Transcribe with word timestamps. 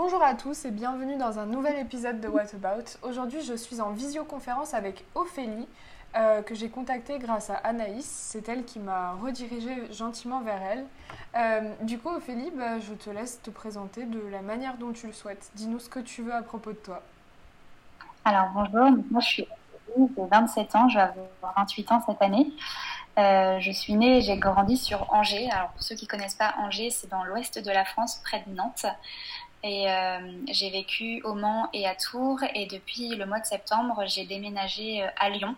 Bonjour 0.00 0.22
à 0.22 0.34
tous 0.34 0.64
et 0.64 0.70
bienvenue 0.70 1.16
dans 1.16 1.40
un 1.40 1.46
nouvel 1.46 1.76
épisode 1.76 2.20
de 2.20 2.28
What 2.28 2.54
About. 2.54 2.84
Aujourd'hui, 3.02 3.40
je 3.42 3.54
suis 3.54 3.80
en 3.80 3.90
visioconférence 3.90 4.72
avec 4.72 5.04
Ophélie, 5.16 5.66
euh, 6.16 6.40
que 6.40 6.54
j'ai 6.54 6.68
contactée 6.68 7.18
grâce 7.18 7.50
à 7.50 7.56
Anaïs. 7.56 8.04
C'est 8.06 8.48
elle 8.48 8.64
qui 8.64 8.78
m'a 8.78 9.14
redirigée 9.14 9.92
gentiment 9.92 10.40
vers 10.40 10.62
elle. 10.62 10.84
Euh, 11.36 11.74
du 11.82 11.98
coup, 11.98 12.10
Ophélie, 12.10 12.52
bah, 12.56 12.78
je 12.78 12.94
te 12.94 13.10
laisse 13.10 13.42
te 13.42 13.50
présenter 13.50 14.04
de 14.04 14.20
la 14.30 14.40
manière 14.40 14.76
dont 14.76 14.92
tu 14.92 15.08
le 15.08 15.12
souhaites. 15.12 15.50
Dis-nous 15.56 15.80
ce 15.80 15.88
que 15.88 15.98
tu 15.98 16.22
veux 16.22 16.32
à 16.32 16.42
propos 16.42 16.70
de 16.70 16.76
toi. 16.76 17.02
Alors, 18.24 18.50
bonjour, 18.54 18.96
moi 19.10 19.20
je 19.20 19.26
suis 19.26 19.48
Ophélie, 19.96 20.12
j'ai 20.16 20.26
27 20.30 20.76
ans, 20.76 20.88
je 20.88 20.94
vais 20.94 21.02
avoir 21.02 21.54
28 21.56 21.90
ans 21.90 22.04
cette 22.06 22.22
année. 22.22 22.52
Euh, 23.18 23.58
je 23.58 23.72
suis 23.72 23.94
née 23.94 24.18
et 24.18 24.20
j'ai 24.20 24.36
grandi 24.36 24.76
sur 24.76 25.12
Angers. 25.12 25.50
Alors, 25.50 25.70
pour 25.70 25.82
ceux 25.82 25.96
qui 25.96 26.04
ne 26.04 26.08
connaissent 26.08 26.36
pas 26.36 26.54
Angers, 26.58 26.90
c'est 26.90 27.10
dans 27.10 27.24
l'ouest 27.24 27.58
de 27.58 27.70
la 27.72 27.84
France, 27.84 28.20
près 28.22 28.44
de 28.46 28.54
Nantes. 28.54 28.86
Et 29.64 29.90
euh, 29.90 30.18
j'ai 30.48 30.70
vécu 30.70 31.20
au 31.24 31.34
Mans 31.34 31.68
et 31.72 31.86
à 31.86 31.94
Tours. 31.94 32.40
Et 32.54 32.66
depuis 32.66 33.16
le 33.16 33.26
mois 33.26 33.40
de 33.40 33.46
septembre, 33.46 34.04
j'ai 34.06 34.24
déménagé 34.24 35.02
euh, 35.02 35.08
à 35.16 35.30
Lyon. 35.30 35.56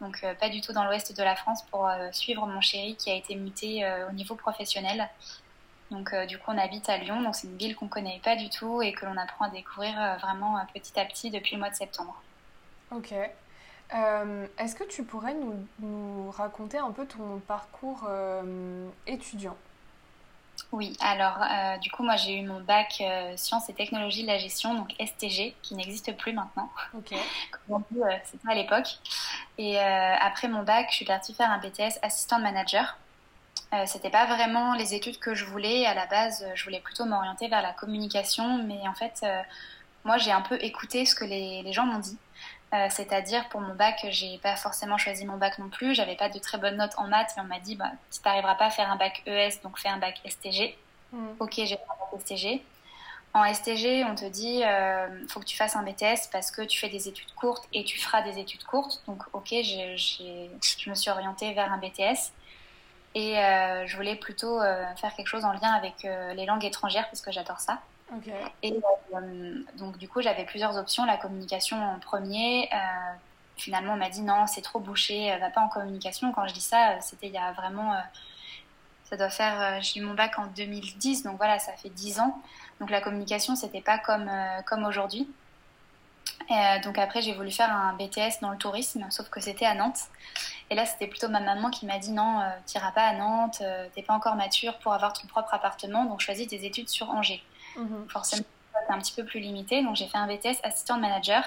Donc 0.00 0.20
euh, 0.22 0.34
pas 0.34 0.48
du 0.48 0.60
tout 0.60 0.72
dans 0.72 0.84
l'ouest 0.84 1.16
de 1.16 1.22
la 1.22 1.34
France 1.34 1.62
pour 1.70 1.88
suivre 2.12 2.46
mon 2.46 2.60
chéri 2.60 2.96
qui 2.96 3.10
a 3.10 3.14
été 3.14 3.34
muté 3.36 3.84
au 4.08 4.12
niveau 4.12 4.34
professionnel. 4.34 5.08
Donc 5.90 6.14
du 6.26 6.38
coup 6.38 6.50
on 6.50 6.58
habite 6.58 6.88
à 6.88 6.98
Lyon. 6.98 7.22
Donc 7.22 7.34
c'est 7.34 7.46
une 7.46 7.56
ville 7.56 7.76
qu'on 7.76 7.88
connaît 7.88 8.20
pas 8.22 8.36
du 8.36 8.50
tout 8.50 8.82
et 8.82 8.92
que 8.92 9.06
l'on 9.06 9.16
apprend 9.16 9.46
à 9.46 9.50
découvrir 9.50 9.94
vraiment 10.20 10.58
petit 10.74 10.98
à 10.98 11.04
petit 11.04 11.30
depuis 11.30 11.54
le 11.54 11.60
mois 11.60 11.70
de 11.70 11.76
septembre. 11.76 12.20
Ok. 12.90 13.12
Est-ce 13.92 14.74
que 14.74 14.84
tu 14.84 15.04
pourrais 15.04 15.34
nous, 15.34 15.54
nous, 15.78 16.30
raconter 16.32 16.78
un 16.78 16.90
peu 16.90 17.06
ton 17.06 17.38
parcours 17.46 18.08
étudiant? 19.06 19.56
Oui, 20.74 20.96
alors 20.98 21.38
euh, 21.40 21.78
du 21.78 21.88
coup, 21.92 22.02
moi 22.02 22.16
j'ai 22.16 22.36
eu 22.36 22.44
mon 22.44 22.58
bac 22.58 22.96
euh, 23.00 23.36
sciences 23.36 23.68
et 23.68 23.74
technologies 23.74 24.22
de 24.22 24.26
la 24.26 24.38
gestion, 24.38 24.74
donc 24.74 24.92
STG, 24.98 25.54
qui 25.62 25.76
n'existe 25.76 26.16
plus 26.16 26.32
maintenant. 26.32 26.68
Ok. 26.98 27.10
Comme 27.52 27.76
on 27.76 27.78
dit, 27.94 28.02
euh, 28.02 28.10
c'était 28.24 28.50
à 28.50 28.56
l'époque. 28.56 28.98
Et 29.56 29.78
après 29.78 30.48
mon 30.48 30.64
bac, 30.64 30.88
je 30.90 30.96
suis 30.96 31.04
partie 31.04 31.32
faire 31.32 31.48
un 31.48 31.58
BTS 31.58 32.00
assistant 32.02 32.40
manager. 32.40 32.98
c'était 33.86 34.10
pas 34.10 34.26
vraiment 34.26 34.74
les 34.74 34.94
études 34.94 35.20
que 35.20 35.36
je 35.36 35.44
voulais. 35.44 35.86
À 35.86 35.94
la 35.94 36.06
base, 36.06 36.44
je 36.56 36.64
voulais 36.64 36.80
plutôt 36.80 37.04
m'orienter 37.04 37.46
vers 37.46 37.62
la 37.62 37.72
communication, 37.72 38.64
mais 38.64 38.80
en 38.88 38.94
fait, 38.94 39.24
moi 40.04 40.18
j'ai 40.18 40.32
un 40.32 40.40
peu 40.40 40.58
écouté 40.60 41.06
ce 41.06 41.14
que 41.14 41.24
les, 41.24 41.62
les 41.62 41.72
gens 41.72 41.86
m'ont 41.86 42.00
dit. 42.00 42.18
Euh, 42.74 42.88
c'est-à-dire 42.90 43.48
pour 43.50 43.60
mon 43.60 43.74
bac, 43.74 44.04
j'ai 44.10 44.38
pas 44.38 44.56
forcément 44.56 44.98
choisi 44.98 45.24
mon 45.24 45.36
bac 45.36 45.58
non 45.58 45.68
plus. 45.68 45.94
J'avais 45.94 46.16
pas 46.16 46.28
de 46.28 46.38
très 46.38 46.58
bonnes 46.58 46.76
notes 46.76 46.94
en 46.96 47.06
maths, 47.06 47.32
mais 47.36 47.42
on 47.42 47.46
m'a 47.46 47.60
dit 47.60 47.76
bah, 47.76 47.92
tu 48.10 48.20
n'arriveras 48.24 48.56
pas 48.56 48.66
à 48.66 48.70
faire 48.70 48.90
un 48.90 48.96
bac 48.96 49.22
ES, 49.26 49.60
donc 49.62 49.78
fais 49.78 49.88
un 49.88 49.98
bac 49.98 50.20
STG. 50.26 50.76
Mm. 51.12 51.26
Ok, 51.38 51.52
j'ai 51.56 51.66
fait 51.66 51.74
un 51.74 52.16
bac 52.16 52.20
STG. 52.20 52.62
En 53.32 53.52
STG, 53.52 54.04
on 54.04 54.14
te 54.14 54.24
dit 54.24 54.62
euh, 54.64 55.26
faut 55.28 55.40
que 55.40 55.44
tu 55.44 55.56
fasses 55.56 55.76
un 55.76 55.82
BTS 55.82 56.30
parce 56.32 56.50
que 56.50 56.62
tu 56.62 56.78
fais 56.78 56.88
des 56.88 57.08
études 57.08 57.32
courtes 57.34 57.68
et 57.72 57.84
tu 57.84 57.98
feras 57.98 58.22
des 58.22 58.38
études 58.38 58.64
courtes. 58.64 59.02
Donc 59.06 59.22
ok, 59.32 59.48
je 59.50 60.90
me 60.90 60.94
suis 60.94 61.10
orientée 61.10 61.52
vers 61.52 61.72
un 61.72 61.78
BTS. 61.78 62.32
Et 63.16 63.38
euh, 63.38 63.86
je 63.86 63.96
voulais 63.96 64.16
plutôt 64.16 64.60
faire 64.60 65.14
quelque 65.16 65.28
chose 65.28 65.44
en 65.44 65.52
lien 65.52 65.72
avec 65.72 66.02
les 66.02 66.46
langues 66.46 66.64
étrangères 66.64 67.08
parce 67.08 67.20
que 67.20 67.30
j'adore 67.30 67.60
ça. 67.60 67.78
Et 68.62 68.72
euh, 69.14 69.62
donc, 69.76 69.98
du 69.98 70.08
coup, 70.08 70.22
j'avais 70.22 70.44
plusieurs 70.44 70.76
options. 70.76 71.04
La 71.04 71.16
communication 71.16 71.76
en 71.82 71.98
premier. 71.98 72.68
Euh, 72.72 72.76
finalement, 73.56 73.94
on 73.94 73.96
m'a 73.96 74.10
dit 74.10 74.22
non, 74.22 74.46
c'est 74.46 74.62
trop 74.62 74.80
bouché, 74.80 75.32
euh, 75.32 75.38
va 75.38 75.50
pas 75.50 75.60
en 75.60 75.68
communication. 75.68 76.32
Quand 76.32 76.46
je 76.46 76.54
dis 76.54 76.60
ça, 76.60 77.00
c'était 77.00 77.28
il 77.28 77.32
y 77.32 77.38
a 77.38 77.52
vraiment. 77.52 77.94
ça 79.04 79.16
doit 79.16 79.30
faire. 79.30 79.80
J'ai 79.82 80.00
eu 80.00 80.02
mon 80.02 80.14
bac 80.14 80.38
en 80.38 80.46
2010, 80.46 81.22
donc 81.24 81.36
voilà, 81.36 81.58
ça 81.58 81.72
fait 81.72 81.90
10 81.90 82.20
ans. 82.20 82.40
Donc 82.80 82.90
la 82.90 83.00
communication, 83.00 83.56
c'était 83.56 83.80
pas 83.80 83.98
comme, 83.98 84.30
comme 84.66 84.84
aujourd'hui. 84.84 85.28
donc 86.84 86.98
après, 86.98 87.22
j'ai 87.22 87.34
voulu 87.34 87.50
faire 87.50 87.70
un 87.70 87.94
BTS 87.94 88.40
dans 88.40 88.50
le 88.50 88.58
tourisme, 88.58 89.06
sauf 89.10 89.28
que 89.30 89.40
c'était 89.40 89.66
à 89.66 89.74
Nantes. 89.74 90.00
Et 90.70 90.74
là, 90.74 90.86
c'était 90.86 91.06
plutôt 91.06 91.28
ma 91.28 91.40
maman 91.40 91.70
qui 91.70 91.86
m'a 91.86 91.98
dit 91.98 92.10
non, 92.10 92.40
tu 92.66 92.76
n'iras 92.76 92.92
pas 92.92 93.04
à 93.04 93.12
Nantes, 93.14 93.62
t'es 93.94 94.02
pas 94.02 94.14
encore 94.14 94.34
mature 94.34 94.78
pour 94.78 94.92
avoir 94.92 95.12
ton 95.12 95.26
propre 95.28 95.54
appartement, 95.54 96.04
donc 96.06 96.20
choisis 96.20 96.48
tes 96.48 96.64
études 96.64 96.88
sur 96.88 97.10
Angers. 97.10 97.42
Mhm. 97.76 98.06
Forcément, 98.08 98.44
c'est 98.86 98.92
un 98.92 98.98
petit 98.98 99.12
peu 99.12 99.24
plus 99.24 99.40
limité. 99.40 99.82
Donc, 99.82 99.96
j'ai 99.96 100.06
fait 100.06 100.18
un 100.18 100.26
BTS 100.26 100.60
assistant 100.62 100.98
manager 100.98 101.44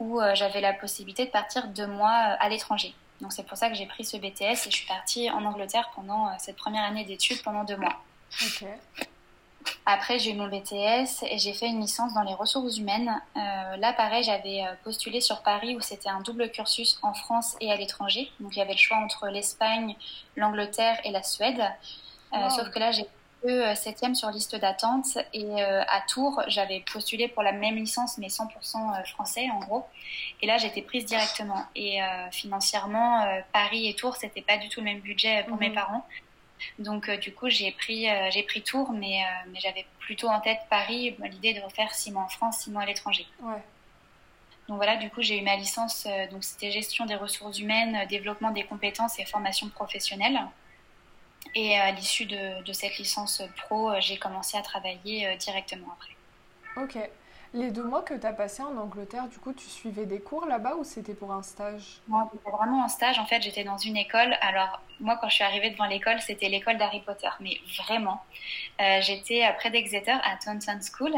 où 0.00 0.20
euh, 0.20 0.34
j'avais 0.34 0.60
la 0.60 0.72
possibilité 0.72 1.26
de 1.26 1.30
partir 1.30 1.68
deux 1.68 1.86
mois 1.86 2.10
euh, 2.10 2.36
à 2.40 2.48
l'étranger. 2.48 2.94
Donc, 3.20 3.32
c'est 3.32 3.46
pour 3.46 3.56
ça 3.56 3.68
que 3.68 3.74
j'ai 3.74 3.86
pris 3.86 4.04
ce 4.04 4.16
BTS 4.16 4.66
et 4.66 4.70
je 4.70 4.76
suis 4.76 4.86
partie 4.86 5.30
en 5.30 5.44
Angleterre 5.44 5.90
pendant 5.94 6.26
euh, 6.26 6.30
cette 6.38 6.56
première 6.56 6.84
année 6.84 7.04
d'études 7.04 7.42
pendant 7.42 7.64
deux 7.64 7.76
mois. 7.76 8.02
Après, 9.86 10.18
j'ai 10.18 10.32
eu 10.32 10.34
mon 10.34 10.48
BTS 10.48 11.24
et 11.30 11.38
j'ai 11.38 11.54
fait 11.54 11.68
une 11.68 11.80
licence 11.80 12.12
dans 12.12 12.22
les 12.22 12.34
ressources 12.34 12.76
humaines. 12.76 13.18
là, 13.34 13.94
pareil, 13.94 14.22
j'avais 14.22 14.62
postulé 14.82 15.22
sur 15.22 15.42
Paris 15.42 15.74
où 15.74 15.80
c'était 15.80 16.10
un 16.10 16.20
double 16.20 16.50
cursus 16.50 16.98
en 17.00 17.14
France 17.14 17.56
et 17.62 17.72
à 17.72 17.76
l'étranger. 17.76 18.30
Donc, 18.40 18.56
il 18.56 18.58
y 18.58 18.62
avait 18.62 18.74
le 18.74 18.78
choix 18.78 18.98
entre 18.98 19.28
l'Espagne, 19.28 19.96
l'Angleterre 20.36 21.00
et 21.04 21.10
la 21.10 21.22
Suède. 21.22 21.64
Sauf 22.50 22.68
que 22.70 22.78
là, 22.78 22.92
j'ai 22.92 23.06
euh, 23.46 23.74
septième 23.74 24.14
sur 24.14 24.30
liste 24.30 24.56
d'attente 24.56 25.18
et 25.34 25.44
euh, 25.44 25.82
à 25.86 26.00
Tours, 26.08 26.42
j'avais 26.46 26.82
postulé 26.90 27.28
pour 27.28 27.42
la 27.42 27.52
même 27.52 27.76
licence 27.76 28.16
mais 28.16 28.28
100% 28.28 28.46
euh, 28.46 29.04
français 29.04 29.48
en 29.50 29.58
gros. 29.58 29.86
Et 30.40 30.46
là, 30.46 30.56
j'étais 30.56 30.80
prise 30.80 31.04
directement. 31.04 31.62
Et 31.76 31.98
financièrement, 32.32 33.24
Paris 33.52 33.88
et 33.88 33.94
Tours, 33.94 34.16
c'était 34.16 34.42
pas 34.42 34.56
du 34.56 34.68
tout 34.68 34.80
le 34.80 34.84
même 34.84 35.00
budget 35.00 35.44
pour 35.48 35.58
mes 35.58 35.68
mhm. 35.68 35.74
parents. 35.74 36.06
Donc 36.78 37.10
du 37.10 37.32
coup, 37.34 37.48
j'ai 37.48 37.72
pris 37.72 38.06
j'ai 38.30 38.42
pris 38.42 38.62
Tours, 38.62 38.92
mais 38.92 39.20
mais 39.48 39.60
j'avais 39.60 39.86
plutôt 39.98 40.28
en 40.28 40.40
tête 40.40 40.60
Paris, 40.70 41.16
l'idée 41.22 41.54
de 41.54 41.60
refaire 41.60 41.94
six 41.94 42.12
mois 42.12 42.22
en 42.22 42.28
France, 42.28 42.58
six 42.58 42.70
mois 42.70 42.82
à 42.82 42.86
l'étranger. 42.86 43.26
Ouais. 43.42 43.62
Donc 44.68 44.76
voilà, 44.76 44.96
du 44.96 45.10
coup, 45.10 45.22
j'ai 45.22 45.38
eu 45.38 45.42
ma 45.42 45.56
licence, 45.56 46.06
donc 46.30 46.44
c'était 46.44 46.70
gestion 46.70 47.06
des 47.06 47.16
ressources 47.16 47.58
humaines, 47.58 48.06
développement 48.08 48.50
des 48.50 48.64
compétences 48.64 49.18
et 49.18 49.24
formation 49.24 49.68
professionnelle. 49.68 50.40
Et 51.54 51.78
à 51.78 51.90
l'issue 51.92 52.26
de, 52.26 52.72
cette 52.72 52.98
licence 52.98 53.42
pro, 53.56 53.90
euh, 53.90 54.00
j'ai 54.00 54.18
commencé 54.18 54.56
à 54.56 54.62
travailler 54.62 55.28
euh, 55.28 55.36
directement 55.36 55.86
après. 55.96 56.16
Ok. 56.82 57.10
Les 57.52 57.70
deux 57.70 57.84
mois 57.84 58.02
que 58.02 58.14
tu 58.14 58.26
as 58.26 58.32
passé 58.32 58.64
en 58.64 58.76
Angleterre, 58.76 59.28
du 59.28 59.38
coup, 59.38 59.52
tu 59.52 59.68
suivais 59.68 60.06
des 60.06 60.18
cours 60.18 60.44
là-bas 60.46 60.74
ou 60.74 60.82
c'était 60.82 61.14
pour 61.14 61.30
un 61.30 61.44
stage? 61.44 62.00
Moi, 62.08 62.28
c'était 62.32 62.50
vraiment 62.50 62.84
un 62.84 62.88
stage. 62.88 63.20
En 63.20 63.26
fait, 63.26 63.40
j'étais 63.42 63.62
dans 63.62 63.76
une 63.76 63.96
école. 63.96 64.36
Alors, 64.40 64.80
moi, 64.98 65.16
quand 65.20 65.28
je 65.28 65.36
suis 65.36 65.44
arrivée 65.44 65.70
devant 65.70 65.84
l'école, 65.84 66.20
c'était 66.20 66.48
l'école 66.48 66.78
d'Harry 66.78 67.00
Potter. 67.02 67.28
Mais 67.38 67.60
vraiment, 67.78 68.24
euh, 68.80 69.00
j'étais 69.02 69.48
près 69.56 69.70
d'Exeter 69.70 70.16
à 70.24 70.36
Taunton 70.44 70.80
School. 70.80 71.14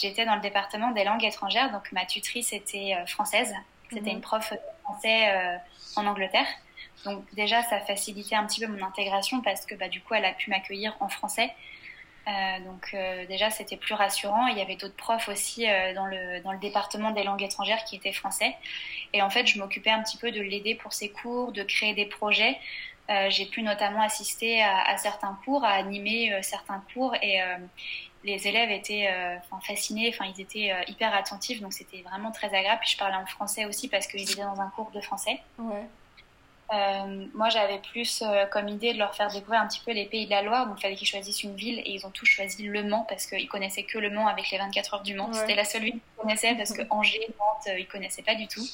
j'étais 0.00 0.24
dans 0.24 0.36
le 0.36 0.40
département 0.40 0.92
des 0.92 1.04
langues 1.04 1.24
étrangères. 1.24 1.70
Donc, 1.72 1.92
ma 1.92 2.06
tutrice 2.06 2.54
était 2.54 2.96
française. 3.06 3.54
C'était 3.90 4.00
mhm. 4.00 4.16
une 4.16 4.20
prof 4.22 4.50
de 4.50 4.58
français 4.82 5.60
en 5.96 6.06
Angleterre. 6.06 6.46
Donc 7.04 7.24
déjà, 7.34 7.62
ça 7.62 7.80
facilitait 7.80 8.36
un 8.36 8.46
petit 8.46 8.60
peu 8.60 8.66
mon 8.66 8.84
intégration 8.84 9.40
parce 9.42 9.66
que 9.66 9.74
bah, 9.74 9.88
du 9.88 10.00
coup, 10.00 10.14
elle 10.14 10.24
a 10.24 10.32
pu 10.32 10.50
m'accueillir 10.50 10.96
en 11.00 11.08
français. 11.08 11.52
Euh, 12.26 12.60
donc 12.64 12.90
euh, 12.94 13.26
déjà, 13.26 13.50
c'était 13.50 13.76
plus 13.76 13.94
rassurant. 13.94 14.46
Il 14.46 14.58
y 14.58 14.62
avait 14.62 14.76
d'autres 14.76 14.96
profs 14.96 15.28
aussi 15.28 15.68
euh, 15.68 15.92
dans, 15.94 16.06
le, 16.06 16.40
dans 16.42 16.52
le 16.52 16.58
département 16.58 17.10
des 17.10 17.22
langues 17.22 17.42
étrangères 17.42 17.84
qui 17.84 17.96
étaient 17.96 18.12
français. 18.12 18.54
Et 19.12 19.22
en 19.22 19.30
fait, 19.30 19.46
je 19.46 19.58
m'occupais 19.58 19.90
un 19.90 20.02
petit 20.02 20.16
peu 20.16 20.30
de 20.32 20.40
l'aider 20.40 20.74
pour 20.74 20.92
ses 20.92 21.10
cours, 21.10 21.52
de 21.52 21.62
créer 21.62 21.94
des 21.94 22.06
projets. 22.06 22.58
J'ai 23.28 23.44
pu 23.44 23.60
notamment 23.60 24.00
assister 24.00 24.62
à, 24.62 24.96
certains 24.96 25.38
cours, 25.44 25.62
à 25.62 25.72
animer 25.72 26.38
certains 26.40 26.82
cours 26.94 27.14
et 27.20 27.38
les 28.24 28.48
élèves 28.48 28.70
étaient 28.70 29.10
fascinés, 29.62 30.08
enfin 30.08 30.24
ils 30.34 30.40
étaient 30.40 30.72
hyper 30.88 31.14
attentifs, 31.14 31.60
donc 31.60 31.74
c'était 31.74 32.00
vraiment 32.00 32.32
très 32.32 32.46
agréable. 32.46 32.80
Puis 32.80 32.92
je 32.92 32.96
parlais 32.96 33.16
en 33.16 33.26
français 33.26 33.66
aussi 33.66 33.88
parce 33.88 34.06
qu'ils 34.06 34.22
étaient 34.22 34.40
dans 34.40 34.58
un 34.58 34.70
cours 34.70 34.90
de 34.90 35.02
français. 35.02 35.38
Ouais. 35.58 35.84
Euh, 36.72 37.26
moi, 37.34 37.50
j'avais 37.50 37.78
plus 37.78 38.22
euh, 38.22 38.46
comme 38.46 38.68
idée 38.68 38.94
de 38.94 38.98
leur 38.98 39.14
faire 39.14 39.28
découvrir 39.28 39.60
un 39.60 39.68
petit 39.68 39.82
peu 39.84 39.92
les 39.92 40.06
pays 40.06 40.24
de 40.24 40.30
la 40.30 40.42
Loire. 40.42 40.66
Donc, 40.66 40.78
il 40.78 40.82
fallait 40.82 40.94
qu'ils 40.94 41.06
choisissent 41.08 41.42
une 41.42 41.54
ville 41.54 41.80
et 41.80 41.90
ils 41.90 42.06
ont 42.06 42.10
tous 42.10 42.24
choisi 42.24 42.64
Le 42.64 42.82
Mans 42.82 43.04
parce 43.08 43.26
qu'ils 43.26 43.48
connaissaient 43.48 43.82
que 43.82 43.98
Le 43.98 44.10
Mans 44.10 44.26
avec 44.26 44.50
les 44.50 44.58
24 44.58 44.94
heures 44.94 45.02
du 45.02 45.14
Mans. 45.14 45.32
C'était 45.32 45.54
la 45.54 45.64
seule 45.64 45.82
ville 45.82 45.92
qu'ils 45.92 46.22
connaissaient 46.22 46.54
parce 46.54 46.72
que 46.72 46.82
Angers, 46.90 47.28
Nantes, 47.38 47.68
euh, 47.68 47.78
ils 47.78 47.86
connaissaient 47.86 48.22
pas 48.22 48.34
du 48.34 48.48
tout. 48.48 48.64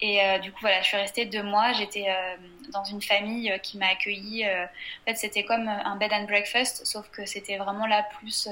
Et 0.00 0.20
du 0.40 0.52
coup, 0.52 0.58
voilà, 0.60 0.82
je 0.82 0.88
suis 0.88 0.96
restée 0.98 1.24
deux 1.24 1.42
mois. 1.42 1.72
J'étais 1.72 2.06
dans 2.72 2.84
une 2.84 3.00
famille 3.00 3.58
qui 3.62 3.78
m'a 3.78 3.86
accueillie. 3.86 4.44
en 4.44 4.68
fait, 5.06 5.14
c'était 5.14 5.44
comme 5.44 5.66
un 5.66 5.96
bed 5.96 6.12
and 6.12 6.24
breakfast, 6.24 6.84
sauf 6.84 7.08
que 7.10 7.24
c'était 7.24 7.56
vraiment 7.56 7.86
là 7.86 8.04
plus. 8.18 8.48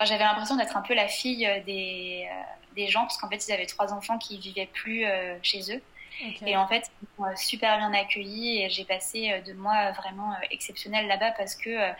J'avais 0.00 0.24
l'impression 0.24 0.56
d'être 0.56 0.76
un 0.78 0.80
peu 0.80 0.94
la 0.94 1.08
fille 1.08 1.46
des, 1.66 2.26
des 2.74 2.86
gens 2.86 3.00
parce 3.00 3.18
qu'en 3.18 3.28
fait, 3.28 3.46
ils 3.46 3.52
avaient 3.52 3.66
trois 3.66 3.92
enfants 3.92 4.16
qui 4.16 4.38
vivaient 4.38 4.70
plus 4.72 5.04
chez 5.42 5.74
eux. 5.74 5.82
Et 6.46 6.56
en 6.56 6.66
fait, 6.66 6.90
ils 7.02 7.22
m'ont 7.22 7.36
super 7.36 7.78
bien 7.78 7.92
accueilli 7.92 8.62
et 8.62 8.70
j'ai 8.70 8.84
passé 8.84 9.32
euh, 9.32 9.40
deux 9.44 9.54
mois 9.54 9.92
vraiment 9.92 10.32
euh, 10.32 10.46
exceptionnels 10.50 11.06
là-bas 11.06 11.32
parce 11.32 11.54
que 11.54 11.70
euh, 11.70 11.92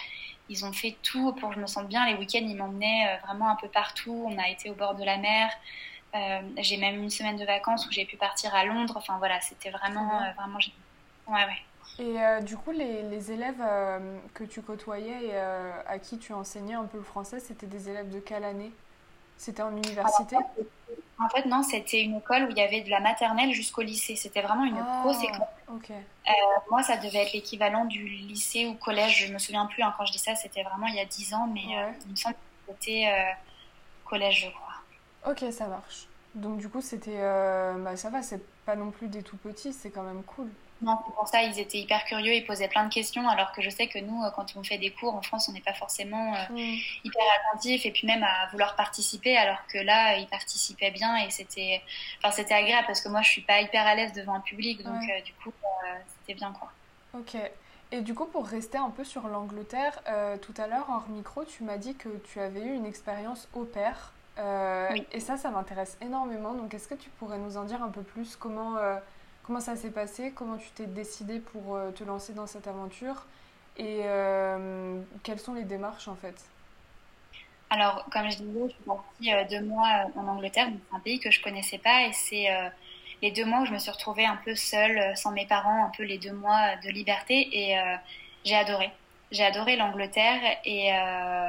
ils 0.49 0.65
ont 0.65 0.73
fait 0.73 0.97
tout 1.03 1.33
pour 1.35 1.51
que 1.51 1.55
je 1.57 1.61
me 1.61 1.67
sente 1.67 1.89
bien. 1.89 2.07
Les 2.07 2.15
week-ends, 2.15 2.39
ils 2.43 2.57
m'emmenaient 2.57 3.19
vraiment 3.27 3.51
un 3.51 3.57
peu 3.57 3.69
partout. 3.69 4.25
On 4.27 4.39
a 4.39 4.49
été 4.49 4.71
au 4.71 4.75
bord 4.75 4.95
de 4.95 5.05
la 5.05 5.19
mer. 5.19 5.51
j'ai 6.57 6.79
même 6.79 7.03
une 7.03 7.11
semaine 7.11 7.37
de 7.37 7.45
vacances 7.45 7.87
où 7.87 7.93
j'ai 7.93 8.07
pu 8.07 8.17
partir 8.17 8.55
à 8.55 8.65
Londres. 8.65 8.95
Enfin 8.97 9.19
voilà, 9.19 9.41
c'était 9.43 9.69
vraiment, 9.69 10.21
vraiment 10.37 10.59
Ouais, 11.27 11.45
ouais. 11.45 11.59
Et 11.99 12.43
du 12.45 12.57
coup, 12.57 12.71
les, 12.71 13.03
les 13.03 13.31
élèves 13.31 13.63
que 14.33 14.45
tu 14.45 14.63
côtoyais 14.63 15.27
et 15.27 15.37
à 15.37 15.99
qui 15.99 16.19
tu 16.19 16.33
enseignais 16.33 16.75
un 16.75 16.87
peu 16.87 16.97
le 16.97 17.05
français, 17.05 17.41
c'était 17.41 17.67
des 17.67 17.91
élèves 17.91 18.09
de 18.09 18.21
quelle 18.21 18.45
année? 18.45 18.73
C'était 19.39 19.63
en 19.63 19.71
université? 19.75 20.37
En 21.21 21.29
fait, 21.31 21.47
non, 21.47 21.63
c'était 21.63 22.03
une 22.03 22.17
école 22.19 22.45
où 22.45 22.51
il 22.51 22.57
y 22.59 22.61
avait 22.61 22.83
de 22.83 22.91
la 22.91 23.01
maternelle 23.01 23.53
jusqu'au 23.53 23.83
lycée. 23.83 24.15
C'était 24.17 24.43
vraiment 24.43 24.65
une 24.65 24.77
Ah, 24.79 25.01
grosse 25.03 25.23
école. 25.25 25.47
Euh, 25.71 26.33
moi, 26.71 26.83
ça 26.83 26.97
devait 26.97 27.23
être 27.25 27.33
l'équivalent 27.33 27.85
du 27.87 28.05
lycée 28.07 28.67
ou 28.67 28.75
collège. 28.75 29.27
Je 29.27 29.33
me 29.33 29.39
souviens 29.39 29.67
plus. 29.67 29.83
hein, 29.83 29.93
quand 29.97 30.05
je 30.07 30.13
dis 30.13 30.19
ça, 30.19 30.35
c'était 30.37 30.63
vraiment 30.63 30.87
il 30.87 30.95
y 30.95 31.01
a 31.01 31.05
10 31.05 31.35
ans, 31.35 31.49
mais 31.53 31.77
euh, 31.77 31.91
il 32.07 32.11
me 32.13 32.17
semble 32.17 32.35
que 32.35 32.73
c'était 32.73 33.07
euh, 33.09 33.33
collège, 34.05 34.47
je 34.47 34.51
crois. 34.51 35.33
Ok, 35.33 35.53
ça 35.53 35.67
marche. 35.67 36.07
Donc 36.35 36.59
du 36.59 36.69
coup, 36.69 36.81
c'était... 36.81 37.21
Bah 37.79 37.97
ça 37.97 38.11
va, 38.11 38.23
c'est 38.23 38.41
pas 38.65 38.77
non 38.77 38.91
plus 38.91 39.09
des 39.09 39.23
tout 39.23 39.37
petits, 39.39 39.73
c'est 39.73 39.91
quand 39.91 40.03
même 40.05 40.23
cool. 40.23 40.49
Non, 40.81 40.97
c'est 41.05 41.13
pour 41.15 41.27
ça, 41.27 41.43
ils 41.43 41.59
étaient 41.59 41.79
hyper 41.79 42.05
curieux, 42.05 42.33
ils 42.35 42.47
posaient 42.47 42.69
plein 42.69 42.85
de 42.87 42.93
questions, 42.95 43.29
alors 43.29 43.51
que 43.53 43.63
je 43.63 43.69
sais 43.71 43.89
que 43.89 43.99
nous, 43.99 44.23
euh, 44.23 44.31
quand 44.31 44.55
on 44.57 44.63
fait 44.63 44.79
des 44.79 44.91
cours 44.93 45.15
en 45.15 45.23
France, 45.23 45.49
on 45.49 45.53
n'est 45.53 45.61
pas 45.61 45.75
forcément 45.75 46.35
euh, 46.35 46.39
Mm. 46.51 46.77
hyper 47.05 47.25
attentif 47.41 47.85
et 47.85 47.91
puis 47.91 48.07
même 48.07 48.23
à 48.23 48.47
vouloir 48.53 48.77
participer, 48.77 49.37
alors 49.37 49.59
que 49.67 49.79
là, 49.79 50.17
ils 50.19 50.29
participaient 50.29 50.93
bien 50.93 51.17
et 51.17 51.31
c'était, 51.31 51.83
enfin, 52.23 52.31
c'était 52.31 52.55
agréable 52.55 52.87
parce 52.87 53.01
que 53.01 53.09
moi, 53.09 53.23
je 53.23 53.31
suis 53.31 53.43
pas 53.43 53.61
hyper 53.61 53.85
à 53.87 53.95
l'aise 53.97 54.13
devant 54.13 54.35
un 54.35 54.41
public, 54.41 54.83
donc 54.85 55.01
Ouais. 55.01 55.19
euh, 55.19 55.23
du 55.23 55.33
coup, 55.35 55.51
euh, 55.51 55.95
c'était 56.21 56.35
bien 56.35 56.53
quoi. 56.53 56.71
Ok. 57.19 57.37
Et 57.91 58.01
du 58.03 58.15
coup, 58.15 58.27
pour 58.27 58.47
rester 58.47 58.79
un 58.79 58.91
peu 58.91 59.03
sur 59.03 59.27
l'Angleterre, 59.29 59.99
tout 60.43 60.55
à 60.59 60.67
l'heure, 60.67 60.87
hors 60.91 61.09
micro, 61.09 61.45
tu 61.45 61.65
m'as 61.65 61.79
dit 61.79 61.95
que 61.97 62.11
tu 62.19 62.39
avais 62.39 62.61
eu 62.61 62.75
une 62.75 62.85
expérience 62.85 63.49
au 63.55 63.65
pair. 63.65 64.13
Oui. 64.93 65.05
Et 65.11 65.21
ça, 65.21 65.39
ça 65.39 65.51
m'intéresse 65.51 65.97
énormément. 66.03 66.53
Donc, 66.53 66.75
est-ce 66.75 66.87
que 66.87 66.95
tu 66.95 67.09
pourrais 67.09 67.39
nous 67.39 67.57
en 67.57 67.65
dire 67.65 67.83
un 67.83 67.89
peu 67.89 68.03
plus? 68.03 68.37
Comment, 68.37 68.75
comment 69.49 69.61
ça 69.61 69.77
s'est 69.77 69.91
passé, 69.91 70.31
comment 70.35 70.59
tu 70.59 70.69
t'es 70.75 70.85
décidé 70.85 71.41
pour 71.41 71.75
euh, 71.75 71.91
te 71.91 72.05
lancer 72.05 72.35
dans 72.35 72.47
cette 72.47 72.69
aventure 72.69 73.25
et 73.79 74.01
euh, 74.03 75.01
quelles 75.23 75.39
sont 75.41 75.55
les 75.55 75.63
démarches 75.63 76.07
en 76.07 76.17
fait? 76.17 76.35
Alors, 77.71 78.05
comme 78.13 78.31
je 78.31 78.37
disais, 78.37 78.61
je 78.67 78.75
suis 78.75 78.85
partie 78.85 79.33
euh, 79.33 79.45
deux 79.49 79.63
mois 79.67 80.05
en 80.17 80.29
Angleterre, 80.29 80.71
donc 80.71 80.81
un 80.93 81.01
pays 81.01 81.19
que 81.19 81.31
je 81.31 81.41
connaissais 81.41 81.79
pas, 81.79 82.03
et 82.03 82.13
c'est 82.13 82.49
les 83.23 83.31
deux 83.31 83.47
mois 83.47 83.61
où 83.61 83.65
je 83.65 83.73
me 83.73 83.79
suis 83.79 83.91
retrouvée 83.91 84.27
un 84.27 84.37
peu 84.37 84.55
seule, 84.55 85.17
sans 85.17 85.33
mes 85.33 85.47
parents, 85.47 85.87
un 85.87 85.93
peu 85.97 86.03
les 86.03 86.19
deux 86.19 86.33
mois 86.33 86.77
de 86.85 86.91
liberté, 86.91 87.49
et 87.53 87.77
j'ai 88.45 88.55
adoré. 88.55 88.91
J'ai 89.31 89.45
adoré 89.45 89.77
l'Angleterre, 89.77 90.41
et, 90.65 90.91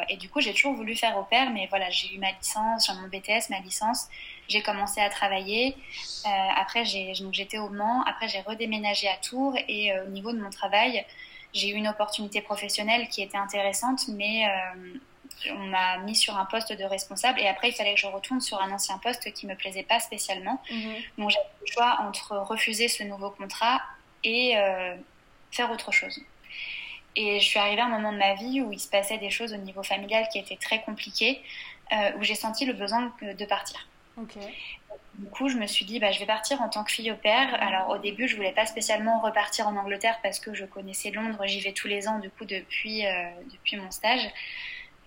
et 0.10 0.18
du 0.18 0.30
coup, 0.30 0.42
j'ai 0.42 0.54
toujours 0.54 0.74
voulu 0.74 0.94
faire 0.96 1.18
au 1.18 1.24
pair, 1.24 1.52
mais 1.52 1.68
voilà, 1.68 1.90
j'ai 1.90 2.14
eu 2.14 2.20
ma 2.20 2.32
licence, 2.32 2.88
j'ai 2.88 2.94
mon 2.94 3.08
BTS, 3.08 3.50
ma 3.50 3.60
licence, 3.60 4.10
j'ai 4.50 4.62
commencé 4.62 5.00
à 5.00 5.10
travailler, 5.10 5.78
euh, 6.26 6.30
après 6.58 6.84
j'étais 6.84 7.60
au 7.60 7.70
Mans, 7.70 8.04
après 8.04 8.28
j'ai 8.28 8.42
redéménagé 8.42 9.08
à 9.08 9.16
Tours, 9.18 9.56
et 9.68 9.94
euh, 9.94 10.06
au 10.06 10.10
niveau 10.10 10.34
de 10.34 10.42
mon 10.42 10.50
travail, 10.50 11.06
j'ai 11.54 11.70
eu 11.70 11.74
une 11.74 11.88
opportunité 11.88 12.42
professionnelle 12.42 13.08
qui 13.08 13.22
était 13.22 13.38
intéressante, 13.38 14.08
mais 14.10 14.46
euh, 14.46 15.00
on 15.52 15.68
m'a 15.68 15.98
mis 16.00 16.16
sur 16.16 16.38
un 16.38 16.46
poste 16.46 16.74
de 16.74 16.84
responsable 16.84 17.40
et 17.40 17.48
après 17.48 17.70
il 17.70 17.74
fallait 17.74 17.94
que 17.94 18.00
je 18.00 18.08
retourne 18.08 18.42
sur 18.42 18.62
un 18.62 18.72
ancien 18.72 18.98
poste 18.98 19.32
qui 19.34 19.48
me 19.48 19.56
plaisait 19.56 19.84
pas 19.84 20.00
spécialement. 20.00 20.62
Mhm. 20.70 20.96
Donc 21.18 21.30
j'avais 21.30 21.46
le 21.62 21.72
choix 21.72 21.98
entre 22.02 22.38
refuser 22.38 22.88
ce 22.88 23.04
nouveau 23.04 23.30
contrat 23.32 23.82
et 24.24 24.58
euh, 24.58 24.96
faire 25.52 25.72
autre 25.72 25.92
chose. 25.92 26.20
Et 27.16 27.40
je 27.40 27.46
suis 27.46 27.60
arrivée 27.60 27.82
à 27.82 27.86
un 27.86 27.90
moment 27.90 28.12
de 28.12 28.18
ma 28.18 28.36
vie 28.36 28.62
où 28.62 28.72
il 28.72 28.80
se 28.80 28.90
passait 28.90 29.18
des 29.18 29.30
choses 29.30 29.54
au 29.54 29.58
niveau 29.58 29.84
familial 29.84 30.28
qui 30.32 30.40
étaient 30.40 30.58
très 30.58 30.82
compliquées, 30.82 31.42
euh, 31.92 32.12
où 32.18 32.24
j'ai 32.24 32.36
senti 32.36 32.66
le 32.66 32.74
besoin 32.74 33.12
de 33.22 33.46
partir. 33.46 33.88
Du 35.16 35.30
coup, 35.30 35.50
je 35.50 35.58
me 35.58 35.68
suis 35.68 35.86
dit, 35.86 36.00
bah, 36.00 36.12
je 36.12 36.20
vais 36.20 36.26
partir 36.26 36.62
en 36.62 36.70
tant 36.70 36.84
que 36.84 36.92
fille 36.92 37.12
au 37.12 37.16
pair. 37.16 37.54
Alors, 37.62 37.90
au 37.90 37.98
début, 37.98 38.28
je 38.28 38.36
voulais 38.36 38.54
pas 38.54 38.66
spécialement 38.66 39.20
repartir 39.20 39.68
en 39.68 39.76
Angleterre 39.76 40.18
parce 40.24 40.40
que 40.40 40.54
je 40.54 40.66
connaissais 40.66 41.12
Londres. 41.12 41.42
J'y 41.46 41.60
vais 41.62 41.74
tous 41.74 41.88
les 41.88 42.08
ans, 42.08 42.20
du 42.20 42.30
coup, 42.30 42.46
depuis, 42.46 43.06
euh, 43.06 43.30
depuis 43.52 43.78
mon 43.78 43.92
stage. 43.92 44.28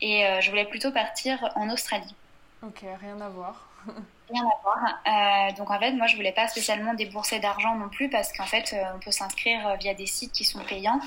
Et 0.01 0.27
euh, 0.27 0.41
je 0.41 0.51
voulais 0.51 0.67
plutôt 0.67 0.93
partir 0.93 1.51
en 1.55 1.71
Australie. 1.71 2.15
Ok, 2.63 2.85
rien 3.01 3.21
à 3.21 3.29
voir. 3.29 3.69
Rien 4.31 4.45
à 4.45 4.63
voir. 4.63 5.49
Euh, 5.51 5.57
donc, 5.57 5.71
en 5.71 5.79
fait, 5.79 5.93
moi, 5.93 6.07
je 6.07 6.17
voulais 6.17 6.33
pas 6.33 6.49
spécialement 6.49 6.95
débourser 6.95 7.39
d'argent 7.39 7.75
non 7.75 7.91
plus 7.91 8.09
parce 8.09 8.33
qu'en 8.33 8.47
fait, 8.47 8.75
on 8.95 8.99
peut 8.99 9.11
s'inscrire 9.11 9.77
via 9.79 9.93
des 9.93 10.07
sites 10.07 10.33
qui 10.33 10.45
sont 10.45 10.61
payants. 10.61 11.01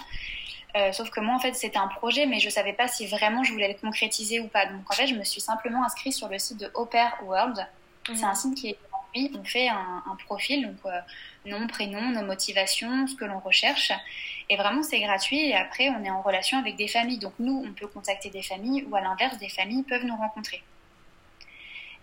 Euh, 0.75 0.91
sauf 0.91 1.09
que 1.09 1.21
moi, 1.21 1.35
en 1.35 1.39
fait, 1.39 1.53
c'était 1.53 1.77
un 1.77 1.87
projet, 1.87 2.25
mais 2.25 2.39
je 2.39 2.49
savais 2.49 2.73
pas 2.73 2.87
si 2.87 3.07
vraiment 3.07 3.43
je 3.43 3.53
voulais 3.53 3.69
le 3.69 3.79
concrétiser 3.79 4.41
ou 4.41 4.47
pas. 4.47 4.65
Donc, 4.65 4.81
en 4.89 4.93
fait, 4.93 5.07
je 5.07 5.15
me 5.15 5.23
suis 5.23 5.39
simplement 5.39 5.85
inscrite 5.85 6.13
sur 6.13 6.27
le 6.27 6.37
site 6.37 6.59
de 6.59 6.71
Au 6.73 6.85
Pair 6.85 7.15
World. 7.23 7.65
C'est 8.13 8.23
un 8.23 8.35
site 8.35 8.55
qui 8.55 8.69
est 8.69 8.77
gratuit. 8.89 9.31
On 9.39 9.43
fait 9.43 9.67
un, 9.67 10.03
un 10.05 10.15
profil, 10.25 10.67
donc 10.67 10.77
euh, 10.85 10.99
nom, 11.45 11.67
prénom, 11.67 12.11
nos 12.11 12.23
motivations, 12.23 13.07
ce 13.07 13.15
que 13.15 13.25
l'on 13.25 13.39
recherche. 13.39 13.91
Et 14.49 14.57
vraiment, 14.57 14.83
c'est 14.83 14.99
gratuit. 14.99 15.49
Et 15.49 15.55
après, 15.55 15.89
on 15.89 16.03
est 16.03 16.09
en 16.09 16.21
relation 16.21 16.59
avec 16.59 16.75
des 16.75 16.87
familles. 16.87 17.19
Donc 17.19 17.33
nous, 17.39 17.63
on 17.65 17.73
peut 17.73 17.87
contacter 17.87 18.29
des 18.29 18.43
familles 18.43 18.85
ou 18.89 18.95
à 18.95 19.01
l'inverse, 19.01 19.37
des 19.37 19.49
familles 19.49 19.83
peuvent 19.83 20.05
nous 20.05 20.15
rencontrer. 20.15 20.61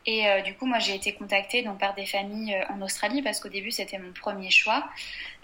Et 0.05 0.27
euh, 0.27 0.43
du 0.43 0.55
coup, 0.55 0.67
moi, 0.67 0.81
j'ai 0.81 0.97
été 0.97 1.13
contactée 1.13 1.63
donc, 1.63 1.79
par 1.79 1.95
des 1.95 2.07
familles 2.07 2.55
euh, 2.55 2.75
en 2.75 2.83
Australie 2.83 3.23
parce 3.23 3.39
qu'au 3.39 3.49
début, 3.49 3.71
c'était 3.71 3.99
mon 3.99 4.13
premier 4.13 4.51
choix. 4.51 4.85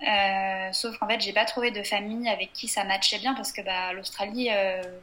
Euh, 0.02 0.72
sauf 0.72 0.98
qu'en 0.98 1.06
fait, 1.06 1.20
j'ai 1.20 1.32
pas 1.32 1.44
trouvé 1.44 1.70
de 1.70 1.82
famille 1.84 2.28
avec 2.28 2.52
qui 2.52 2.66
ça 2.66 2.82
matchait 2.82 3.18
bien 3.18 3.34
parce 3.34 3.52
que 3.52 3.62
bah, 3.62 3.92
l'Australie, 3.92 4.50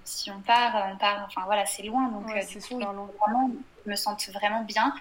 si 0.03 0.29
on 0.29 0.41
part, 0.41 0.89
on 0.93 0.97
part. 0.97 1.25
Enfin 1.27 1.43
voilà, 1.45 1.65
c'est 1.65 1.83
loin. 1.83 2.09
Donc 2.09 2.27
Ouais, 2.27 2.45
du 2.45 2.59
coup, 2.59 2.79
il 2.79 2.85
faut 2.85 3.13
vraiment 3.25 3.49
me 3.87 3.95
sente 3.95 4.27
vraiment 4.29 4.63
bien. 4.63 4.93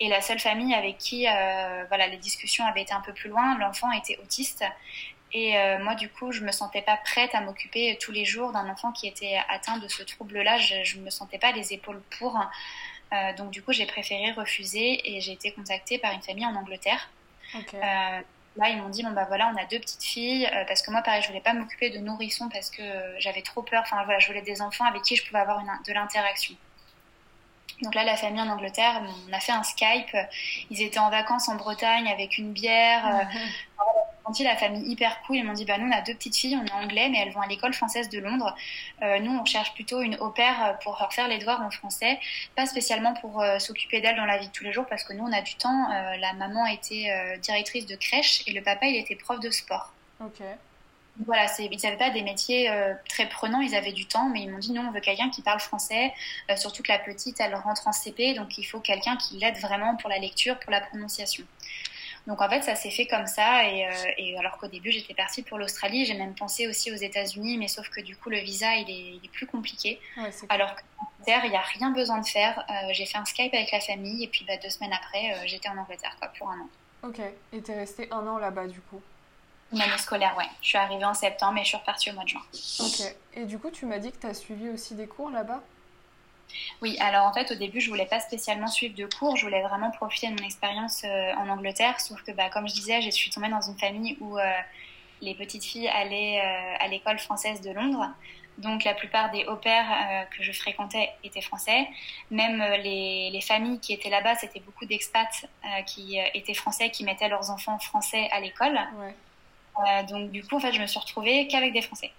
Et 0.00 0.08
la 0.08 0.20
seule 0.20 0.38
famille 0.38 0.74
avec 0.74 0.98
qui 0.98 1.26
euh, 1.28 1.84
voilà, 1.88 2.06
les 2.08 2.16
discussions 2.16 2.64
avaient 2.66 2.82
été 2.82 2.92
un 2.92 3.00
peu 3.00 3.12
plus 3.12 3.30
loin, 3.30 3.58
l'enfant 3.58 3.90
était 3.92 4.18
autiste. 4.22 4.64
Et 5.32 5.58
euh, 5.58 5.82
moi, 5.82 5.96
du 5.96 6.08
coup, 6.08 6.30
je 6.30 6.42
me 6.42 6.52
sentais 6.52 6.82
pas 6.82 6.96
prête 6.96 7.34
à 7.34 7.40
m'occuper 7.40 7.98
tous 8.00 8.12
les 8.12 8.24
jours 8.24 8.52
d'un 8.52 8.68
enfant 8.70 8.92
qui 8.92 9.08
était 9.08 9.40
atteint 9.48 9.78
de 9.78 9.88
ce 9.88 10.04
trouble-là. 10.04 10.58
Je, 10.58 10.84
je 10.84 10.98
me 10.98 11.10
sentais 11.10 11.38
pas 11.38 11.50
les 11.52 11.72
épaules 11.72 12.00
pour. 12.18 12.38
Euh, 13.12 13.32
donc, 13.36 13.50
du 13.50 13.60
coup, 13.60 13.72
j'ai 13.72 13.86
préféré 13.86 14.30
refuser 14.32 15.16
et 15.16 15.20
j'ai 15.20 15.32
été 15.32 15.50
contactée 15.50 15.98
par 15.98 16.12
une 16.12 16.22
famille 16.22 16.46
en 16.46 16.54
Angleterre. 16.54 17.10
Là, 18.56 18.68
ils 18.68 18.76
m'ont 18.80 18.88
dit 18.88 19.02
bon 19.02 19.10
bah 19.10 19.24
voilà, 19.26 19.52
on 19.52 19.60
a 19.60 19.64
deux 19.64 19.80
petites 19.80 20.04
filles 20.04 20.48
parce 20.68 20.80
que 20.80 20.92
moi, 20.92 21.02
pareil, 21.02 21.20
je 21.22 21.26
voulais 21.26 21.40
pas 21.40 21.54
m'occuper 21.54 21.90
de 21.90 21.98
nourrissons 21.98 22.48
parce 22.48 22.70
que 22.70 22.82
j'avais 23.18 23.42
trop 23.42 23.62
peur. 23.62 23.82
Enfin 23.82 24.04
voilà, 24.04 24.20
je 24.20 24.28
voulais 24.28 24.42
des 24.42 24.62
enfants 24.62 24.84
avec 24.84 25.02
qui 25.02 25.16
je 25.16 25.26
pouvais 25.26 25.40
avoir 25.40 25.58
une, 25.58 25.72
de 25.84 25.92
l'interaction. 25.92 26.54
Donc 27.84 27.94
là, 27.94 28.04
la 28.04 28.16
famille 28.16 28.40
en 28.40 28.48
Angleterre, 28.48 29.02
on 29.28 29.32
a 29.32 29.40
fait 29.40 29.52
un 29.52 29.62
Skype. 29.62 30.16
Ils 30.70 30.82
étaient 30.82 30.98
en 30.98 31.10
vacances 31.10 31.48
en 31.48 31.56
Bretagne 31.56 32.08
avec 32.08 32.38
une 32.38 32.52
bière. 32.52 33.28
Ils 34.24 34.28
m'ont 34.28 34.32
dit 34.32 34.44
la 34.44 34.56
famille 34.56 34.90
hyper 34.90 35.20
cool. 35.22 35.36
Ils 35.36 35.44
m'ont 35.44 35.52
dit 35.52 35.66
bah 35.66 35.76
nous 35.76 35.86
on 35.86 35.92
a 35.92 36.00
deux 36.00 36.14
petites 36.14 36.36
filles, 36.36 36.56
on 36.56 36.64
est 36.64 36.72
anglais, 36.72 37.08
mais 37.10 37.18
elles 37.18 37.32
vont 37.32 37.42
à 37.42 37.46
l'école 37.46 37.74
française 37.74 38.08
de 38.08 38.18
Londres. 38.18 38.54
Euh, 39.02 39.18
nous 39.20 39.38
on 39.38 39.44
cherche 39.44 39.74
plutôt 39.74 40.00
une 40.00 40.16
au 40.16 40.30
pair 40.30 40.78
pour 40.82 40.96
leur 40.98 41.12
faire 41.12 41.28
les 41.28 41.38
devoirs 41.38 41.60
en 41.60 41.70
français, 41.70 42.18
pas 42.56 42.64
spécialement 42.66 43.12
pour 43.14 43.42
euh, 43.42 43.58
s'occuper 43.58 44.00
d'elles 44.00 44.16
dans 44.16 44.24
la 44.24 44.38
vie 44.38 44.48
de 44.48 44.52
tous 44.52 44.64
les 44.64 44.72
jours 44.72 44.86
parce 44.86 45.04
que 45.04 45.12
nous 45.12 45.24
on 45.24 45.32
a 45.32 45.42
du 45.42 45.54
temps. 45.56 45.90
Euh, 45.90 46.16
la 46.16 46.32
maman 46.32 46.66
était 46.66 47.38
directrice 47.40 47.86
de 47.86 47.96
crèche 47.96 48.42
et 48.46 48.52
le 48.52 48.62
papa 48.62 48.86
il 48.86 48.96
était 48.96 49.16
prof 49.16 49.40
de 49.40 49.50
sport. 49.50 49.92
Ok. 50.20 50.40
Voilà, 51.24 51.46
c'est- 51.46 51.66
ils 51.66 51.80
n'avaient 51.84 51.96
pas 51.96 52.10
des 52.10 52.22
métiers 52.22 52.68
euh, 52.70 52.92
très 53.08 53.28
prenants, 53.28 53.60
ils 53.60 53.74
avaient 53.76 53.92
du 53.92 54.06
temps, 54.06 54.28
mais 54.30 54.42
ils 54.42 54.50
m'ont 54.50 54.58
dit 54.58 54.72
non, 54.72 54.86
on 54.88 54.90
veut 54.90 55.00
quelqu'un 55.00 55.30
qui 55.30 55.42
parle 55.42 55.60
français, 55.60 56.12
euh, 56.50 56.56
surtout 56.56 56.82
que 56.82 56.90
la 56.90 56.98
petite, 56.98 57.38
elle 57.40 57.54
rentre 57.54 57.86
en 57.86 57.92
CP, 57.92 58.34
donc 58.34 58.58
il 58.58 58.64
faut 58.64 58.80
quelqu'un 58.80 59.16
qui 59.16 59.38
l'aide 59.38 59.56
vraiment 59.58 59.96
pour 59.96 60.10
la 60.10 60.18
lecture, 60.18 60.58
pour 60.58 60.72
la 60.72 60.80
prononciation. 60.80 61.44
Donc 62.26 62.40
en 62.40 62.48
fait, 62.48 62.62
ça 62.62 62.74
s'est 62.74 62.90
fait 62.90 63.06
comme 63.06 63.26
ça, 63.28 63.68
et, 63.68 63.86
euh, 63.86 63.90
et 64.18 64.36
alors 64.38 64.58
qu'au 64.58 64.66
début, 64.66 64.90
j'étais 64.90 65.14
partie 65.14 65.42
pour 65.42 65.56
l'Australie, 65.58 66.04
j'ai 66.04 66.14
même 66.14 66.34
pensé 66.34 66.66
aussi 66.66 66.90
aux 66.90 66.96
États-Unis, 66.96 67.58
mais 67.58 67.68
sauf 67.68 67.88
que 67.90 68.00
du 68.00 68.16
coup, 68.16 68.28
le 68.30 68.38
visa, 68.38 68.74
il 68.74 68.90
est, 68.90 69.16
il 69.16 69.20
est 69.24 69.28
plus 69.30 69.46
compliqué. 69.46 70.00
Ouais, 70.16 70.30
Alors 70.48 70.74
qu'en 70.74 71.06
Angleterre, 71.14 71.42
il 71.44 71.50
n'y 71.50 71.56
a 71.56 71.60
rien 71.60 71.90
besoin 71.90 72.18
de 72.20 72.26
faire. 72.26 72.64
J'ai 72.92 73.04
fait 73.06 73.18
un 73.18 73.24
Skype 73.24 73.52
avec 73.54 73.70
la 73.70 73.80
famille, 73.80 74.24
et 74.24 74.28
puis 74.28 74.44
bah, 74.48 74.56
deux 74.56 74.70
semaines 74.70 74.92
après, 74.94 75.46
j'étais 75.46 75.68
en 75.68 75.76
Angleterre 75.76 76.16
quoi, 76.18 76.28
pour 76.38 76.50
un 76.50 76.58
an. 76.60 76.68
Ok. 77.04 77.20
Et 77.52 77.60
t'es 77.60 77.74
resté 77.74 78.08
un 78.10 78.26
an 78.26 78.38
là-bas 78.38 78.66
du 78.66 78.80
coup? 78.80 79.00
Une 79.74 79.82
année 79.82 79.98
scolaire, 79.98 80.36
ouais. 80.36 80.48
Je 80.62 80.68
suis 80.68 80.78
arrivée 80.78 81.04
en 81.04 81.14
septembre, 81.14 81.58
et 81.58 81.64
je 81.64 81.68
suis 81.68 81.76
repartie 81.76 82.10
au 82.10 82.14
mois 82.14 82.24
de 82.24 82.28
juin. 82.28 82.42
Ok. 82.80 83.14
Et 83.34 83.44
du 83.44 83.58
coup, 83.58 83.70
tu 83.70 83.86
m'as 83.86 83.98
dit 83.98 84.12
que 84.12 84.18
t'as 84.18 84.34
suivi 84.34 84.68
aussi 84.68 84.94
des 84.94 85.06
cours 85.06 85.30
là-bas? 85.30 85.60
Oui, 86.82 86.96
alors 87.00 87.26
en 87.26 87.32
fait 87.32 87.50
au 87.50 87.54
début 87.56 87.80
je 87.80 87.88
voulais 87.88 88.06
pas 88.06 88.20
spécialement 88.20 88.68
suivre 88.68 88.94
de 88.94 89.06
cours, 89.06 89.36
je 89.36 89.44
voulais 89.44 89.62
vraiment 89.62 89.90
profiter 89.90 90.28
de 90.28 90.40
mon 90.40 90.46
expérience 90.46 91.02
euh, 91.04 91.32
en 91.34 91.48
Angleterre, 91.48 92.00
sauf 92.00 92.22
que 92.22 92.32
bah, 92.32 92.48
comme 92.50 92.68
je 92.68 92.74
disais, 92.74 93.00
je 93.02 93.10
suis 93.10 93.30
tombée 93.30 93.48
dans 93.48 93.62
une 93.62 93.76
famille 93.78 94.16
où 94.20 94.38
euh, 94.38 94.52
les 95.20 95.34
petites 95.34 95.64
filles 95.64 95.88
allaient 95.88 96.40
euh, 96.40 96.84
à 96.84 96.86
l'école 96.88 97.18
française 97.18 97.60
de 97.60 97.70
Londres, 97.70 98.08
donc 98.58 98.84
la 98.84 98.94
plupart 98.94 99.30
des 99.32 99.46
au 99.46 99.56
pairs 99.56 100.28
que 100.30 100.44
je 100.44 100.52
fréquentais 100.52 101.10
étaient 101.24 101.40
français, 101.40 101.88
même 102.30 102.62
les, 102.84 103.30
les 103.30 103.40
familles 103.40 103.80
qui 103.80 103.92
étaient 103.92 104.10
là-bas, 104.10 104.36
c'était 104.36 104.60
beaucoup 104.60 104.84
d'expats 104.84 105.46
qui 105.86 106.20
étaient 106.34 106.54
français, 106.54 106.90
qui 106.90 107.02
mettaient 107.02 107.28
leurs 107.28 107.50
enfants 107.50 107.80
français 107.80 108.28
à 108.30 108.38
l'école, 108.38 108.78
Ouais. 108.96 109.14
Euh, 109.78 110.02
donc 110.04 110.30
du 110.30 110.44
coup 110.44 110.56
en 110.56 110.60
fait 110.60 110.72
je 110.72 110.80
me 110.80 110.86
suis 110.86 110.98
retrouvée 110.98 111.46
qu'avec 111.48 111.72
des 111.72 111.82
français. 111.82 112.12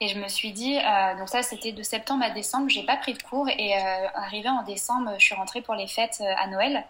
Et 0.00 0.08
je 0.08 0.18
me 0.18 0.28
suis 0.28 0.52
dit, 0.52 0.76
euh, 0.76 1.16
donc 1.16 1.28
ça 1.30 1.42
c'était 1.42 1.72
de 1.72 1.82
septembre 1.82 2.22
à 2.22 2.30
décembre, 2.30 2.68
j'ai 2.68 2.82
pas 2.82 2.96
pris 2.96 3.14
de 3.14 3.22
cours 3.22 3.48
et 3.48 3.74
euh, 3.74 4.08
arrivé 4.14 4.48
en 4.48 4.62
décembre, 4.62 5.14
je 5.18 5.24
suis 5.24 5.34
rentrée 5.34 5.62
pour 5.62 5.74
les 5.74 5.86
fêtes 5.86 6.18
euh, 6.20 6.34
à 6.36 6.48
Noël 6.48 6.84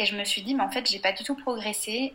et 0.00 0.06
je 0.06 0.16
me 0.16 0.24
suis 0.24 0.42
dit, 0.42 0.54
mais 0.56 0.64
en 0.64 0.70
fait 0.70 0.90
j'ai 0.90 0.98
pas 0.98 1.12
du 1.12 1.22
tout 1.22 1.36
progressé 1.36 2.14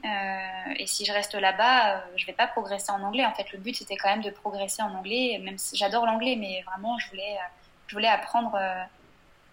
et 0.78 0.88
si 0.88 1.06
je 1.06 1.14
reste 1.14 1.36
là-bas, 1.36 2.04
je 2.18 2.26
vais 2.26 2.34
pas 2.34 2.48
progresser 2.48 2.92
en 2.92 3.02
anglais. 3.04 3.26
En 3.26 3.34
fait 3.34 3.50
le 3.54 3.60
but 3.60 3.76
c'était 3.76 3.96
quand 3.96 4.10
même 4.10 4.24
de 4.24 4.32
progresser 4.32 4.82
en 4.82 4.94
anglais, 4.96 5.40
même 5.42 5.58
si 5.58 5.78
j'adore 5.78 6.06
l'anglais, 6.06 6.36
mais 6.36 6.64
vraiment 6.64 6.98
je 6.98 7.08
voulais, 7.10 7.38
je 7.86 7.96
voulais 7.96 8.08
apprendre 8.10 8.60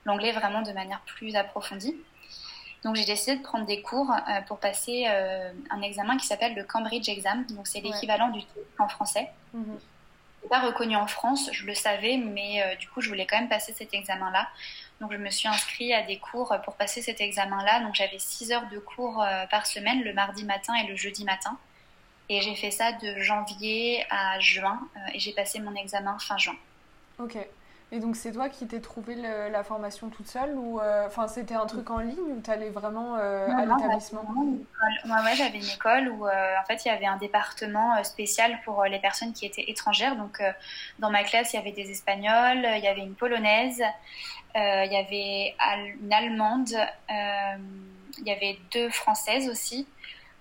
l'anglais 0.04 0.32
vraiment 0.32 0.62
de 0.62 0.72
manière 0.72 1.00
plus 1.02 1.36
approfondie. 1.36 1.94
Donc 2.84 2.96
j'ai 2.96 3.04
décidé 3.04 3.36
de 3.36 3.42
prendre 3.42 3.64
des 3.64 3.80
cours 3.80 4.10
euh, 4.10 4.40
pour 4.42 4.58
passer 4.58 5.06
euh, 5.08 5.50
un 5.70 5.80
examen 5.80 6.18
qui 6.18 6.26
s'appelle 6.26 6.54
le 6.54 6.64
Cambridge 6.64 7.08
Exam. 7.08 7.44
Donc 7.50 7.66
c'est 7.66 7.80
l'équivalent 7.80 8.28
du 8.28 8.44
TOEIC 8.44 8.66
en 8.78 8.88
français. 8.88 9.30
Mm 9.52 9.74
pas 10.50 10.60
reconnu 10.60 10.94
en 10.94 11.06
France, 11.06 11.48
je 11.52 11.64
le 11.64 11.74
savais, 11.74 12.18
mais 12.18 12.62
euh, 12.62 12.76
du 12.76 12.86
coup 12.86 13.00
je 13.00 13.08
voulais 13.08 13.24
quand 13.24 13.38
même 13.38 13.48
passer 13.48 13.72
cet 13.72 13.94
examen-là. 13.94 14.46
Donc 15.00 15.10
je 15.10 15.16
me 15.16 15.30
suis 15.30 15.48
inscrite 15.48 15.92
à 15.92 16.02
des 16.02 16.18
cours 16.18 16.54
pour 16.66 16.74
passer 16.74 17.00
cet 17.00 17.22
examen-là. 17.22 17.80
Donc 17.80 17.94
j'avais 17.94 18.18
6 18.18 18.52
heures 18.52 18.68
de 18.68 18.78
cours 18.78 19.24
par 19.50 19.64
semaine, 19.64 20.02
le 20.02 20.12
mardi 20.12 20.44
matin 20.44 20.74
et 20.74 20.86
le 20.86 20.96
jeudi 20.96 21.24
matin. 21.24 21.56
Et 22.28 22.42
j'ai 22.42 22.54
fait 22.56 22.70
ça 22.70 22.92
de 22.92 23.18
janvier 23.20 24.04
à 24.10 24.38
juin 24.38 24.86
et 25.14 25.18
j'ai 25.18 25.32
passé 25.32 25.60
mon 25.60 25.74
examen 25.76 26.18
fin 26.18 26.36
juin. 26.36 26.56
Ok. 27.18 27.38
Et 27.94 28.00
donc 28.00 28.16
c'est 28.16 28.32
toi 28.32 28.48
qui 28.48 28.66
t'es 28.66 28.80
trouvé 28.80 29.14
la 29.14 29.62
formation 29.62 30.08
toute 30.08 30.26
seule 30.26 30.56
ou 30.56 30.80
euh, 30.80 31.06
enfin 31.06 31.28
c'était 31.28 31.54
un 31.54 31.66
truc 31.66 31.88
en 31.90 31.98
ligne 31.98 32.18
ou 32.18 32.40
t'allais 32.40 32.70
vraiment 32.70 33.14
euh, 33.16 33.46
à 33.46 33.64
l'établissement 33.64 34.24
Moi 35.04 35.16
ouais, 35.22 35.36
j'avais 35.36 35.58
une 35.58 35.70
école 35.72 36.08
où 36.08 36.26
euh, 36.26 36.54
en 36.60 36.64
fait 36.66 36.84
il 36.84 36.88
y 36.88 36.90
avait 36.90 37.06
un 37.06 37.18
département 37.18 38.02
spécial 38.02 38.58
pour 38.64 38.82
les 38.86 38.98
personnes 38.98 39.32
qui 39.32 39.46
étaient 39.46 39.70
étrangères. 39.70 40.16
Donc 40.16 40.42
dans 40.98 41.10
ma 41.12 41.22
classe 41.22 41.52
il 41.52 41.56
y 41.56 41.58
avait 41.60 41.70
des 41.70 41.88
Espagnols, 41.88 42.66
il 42.76 42.82
y 42.82 42.88
avait 42.88 43.02
une 43.02 43.14
Polonaise, 43.14 43.84
il 44.56 44.90
y 44.90 44.96
avait 44.96 45.54
une 46.02 46.12
Allemande, 46.12 46.74
il 47.08 48.26
y 48.26 48.32
avait 48.32 48.58
deux 48.72 48.90
Françaises 48.90 49.48
aussi. 49.48 49.86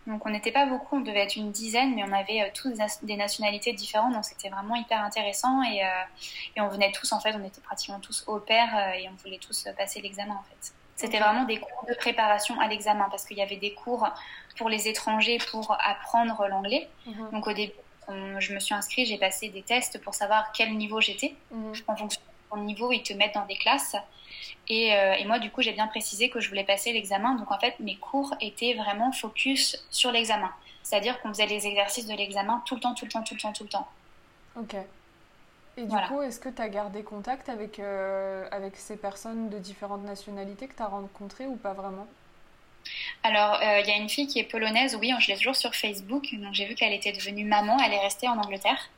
Donc 0.07 0.25
on 0.25 0.29
n'était 0.29 0.51
pas 0.51 0.65
beaucoup, 0.65 0.98
on 0.98 1.01
devait 1.01 1.24
être 1.24 1.38
une 1.38 1.51
dizaine, 1.51 1.95
mais 1.95 2.03
on 2.03 2.12
avait 2.12 2.41
euh, 2.41 2.50
tous 2.53 2.74
des 3.03 3.15
nationalités 3.15 3.72
différentes, 3.72 4.13
donc 4.13 4.25
c'était 4.25 4.50
vraiment 4.50 4.75
hyper 4.75 5.01
intéressant 5.01 5.63
et, 5.63 5.83
euh, 5.83 5.88
et, 6.57 6.62
on 6.62 6.67
venait 6.67 6.91
tous 6.91 7.12
en 7.13 7.19
fait, 7.19 7.33
on 7.36 7.45
était 7.45 7.62
pratiquement 7.62 8.00
tous 8.00 8.25
au 8.27 8.39
pair 8.39 8.67
euh, 8.75 9.00
et 9.00 9.07
on 9.07 9.13
voulait 9.24 9.38
tous 9.38 9.67
passer 9.77 10.01
l'examen 10.01 10.33
en 10.33 10.43
fait. 10.43 10.74
C'était 10.95 11.19
vraiment 11.19 11.45
des 11.45 11.60
cours 11.60 11.86
de 11.88 11.95
préparation 11.95 12.60
à 12.60 12.67
l'examen 12.67 13.07
parce 13.10 13.25
qu'il 13.25 13.38
y 13.38 13.41
avait 13.41 13.57
des 13.57 13.74
cours 13.74 14.07
pour 14.57 14.69
les 14.69 14.88
étrangers 14.88 15.39
pour 15.51 15.75
apprendre 15.83 16.48
l'anglais. 16.48 16.88
Mhm. 17.07 17.31
Donc 17.31 17.48
au 17.48 17.53
début, 17.53 17.74
je 18.07 18.53
me 18.53 18.60
suis 18.60 18.75
inscrite, 18.75 19.07
j'ai 19.07 19.17
passé 19.17 19.50
des 19.50 19.63
tests 19.63 20.00
pour 20.01 20.13
savoir 20.13 20.51
quel 20.51 20.77
niveau 20.77 21.01
j'étais. 21.01 21.36
Mhm. 21.51 21.74
En 21.88 21.95
fonction 21.95 22.22
de 22.51 22.57
mon 22.57 22.63
niveau, 22.63 22.91
ils 22.91 23.01
te 23.01 23.13
mettent 23.13 23.33
dans 23.33 23.45
des 23.45 23.57
classes. 23.57 23.95
Euh, 24.72 25.13
et, 25.13 25.25
moi, 25.25 25.39
du 25.39 25.51
coup, 25.51 25.62
j'ai 25.62 25.74
bien 25.74 25.88
précisé 25.88 26.29
que 26.29 26.39
je 26.39 26.50
voulais 26.50 26.63
passer 26.63 26.93
l'examen. 26.93 27.36
Donc, 27.36 27.51
en 27.51 27.60
fait, 27.60 27.79
mes 27.79 27.96
cours 27.96 28.34
étaient 28.39 28.74
vraiment 28.74 29.12
focus 29.12 29.86
sur 29.89 30.12
l'examen. 30.12 30.51
C'est-à-dire 30.84 31.22
qu'on 31.22 31.29
faisait 31.29 31.46
les 31.46 31.67
exercices 31.67 32.08
de 32.08 32.15
l'examen 32.15 32.62
tout 32.65 32.75
le 32.75 32.82
temps, 32.82 32.93
tout 32.93 33.05
le 33.05 33.12
temps, 33.12 33.24
tout 33.24 33.34
le 33.34 33.39
temps, 33.39 33.53
tout 33.53 33.63
le 33.63 33.70
temps. 33.70 33.88
Ok. 34.58 34.75
Et 35.75 35.86
du 35.86 35.96
coup, 36.08 36.22
est-ce 36.22 36.39
que 36.39 36.50
tu 36.50 36.62
as 36.62 36.70
gardé 36.70 37.01
contact 37.01 37.50
avec, 37.50 37.79
euh, 37.79 38.48
avec 38.51 38.75
ces 38.75 38.96
personnes 38.96 39.50
de 39.50 39.58
différentes 39.58 40.03
nationalités 40.03 40.67
que 40.67 40.75
tu 40.75 40.84
as 40.84 40.88
rencontrées 40.88 41.48
ou 41.48 41.55
pas 41.55 41.74
vraiment? 41.74 42.05
Alors, 43.24 43.55
euh, 43.55 43.79
il 43.79 43.88
y 43.88 43.91
a 43.91 43.96
une 43.96 44.10
fille 44.10 44.27
qui 44.27 44.39
est 44.39 44.43
polonaise, 44.43 44.96
oui, 45.00 45.12
je 45.20 45.27
l'ai 45.29 45.38
toujours 45.38 45.55
sur 45.55 45.74
Facebook, 45.74 46.27
donc 46.34 46.53
j'ai 46.53 46.65
vu 46.65 46.75
qu'elle 46.75 46.93
était 46.93 47.13
devenue 47.13 47.46
maman, 47.46 47.77
elle 47.84 47.93
est 47.93 48.00
restée 48.00 48.27
en 48.27 48.38
Angleterre. 48.38 48.89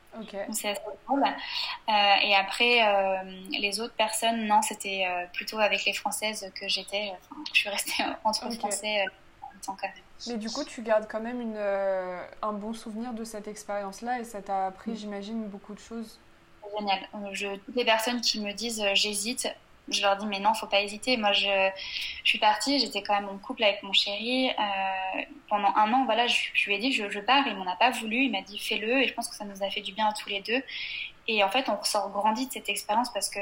C'est 0.52 0.70
assez 0.70 0.80
drôle. 1.06 1.24
Euh, 1.24 1.92
et 2.22 2.34
après, 2.34 2.82
euh, 2.82 3.22
les 3.50 3.80
autres 3.80 3.94
personnes, 3.94 4.46
non, 4.46 4.62
c'était 4.62 5.06
euh, 5.06 5.26
plutôt 5.32 5.58
avec 5.58 5.84
les 5.84 5.92
Françaises 5.92 6.50
que 6.54 6.68
j'étais. 6.68 7.12
Enfin, 7.12 7.42
je 7.52 7.58
suis 7.58 7.68
restée 7.68 8.02
entre 8.24 8.50
Français 8.52 9.04
en 9.42 9.64
tant 9.64 9.74
que. 9.74 9.86
Mais 10.28 10.38
du 10.38 10.50
coup, 10.50 10.64
tu 10.64 10.82
gardes 10.82 11.06
quand 11.08 11.20
même 11.20 11.40
une, 11.40 11.58
un 11.58 12.52
bon 12.52 12.72
souvenir 12.72 13.12
de 13.12 13.24
cette 13.24 13.48
expérience-là 13.48 14.20
et 14.20 14.24
ça 14.24 14.40
t'a 14.40 14.66
appris, 14.66 14.92
mm. 14.92 14.96
j'imagine, 14.96 15.44
beaucoup 15.48 15.74
de 15.74 15.80
choses. 15.80 16.18
Génial. 16.76 17.00
Je, 17.32 17.56
toutes 17.56 17.76
les 17.76 17.84
personnes 17.84 18.20
qui 18.20 18.40
me 18.40 18.52
disent 18.52 18.82
j'hésite, 18.94 19.48
je 19.88 20.02
leur 20.02 20.16
dis 20.16 20.26
mais 20.26 20.40
non, 20.40 20.54
faut 20.54 20.66
pas 20.66 20.80
hésiter. 20.80 21.16
Moi, 21.16 21.32
je, 21.32 21.70
je 22.24 22.28
suis 22.28 22.38
partie, 22.38 22.78
j'étais 22.80 23.02
quand 23.02 23.14
même 23.14 23.28
en 23.28 23.38
couple 23.38 23.64
avec 23.64 23.82
mon 23.82 23.92
chéri 23.92 24.50
euh, 24.50 25.22
pendant 25.48 25.72
un 25.76 25.92
an. 25.92 26.04
Voilà, 26.04 26.26
je, 26.26 26.66
lui 26.66 26.74
ai 26.74 26.78
dit 26.78 26.92
je, 26.92 27.08
je 27.08 27.20
pars, 27.20 27.46
il 27.46 27.56
m'en 27.56 27.70
a 27.70 27.76
pas 27.76 27.90
voulu, 27.90 28.24
il 28.24 28.32
m'a 28.32 28.42
dit 28.42 28.58
fais-le 28.58 29.02
et 29.02 29.08
je 29.08 29.14
pense 29.14 29.28
que 29.28 29.34
ça 29.34 29.44
nous 29.44 29.62
a 29.62 29.70
fait 29.70 29.80
du 29.80 29.92
bien 29.92 30.08
à 30.08 30.12
tous 30.12 30.28
les 30.28 30.40
deux. 30.40 30.62
Et 31.28 31.42
en 31.42 31.50
fait, 31.50 31.68
on 31.68 31.74
ressort 31.74 32.10
grandi 32.10 32.46
de 32.46 32.52
cette 32.52 32.68
expérience 32.68 33.12
parce 33.12 33.28
que 33.28 33.40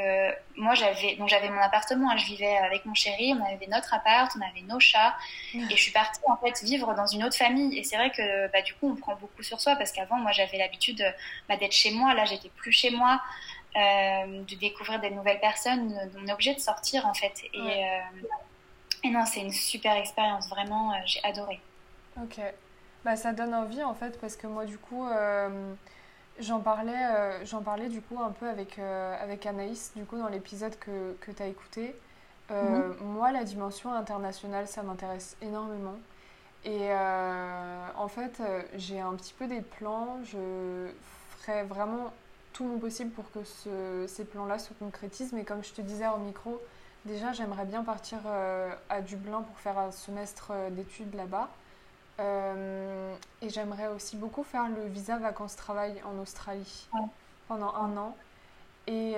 moi, 0.56 0.74
j'avais 0.74 1.16
donc 1.16 1.28
j'avais 1.28 1.50
mon 1.50 1.60
appartement, 1.60 2.10
hein, 2.10 2.16
je 2.16 2.24
vivais 2.24 2.56
avec 2.56 2.86
mon 2.86 2.94
chéri, 2.94 3.34
on 3.38 3.44
avait 3.44 3.66
notre 3.66 3.92
appart, 3.92 4.32
on 4.38 4.40
avait 4.40 4.62
nos 4.66 4.80
chats, 4.80 5.14
et 5.54 5.60
je 5.68 5.76
suis 5.76 5.92
partie 5.92 6.20
en 6.26 6.36
fait 6.38 6.62
vivre 6.64 6.94
dans 6.94 7.06
une 7.06 7.24
autre 7.24 7.36
famille. 7.36 7.78
Et 7.78 7.84
c'est 7.84 7.96
vrai 7.96 8.10
que 8.10 8.50
bah, 8.52 8.62
du 8.62 8.72
coup, 8.74 8.90
on 8.90 8.96
prend 8.96 9.16
beaucoup 9.16 9.42
sur 9.42 9.60
soi 9.60 9.76
parce 9.76 9.92
qu'avant, 9.92 10.16
moi, 10.16 10.32
j'avais 10.32 10.56
l'habitude 10.56 11.04
bah, 11.46 11.58
d'être 11.58 11.72
chez 11.72 11.90
moi. 11.90 12.14
Là, 12.14 12.24
j'étais 12.24 12.48
plus 12.48 12.72
chez 12.72 12.90
moi. 12.90 13.20
Euh, 13.76 14.43
de 14.43 14.54
découvrir 14.54 15.00
des 15.00 15.11
nouvelles 15.11 15.40
personnes. 15.40 15.93
On 16.16 16.28
est 16.28 16.33
obligé 16.33 16.54
de 16.54 16.61
sortir 16.61 17.07
en 17.07 17.14
fait. 17.14 17.43
Et, 17.52 17.59
euh, 17.59 18.00
et 19.02 19.11
non, 19.11 19.26
c'est 19.26 19.40
une 19.40 19.50
super 19.50 19.97
expérience, 19.97 20.49
vraiment, 20.49 20.93
euh, 20.93 20.97
j'ai 21.07 21.19
adoré. 21.25 21.61
Ok, 22.23 22.40
bah, 23.04 23.16
ça 23.16 23.33
donne 23.33 23.52
envie 23.52 23.83
en 23.83 23.95
fait 23.95 24.21
parce 24.21 24.37
que 24.37 24.47
moi 24.47 24.64
du 24.64 24.78
coup 24.78 25.04
j'en 26.38 26.61
parlais, 26.61 27.45
j'en 27.45 27.62
parlais 27.62 27.88
du 27.88 28.00
coup 28.00 28.21
un 28.21 28.31
peu 28.31 28.49
avec, 28.49 28.78
avec 28.78 29.45
Anaïs 29.45 29.93
du 29.97 30.04
coup 30.04 30.19
dans 30.19 30.28
l'épisode 30.28 30.78
que, 30.78 31.16
que 31.21 31.33
tu 31.33 31.43
as 31.43 31.49
écouté. 31.49 31.97
Mhm. 32.50 32.95
Moi 33.00 33.33
la 33.33 33.43
dimension 33.43 33.93
internationale 33.93 34.69
ça 34.69 34.85
m'intéresse 34.85 35.37
énormément. 35.43 35.97
Et 36.64 36.93
en 36.95 38.07
fait, 38.07 38.40
j'ai 38.76 39.00
un 39.00 39.14
petit 39.14 39.35
peu 39.35 39.49
des 39.49 39.62
plans. 39.62 40.21
Je 40.23 40.93
ferais 41.40 41.64
vraiment 41.64 42.12
tout 42.54 42.64
mon 42.64 42.78
possible 42.78 43.11
pour 43.11 43.30
que 43.32 43.40
ces 44.06 44.25
plans-là 44.25 44.58
se 44.58 44.73
concrétisent. 44.73 45.34
Mais 45.34 45.44
comme 45.44 45.62
je 45.62 45.73
te 45.73 45.82
disais 45.82 46.06
au 46.08 46.18
micro, 46.18 46.62
déjà 47.04 47.32
j'aimerais 47.32 47.66
bien 47.66 47.84
partir 47.84 48.20
euh, 48.26 48.73
à 48.88 49.02
Dublin 49.02 49.42
pour 49.42 49.58
faire 49.58 49.76
un 49.76 49.90
semestre 49.90 50.52
euh, 50.52 50.70
d'études 50.70 51.14
là-bas. 51.14 51.50
Euh, 52.20 53.14
et 53.42 53.50
j'aimerais 53.50 53.88
aussi 53.88 54.16
beaucoup 54.16 54.44
faire 54.44 54.68
le 54.68 54.87
visa 54.87 55.18
vacances-travail 55.18 56.00
en 56.04 56.18
Australie 56.23 56.88
pendant 57.49 57.75
un 57.75 57.96
an. 57.96 58.16
Et 58.87 59.16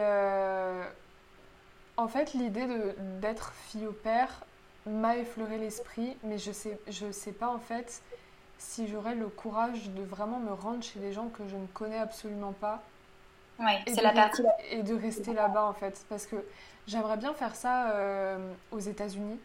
en 1.98 2.08
fait, 2.08 2.32
l'idée 2.34 2.66
d'être 3.20 3.52
fille 3.52 3.86
au 3.86 3.92
père 3.92 4.44
m'a 4.86 5.16
effleuré 5.16 5.58
l'esprit, 5.58 6.16
mais 6.22 6.38
je 6.38 6.52
sais, 6.52 6.78
je 6.88 7.10
sais 7.10 7.32
pas 7.32 7.48
en 7.48 7.58
fait 7.58 8.02
si 8.58 8.86
j'aurais 8.86 9.14
le 9.14 9.28
courage 9.28 9.90
de 9.90 10.02
vraiment 10.02 10.38
me 10.38 10.52
rendre 10.52 10.82
chez 10.82 11.00
des 11.00 11.12
gens 11.12 11.28
que 11.28 11.46
je 11.48 11.56
ne 11.56 11.66
connais 11.66 11.98
absolument 11.98 12.52
pas 12.52 12.82
c'est 13.86 14.02
la 14.02 14.12
partie. 14.12 14.42
Et 14.70 14.82
de 14.82 14.94
rester 14.94 15.32
là-bas, 15.32 15.64
en 15.64 15.72
fait. 15.72 16.04
Parce 16.08 16.26
que 16.26 16.36
j'aimerais 16.86 17.16
bien 17.16 17.32
faire 17.34 17.54
ça 17.54 17.90
euh, 17.90 18.52
aux 18.70 18.78
États-Unis. 18.78 19.38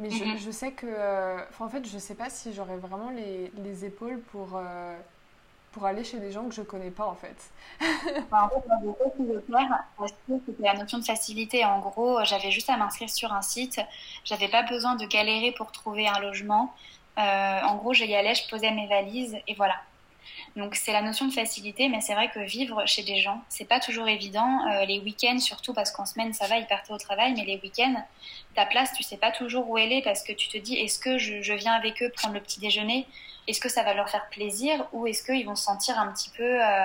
Mais 0.00 0.10
je, 0.10 0.24
mhm. 0.24 0.38
je, 0.38 0.50
sais 0.50 0.72
que. 0.72 0.86
Euh, 0.88 1.38
en 1.60 1.68
fait, 1.68 1.86
je 1.86 1.98
sais 1.98 2.14
pas 2.14 2.30
si 2.30 2.52
j'aurais 2.52 2.76
vraiment 2.76 3.10
les, 3.10 3.52
les, 3.58 3.84
épaules 3.84 4.20
pour, 4.32 4.56
euh, 4.56 4.96
pour 5.72 5.84
aller 5.84 6.02
chez 6.02 6.18
des 6.18 6.32
gens 6.32 6.44
que 6.44 6.54
je 6.54 6.62
connais 6.62 6.90
pas, 6.90 7.06
en 7.06 7.14
fait. 7.14 7.36
en 8.32 8.48
fait, 8.48 10.16
c'était 10.46 10.62
la 10.62 10.74
notion 10.74 10.98
de 10.98 11.04
facilité. 11.04 11.64
En 11.64 11.78
gros, 11.80 12.24
j'avais 12.24 12.50
juste 12.50 12.70
à 12.70 12.76
m'inscrire 12.76 13.10
sur 13.10 13.32
un 13.32 13.42
site. 13.42 13.80
J'avais 14.24 14.48
pas 14.48 14.62
besoin 14.62 14.96
de 14.96 15.06
galérer 15.06 15.52
pour 15.52 15.70
trouver 15.72 16.08
un 16.08 16.18
logement. 16.20 16.74
en 17.16 17.76
gros, 17.76 17.92
j'y 17.92 18.12
allais, 18.14 18.34
je 18.34 18.48
posais 18.48 18.70
mes 18.70 18.88
valises 18.88 19.36
et 19.46 19.54
voilà. 19.54 19.76
Donc 20.56 20.74
c'est 20.74 20.92
la 20.92 21.02
notion 21.02 21.26
de 21.26 21.32
facilité, 21.32 21.88
mais 21.88 22.00
c'est 22.00 22.14
vrai 22.14 22.30
que 22.30 22.40
vivre 22.40 22.84
chez 22.86 23.02
des 23.02 23.20
gens, 23.20 23.42
c'est 23.48 23.64
pas 23.64 23.80
toujours 23.80 24.08
évident. 24.08 24.60
Euh, 24.68 24.84
les 24.84 25.00
week-ends, 25.00 25.38
surtout 25.38 25.72
parce 25.72 25.90
qu'en 25.90 26.06
semaine 26.06 26.32
ça 26.32 26.46
va, 26.46 26.58
ils 26.58 26.66
partent 26.66 26.90
au 26.90 26.98
travail, 26.98 27.34
mais 27.34 27.44
les 27.44 27.58
week-ends, 27.62 28.04
ta 28.54 28.66
place, 28.66 28.92
tu 28.92 29.02
sais 29.02 29.16
pas 29.16 29.30
toujours 29.30 29.68
où 29.68 29.78
elle 29.78 29.92
est 29.92 30.02
parce 30.02 30.22
que 30.22 30.32
tu 30.32 30.48
te 30.48 30.58
dis 30.58 30.76
est-ce 30.76 30.98
que 30.98 31.18
je, 31.18 31.52
viens 31.54 31.72
avec 31.72 32.02
eux 32.02 32.10
prendre 32.10 32.34
le 32.34 32.40
petit 32.40 32.60
déjeuner? 32.60 33.06
Est-ce 33.48 33.60
que 33.60 33.68
ça 33.68 33.82
va 33.82 33.94
leur 33.94 34.08
faire 34.08 34.28
plaisir 34.30 34.86
ou 34.92 35.06
est-ce 35.06 35.24
qu'ils 35.24 35.46
vont 35.46 35.56
se 35.56 35.64
sentir 35.64 35.98
un 35.98 36.12
petit 36.12 36.30
peu 36.30 36.62
euh, 36.62 36.84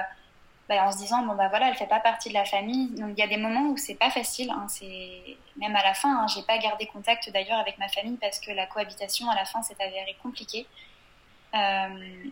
bah, 0.69 0.83
en 0.83 0.91
se 0.91 0.97
disant 0.97 1.23
bon 1.23 1.35
bah 1.35 1.47
voilà, 1.47 1.69
elle 1.69 1.75
fait 1.75 1.87
pas 1.87 1.99
partie 1.99 2.29
de 2.29 2.33
la 2.33 2.45
famille. 2.45 2.89
Donc 2.91 3.11
il 3.17 3.19
y 3.19 3.23
a 3.23 3.27
des 3.27 3.37
moments 3.37 3.69
où 3.69 3.77
c'est 3.77 3.95
pas 3.95 4.09
facile. 4.09 4.49
Hein, 4.51 4.65
c'est 4.69 5.37
même 5.57 5.75
à 5.75 5.83
la 5.83 5.93
fin, 5.93 6.23
hein, 6.23 6.27
j'ai 6.27 6.41
pas 6.43 6.57
gardé 6.57 6.87
contact 6.87 7.29
d'ailleurs 7.31 7.59
avec 7.59 7.77
ma 7.77 7.87
famille 7.87 8.17
parce 8.17 8.39
que 8.39 8.51
la 8.51 8.65
cohabitation 8.65 9.29
à 9.29 9.35
la 9.35 9.45
fin 9.45 9.61
s'est 9.63 9.77
avérée 9.79 10.15
compliquée. 10.21 10.67
Euh, 11.53 12.25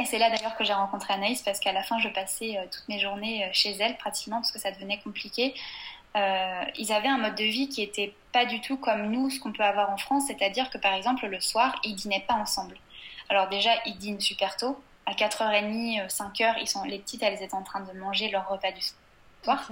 et 0.00 0.04
c'est 0.04 0.18
là 0.18 0.30
d'ailleurs 0.30 0.56
que 0.56 0.64
j'ai 0.64 0.72
rencontré 0.72 1.12
Anaïs 1.12 1.42
parce 1.42 1.58
qu'à 1.58 1.72
la 1.72 1.82
fin, 1.82 1.98
je 1.98 2.08
passais 2.08 2.56
euh, 2.56 2.62
toutes 2.70 2.88
mes 2.88 3.00
journées 3.00 3.44
euh, 3.44 3.48
chez 3.52 3.72
elle 3.80 3.96
pratiquement 3.96 4.36
parce 4.36 4.52
que 4.52 4.58
ça 4.58 4.70
devenait 4.70 5.00
compliqué. 5.00 5.54
Euh, 6.16 6.64
ils 6.76 6.92
avaient 6.92 7.08
un 7.08 7.18
mode 7.18 7.34
de 7.34 7.44
vie 7.44 7.68
qui 7.68 7.82
était 7.82 8.14
pas 8.32 8.44
du 8.44 8.60
tout 8.60 8.76
comme 8.76 9.10
nous, 9.10 9.28
ce 9.28 9.40
qu'on 9.40 9.52
peut 9.52 9.64
avoir 9.64 9.90
en 9.90 9.96
France, 9.96 10.24
c'est-à-dire 10.28 10.70
que 10.70 10.78
par 10.78 10.94
exemple 10.94 11.26
le 11.26 11.40
soir, 11.40 11.74
ils 11.84 11.96
dînaient 11.96 12.24
pas 12.26 12.34
ensemble. 12.34 12.76
Alors 13.28 13.48
déjà, 13.48 13.70
ils 13.86 13.96
dînent 13.98 14.20
super 14.20 14.56
tôt. 14.56 14.80
À 15.06 15.12
4h30, 15.12 16.08
5h, 16.08 16.54
ils 16.60 16.68
sont, 16.68 16.84
les 16.84 16.98
petites, 16.98 17.22
elles 17.22 17.42
étaient 17.42 17.54
en 17.54 17.62
train 17.62 17.80
de 17.80 17.92
manger 17.98 18.30
leur 18.30 18.48
repas 18.48 18.72
du 18.72 18.80
soir. 19.42 19.70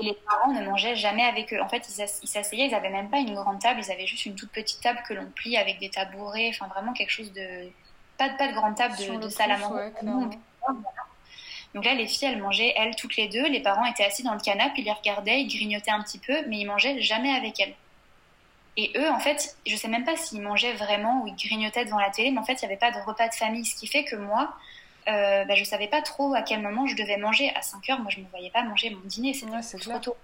Et 0.00 0.04
les 0.04 0.14
parents 0.14 0.52
ne 0.52 0.64
mangeaient 0.64 0.96
jamais 0.96 1.24
avec 1.24 1.52
eux. 1.52 1.60
En 1.60 1.68
fait, 1.68 1.88
ils 1.88 2.28
s'asseyaient, 2.28 2.66
ils 2.66 2.70
n'avaient 2.70 2.88
même 2.88 3.10
pas 3.10 3.18
une 3.18 3.34
grande 3.34 3.60
table, 3.60 3.80
ils 3.84 3.90
avaient 3.90 4.06
juste 4.06 4.26
une 4.26 4.36
toute 4.36 4.50
petite 4.50 4.80
table 4.80 5.02
que 5.06 5.14
l'on 5.14 5.26
plie 5.26 5.56
avec 5.56 5.78
des 5.78 5.90
tabourets, 5.90 6.50
enfin 6.50 6.68
vraiment 6.68 6.92
quelque 6.92 7.10
chose 7.10 7.32
de 7.32 7.70
pas, 8.18 8.28
pas 8.30 8.48
de 8.48 8.52
grande 8.52 8.76
table 8.76 8.94
de, 8.96 9.28
salle 9.28 9.52
à 9.52 9.58
manger. 9.58 9.92
Donc 10.02 10.34
Donc 11.74 11.84
là, 11.84 11.94
les 11.94 12.06
filles, 12.06 12.28
elles 12.28 12.42
mangeaient, 12.42 12.74
elles, 12.76 12.96
toutes 12.96 13.16
les 13.16 13.28
deux. 13.28 13.48
Les 13.48 13.60
parents 13.60 13.86
étaient 13.86 14.04
assis 14.04 14.22
dans 14.22 14.34
le 14.34 14.40
canapé, 14.40 14.80
ils 14.80 14.84
les 14.84 14.92
regardaient, 14.92 15.40
ils 15.40 15.48
grignotaient 15.48 15.90
un 15.90 16.02
petit 16.02 16.18
peu, 16.18 16.44
mais 16.48 16.58
ils 16.58 16.66
mangeaient 16.66 17.00
jamais 17.00 17.30
avec 17.30 17.58
elles. 17.60 17.74
Et 18.76 18.92
eux, 18.96 19.10
en 19.10 19.18
fait, 19.18 19.56
je 19.66 19.74
sais 19.74 19.88
même 19.88 20.04
pas 20.04 20.16
s'ils 20.16 20.40
mangeaient 20.40 20.74
vraiment 20.74 21.22
ou 21.22 21.28
ils 21.28 21.34
grignotaient 21.34 21.84
devant 21.84 21.98
la 21.98 22.10
télé, 22.10 22.30
mais 22.30 22.38
en 22.38 22.44
fait, 22.44 22.54
il 22.54 22.66
n'y 22.66 22.72
avait 22.72 22.78
pas 22.78 22.90
de 22.90 22.98
repas 23.04 23.28
de 23.28 23.34
famille. 23.34 23.64
Ce 23.64 23.74
qui 23.74 23.86
fait 23.86 24.04
que 24.04 24.16
moi, 24.16 24.54
euh, 25.08 25.44
bah, 25.44 25.54
je 25.54 25.64
savais 25.64 25.88
pas 25.88 26.02
trop 26.02 26.34
à 26.34 26.42
quel 26.42 26.62
moment 26.62 26.86
je 26.86 26.94
devais 26.94 27.16
manger. 27.16 27.52
À 27.56 27.62
5 27.62 27.88
heures, 27.90 28.00
moi, 28.00 28.10
je 28.10 28.18
ne 28.18 28.24
me 28.24 28.30
voyais 28.30 28.50
pas 28.50 28.62
manger 28.62 28.90
mon 28.90 29.00
dîner, 29.04 29.34
c'était 29.34 29.78
trop 29.78 29.98
tôt. 29.98 30.16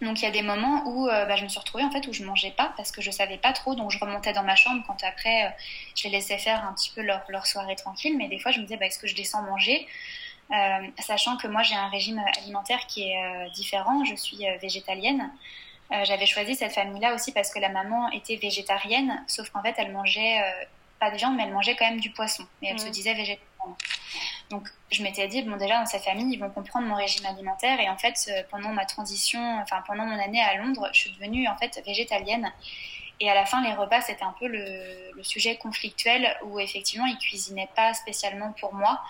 Donc 0.00 0.20
il 0.20 0.24
y 0.24 0.28
a 0.28 0.30
des 0.30 0.42
moments 0.42 0.82
où 0.86 1.08
euh, 1.08 1.26
bah, 1.26 1.36
je 1.36 1.44
me 1.44 1.48
suis 1.48 1.58
retrouvée 1.58 1.84
en 1.84 1.90
fait 1.90 2.06
où 2.06 2.12
je 2.12 2.24
mangeais 2.24 2.50
pas 2.50 2.72
parce 2.76 2.90
que 2.90 3.00
je 3.00 3.10
savais 3.10 3.38
pas 3.38 3.52
trop, 3.52 3.74
donc 3.74 3.90
je 3.90 3.98
remontais 3.98 4.32
dans 4.32 4.42
ma 4.42 4.56
chambre 4.56 4.82
quand 4.86 5.02
après 5.04 5.46
euh, 5.46 5.48
je 5.96 6.04
les 6.04 6.10
laissais 6.10 6.38
faire 6.38 6.64
un 6.64 6.72
petit 6.72 6.90
peu 6.94 7.02
leur, 7.02 7.22
leur 7.28 7.46
soirée 7.46 7.76
tranquille, 7.76 8.16
mais 8.16 8.28
des 8.28 8.38
fois 8.38 8.50
je 8.50 8.58
me 8.58 8.64
disais 8.64 8.76
bah, 8.76 8.86
est-ce 8.86 8.98
que 8.98 9.06
je 9.06 9.14
descends 9.14 9.42
manger, 9.42 9.86
euh, 10.50 10.86
sachant 10.98 11.36
que 11.36 11.46
moi 11.46 11.62
j'ai 11.62 11.74
un 11.74 11.88
régime 11.88 12.20
alimentaire 12.38 12.86
qui 12.86 13.10
est 13.10 13.50
différent, 13.54 14.04
je 14.04 14.14
suis 14.14 14.38
végétalienne. 14.60 15.30
J'avais 16.02 16.26
choisi 16.26 16.56
cette 16.56 16.72
famille-là 16.72 17.14
aussi 17.14 17.30
parce 17.30 17.52
que 17.52 17.60
la 17.60 17.68
maman 17.68 18.10
était 18.10 18.36
végétarienne, 18.36 19.22
sauf 19.28 19.50
qu'en 19.50 19.62
fait 19.62 19.74
elle 19.76 19.92
mangeait 19.92 20.40
pas 20.98 21.10
de 21.10 21.16
viande, 21.16 21.36
mais 21.36 21.44
elle 21.44 21.52
mangeait 21.52 21.76
quand 21.76 21.88
même 21.88 22.00
du 22.00 22.10
poisson, 22.10 22.44
mais 22.60 22.68
elle 22.70 22.80
se 22.80 22.88
mmh. 22.88 22.90
disait 22.90 23.14
végétarienne. 23.14 23.53
Donc 24.50 24.68
je 24.90 25.02
m'étais 25.02 25.26
dit, 25.28 25.42
bon 25.42 25.56
déjà 25.56 25.78
dans 25.78 25.86
cette 25.86 26.04
famille, 26.04 26.32
ils 26.32 26.38
vont 26.38 26.50
comprendre 26.50 26.86
mon 26.86 26.94
régime 26.94 27.26
alimentaire. 27.26 27.80
Et 27.80 27.88
en 27.88 27.96
fait, 27.96 28.14
euh, 28.28 28.42
pendant 28.50 28.70
ma 28.70 28.84
transition, 28.84 29.58
enfin 29.60 29.82
pendant 29.86 30.04
mon 30.04 30.18
année 30.18 30.42
à 30.42 30.56
Londres, 30.56 30.88
je 30.92 31.00
suis 31.00 31.10
devenue 31.12 31.48
en 31.48 31.56
fait 31.56 31.82
végétalienne. 31.84 32.52
Et 33.20 33.30
à 33.30 33.34
la 33.34 33.46
fin, 33.46 33.62
les 33.62 33.72
repas, 33.72 34.00
c'était 34.00 34.24
un 34.24 34.34
peu 34.38 34.48
le, 34.48 35.22
sujet 35.22 35.56
conflictuel 35.56 36.36
où 36.44 36.60
effectivement, 36.60 37.06
ils 37.06 37.16
cuisinaient 37.16 37.70
pas 37.74 37.94
spécialement 37.94 38.52
pour 38.60 38.74
moi. 38.74 39.00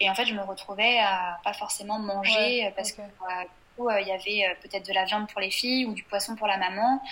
Et 0.00 0.10
en 0.10 0.14
fait, 0.14 0.26
je 0.26 0.34
me 0.34 0.42
retrouvais 0.42 0.98
à 0.98 1.38
pas 1.42 1.54
forcément 1.54 1.98
manger 1.98 2.70
parce 2.76 2.92
que 2.92 3.00
euh, 3.80 4.00
il 4.00 4.06
y 4.06 4.12
avait 4.12 4.50
euh, 4.50 4.54
peut-être 4.62 4.86
de 4.86 4.92
la 4.92 5.04
viande 5.04 5.28
pour 5.30 5.40
les 5.40 5.50
filles 5.50 5.86
ou 5.86 5.94
du 5.94 6.02
poisson 6.04 6.36
pour 6.36 6.46
la 6.46 6.58
maman. 6.58 7.02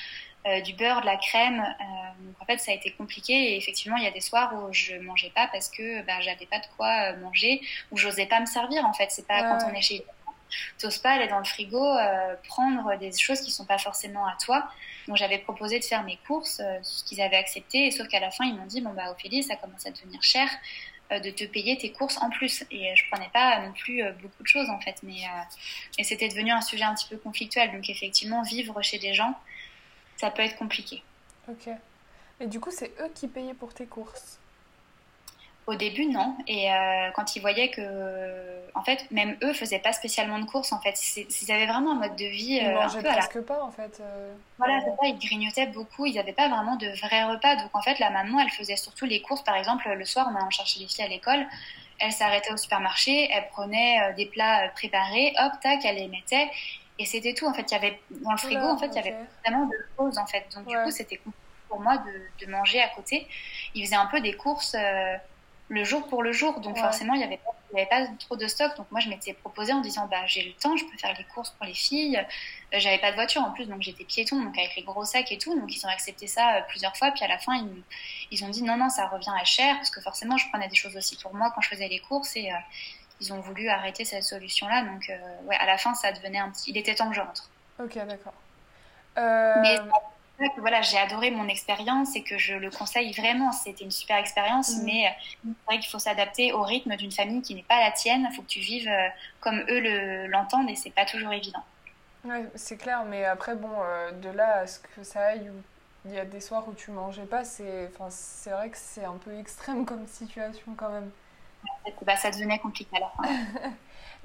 Euh, 0.46 0.62
du 0.62 0.72
beurre, 0.72 1.02
de 1.02 1.06
la 1.06 1.16
crème. 1.16 1.60
Euh, 1.60 2.24
donc 2.24 2.34
en 2.40 2.46
fait, 2.46 2.56
ça 2.56 2.72
a 2.72 2.74
été 2.74 2.92
compliqué. 2.92 3.34
Et 3.34 3.56
effectivement, 3.58 3.96
il 3.98 4.04
y 4.04 4.06
a 4.06 4.10
des 4.10 4.22
soirs 4.22 4.54
où 4.54 4.72
je 4.72 4.96
mangeais 4.96 5.30
pas 5.34 5.48
parce 5.52 5.68
que 5.68 6.02
bah, 6.06 6.20
j'avais 6.22 6.46
pas 6.46 6.60
de 6.60 6.66
quoi 6.78 7.12
euh, 7.12 7.16
manger 7.18 7.60
ou 7.90 7.98
j'osais 7.98 8.24
pas 8.24 8.40
me 8.40 8.46
servir. 8.46 8.86
En 8.86 8.94
fait, 8.94 9.08
c'est 9.10 9.26
pas 9.26 9.42
quand 9.42 9.70
on 9.70 9.74
est 9.74 9.82
chez 9.82 10.04
t'oses 10.78 10.98
pas 10.98 11.10
aller 11.10 11.28
dans 11.28 11.38
le 11.38 11.44
frigo 11.44 11.80
prendre 12.48 12.98
des 12.98 13.16
choses 13.16 13.40
qui 13.40 13.52
sont 13.52 13.66
pas 13.66 13.78
forcément 13.78 14.26
à 14.26 14.36
toi. 14.44 14.68
Donc 15.06 15.16
j'avais 15.16 15.38
proposé 15.38 15.78
de 15.78 15.84
faire 15.84 16.02
mes 16.02 16.18
courses, 16.26 16.60
ce 16.82 17.04
qu'ils 17.04 17.20
avaient 17.20 17.36
accepté, 17.36 17.86
et 17.86 17.90
sauf 17.92 18.08
qu'à 18.08 18.18
la 18.18 18.32
fin 18.32 18.44
ils 18.44 18.56
m'ont 18.56 18.66
dit 18.66 18.80
bon 18.80 18.90
bah 18.90 19.12
Ophélie 19.12 19.44
ça 19.44 19.54
commence 19.54 19.86
à 19.86 19.92
devenir 19.92 20.20
cher 20.24 20.48
de 21.12 21.30
te 21.30 21.44
payer 21.44 21.78
tes 21.78 21.92
courses 21.92 22.18
en 22.18 22.30
plus 22.30 22.64
et 22.72 22.96
je 22.96 23.04
prenais 23.12 23.30
pas 23.32 23.60
non 23.60 23.72
plus 23.72 24.02
beaucoup 24.20 24.42
de 24.42 24.48
choses 24.48 24.68
en 24.70 24.80
fait 24.80 24.96
mais 25.04 25.20
et 25.98 26.02
c'était 26.02 26.26
devenu 26.26 26.50
un 26.50 26.62
sujet 26.62 26.82
un 26.82 26.96
petit 26.96 27.06
peu 27.08 27.16
conflictuel 27.16 27.70
donc 27.70 27.88
effectivement 27.88 28.42
vivre 28.42 28.82
chez 28.82 28.98
des 28.98 29.14
gens 29.14 29.36
ça 30.20 30.30
peut 30.30 30.42
être 30.42 30.56
compliqué. 30.56 31.02
Ok. 31.48 31.70
Et 32.40 32.46
du 32.46 32.60
coup, 32.60 32.70
c'est 32.70 32.92
eux 33.00 33.10
qui 33.14 33.26
payaient 33.26 33.54
pour 33.54 33.72
tes 33.72 33.86
courses? 33.86 34.38
Au 35.66 35.74
début, 35.74 36.06
non. 36.06 36.36
Et 36.46 36.70
euh, 36.72 37.10
quand 37.14 37.36
ils 37.36 37.40
voyaient 37.40 37.70
que, 37.70 38.70
en 38.74 38.82
fait, 38.82 39.10
même 39.10 39.36
eux 39.42 39.52
faisaient 39.52 39.78
pas 39.78 39.92
spécialement 39.92 40.38
de 40.38 40.44
courses. 40.44 40.72
En 40.72 40.80
fait, 40.80 40.94
ils 41.16 41.52
avaient 41.52 41.66
vraiment 41.66 41.92
un 41.92 42.00
mode 42.00 42.16
de 42.16 42.26
vie. 42.26 42.58
Ils 42.60 42.66
euh, 42.66 42.74
mangeaient 42.74 43.02
presque 43.02 43.40
pas, 43.40 43.62
en 43.62 43.70
fait. 43.70 43.98
Euh. 44.00 44.34
Voilà, 44.58 44.80
c'est 44.80 44.90
ça. 44.90 45.06
Ils 45.06 45.18
grignotaient 45.18 45.66
beaucoup. 45.66 46.04
Ils 46.06 46.16
n'avaient 46.16 46.32
pas 46.32 46.48
vraiment 46.48 46.76
de 46.76 46.88
vrais 47.00 47.24
repas. 47.24 47.56
Donc, 47.56 47.70
en 47.72 47.82
fait, 47.82 47.98
la 47.98 48.10
maman, 48.10 48.40
elle 48.40 48.50
faisait 48.50 48.76
surtout 48.76 49.06
les 49.06 49.22
courses. 49.22 49.42
Par 49.42 49.56
exemple, 49.56 49.88
le 49.88 50.04
soir, 50.04 50.28
on 50.30 50.36
allant 50.36 50.50
chercher 50.50 50.80
les 50.80 50.88
filles 50.88 51.04
à 51.04 51.08
l'école. 51.08 51.46
Elle 51.98 52.12
s'arrêtait 52.12 52.52
au 52.52 52.56
supermarché, 52.56 53.30
elle 53.30 53.46
prenait 53.48 54.14
des 54.14 54.24
plats 54.24 54.70
préparés, 54.74 55.34
hop, 55.38 55.52
tac, 55.62 55.84
elle 55.84 55.96
les 55.96 56.08
mettait 56.08 56.48
et 57.00 57.06
c'était 57.06 57.32
tout. 57.32 57.46
En 57.46 57.54
fait, 57.54 57.62
il 57.62 57.72
y 57.72 57.76
avait 57.76 57.98
dans 58.10 58.32
le 58.32 58.36
frigo, 58.36 58.60
en 58.60 58.76
fait, 58.76 58.88
il 58.88 58.96
y 58.96 58.98
avait 58.98 59.16
vraiment 59.42 59.64
de 59.66 59.76
choses 59.96 60.18
en 60.18 60.26
fait. 60.26 60.44
Donc 60.54 60.66
du 60.68 60.76
coup, 60.76 60.90
c'était 60.90 61.16
compliqué 61.16 61.38
pour 61.68 61.80
moi 61.80 61.96
de, 61.96 62.44
de, 62.44 62.50
manger 62.50 62.82
à 62.82 62.88
côté. 62.88 63.26
Il 63.74 63.84
faisait 63.86 63.96
un 63.96 64.06
peu 64.06 64.20
des 64.20 64.34
courses 64.34 64.76
euh, 64.78 65.16
le 65.68 65.84
jour 65.84 66.06
pour 66.08 66.22
le 66.22 66.32
jour, 66.32 66.60
donc 66.60 66.76
forcément, 66.76 67.14
il 67.14 67.18
n'y 67.18 67.24
avait, 67.24 67.38
pas, 67.38 67.54
avait 67.72 67.86
pas 67.86 68.06
trop 68.18 68.36
de 68.36 68.46
stock. 68.46 68.76
Donc 68.76 68.90
moi, 68.90 69.00
je 69.00 69.08
m'étais 69.08 69.32
proposé 69.32 69.72
en 69.72 69.80
disant, 69.80 70.08
bah 70.10 70.26
j'ai 70.26 70.42
le 70.42 70.52
temps, 70.52 70.76
je 70.76 70.84
peux 70.84 70.98
faire 70.98 71.14
les 71.16 71.24
courses 71.24 71.50
pour 71.50 71.64
les 71.64 71.74
filles. 71.74 72.18
Euh, 72.18 72.78
j'avais 72.78 72.98
pas 72.98 73.12
de 73.12 73.16
voiture 73.16 73.40
en 73.40 73.52
plus, 73.52 73.64
donc 73.64 73.80
j'étais 73.80 74.04
piéton, 74.04 74.42
donc 74.42 74.58
avec 74.58 74.76
les 74.76 74.82
gros 74.82 75.06
sacs 75.06 75.32
et 75.32 75.38
tout. 75.38 75.58
Donc 75.58 75.74
ils 75.74 75.86
ont 75.86 75.88
accepté 75.88 76.26
ça 76.26 76.56
euh, 76.56 76.60
plusieurs 76.68 76.94
fois. 76.98 77.12
Puis 77.12 77.24
à 77.24 77.28
la 77.28 77.38
fin, 77.38 77.54
ils, 77.54 77.82
ils, 78.30 78.44
ont 78.44 78.50
dit 78.50 78.62
non 78.62 78.76
non, 78.76 78.90
ça 78.90 79.06
revient 79.06 79.32
à 79.40 79.44
cher 79.44 79.76
parce 79.76 79.88
que 79.88 80.02
forcément, 80.02 80.36
je 80.36 80.46
prenais 80.50 80.68
des 80.68 80.76
choses 80.76 80.98
aussi 80.98 81.16
pour 81.16 81.34
moi 81.34 81.50
quand 81.54 81.62
je 81.62 81.70
faisais 81.70 81.88
les 81.88 82.00
courses 82.00 82.36
et 82.36 82.50
ils 83.20 83.32
ont 83.32 83.40
voulu 83.40 83.68
arrêter 83.68 84.04
cette 84.04 84.24
solution-là. 84.24 84.82
Donc, 84.82 85.10
euh, 85.10 85.16
ouais, 85.44 85.56
à 85.56 85.66
la 85.66 85.78
fin, 85.78 85.94
ça 85.94 86.12
devenait 86.12 86.38
un 86.38 86.50
petit. 86.50 86.70
Il 86.70 86.76
était 86.76 86.94
temps 86.94 87.08
que 87.08 87.16
je 87.16 87.20
rentre. 87.20 87.50
Ok, 87.78 87.94
d'accord. 88.06 88.34
Euh... 89.18 89.54
Mais 89.62 89.78
voilà, 90.56 90.80
j'ai 90.80 90.96
adoré 90.96 91.30
mon 91.30 91.48
expérience 91.48 92.16
et 92.16 92.22
que 92.22 92.38
je 92.38 92.54
le 92.54 92.70
conseille 92.70 93.12
vraiment. 93.12 93.52
C'était 93.52 93.84
une 93.84 93.90
super 93.90 94.16
expérience, 94.16 94.76
mm. 94.76 94.84
mais 94.84 95.16
c'est 95.44 95.66
vrai 95.66 95.78
qu'il 95.78 95.90
faut 95.90 95.98
s'adapter 95.98 96.52
au 96.52 96.62
rythme 96.62 96.96
d'une 96.96 97.12
famille 97.12 97.42
qui 97.42 97.54
n'est 97.54 97.62
pas 97.62 97.78
la 97.78 97.90
tienne. 97.90 98.26
Il 98.30 98.34
faut 98.34 98.42
que 98.42 98.48
tu 98.48 98.60
vives 98.60 98.88
euh, 98.88 99.08
comme 99.40 99.62
eux 99.68 100.26
l'entendent 100.28 100.70
et 100.70 100.76
c'est 100.76 100.90
pas 100.90 101.04
toujours 101.04 101.32
évident. 101.32 101.62
Ouais, 102.24 102.44
c'est 102.54 102.76
clair, 102.76 103.04
mais 103.04 103.24
après, 103.24 103.54
bon, 103.54 103.70
euh, 103.82 104.12
de 104.12 104.30
là 104.30 104.60
à 104.60 104.66
ce 104.66 104.78
que 104.78 105.02
ça 105.02 105.20
aille, 105.20 105.50
il 106.04 106.12
y 106.12 106.18
a 106.18 106.24
des 106.24 106.40
soirs 106.40 106.66
où 106.68 106.74
tu 106.74 106.90
mangeais 106.90 107.24
pas, 107.24 107.44
c'est 107.44 107.90
vrai 108.46 108.70
que 108.70 108.76
c'est 108.78 109.04
un 109.04 109.16
peu 109.16 109.38
extrême 109.38 109.84
comme 109.84 110.06
situation 110.06 110.72
quand 110.76 110.90
même. 110.90 111.10
Bah, 112.02 112.16
ça 112.16 112.30
devenait 112.30 112.58
compliqué 112.58 112.96
à 112.96 113.00
la 113.00 113.08
fin. 113.08 113.70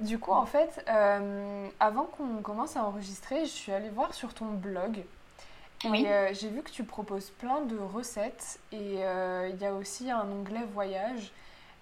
du 0.00 0.18
coup, 0.18 0.32
en 0.32 0.46
fait, 0.46 0.84
euh, 0.88 1.68
avant 1.80 2.04
qu'on 2.04 2.42
commence 2.42 2.76
à 2.76 2.84
enregistrer, 2.84 3.40
je 3.40 3.50
suis 3.50 3.72
allée 3.72 3.90
voir 3.90 4.14
sur 4.14 4.34
ton 4.34 4.46
blog. 4.46 5.04
Et 5.84 6.08
euh, 6.08 6.32
j'ai 6.32 6.48
vu 6.48 6.62
que 6.62 6.70
tu 6.70 6.84
proposes 6.84 7.30
plein 7.30 7.60
de 7.60 7.76
recettes 7.76 8.58
et 8.72 9.04
euh, 9.04 9.50
il 9.52 9.60
y 9.60 9.66
a 9.66 9.74
aussi 9.74 10.10
un 10.10 10.28
onglet 10.28 10.64
voyage. 10.72 11.32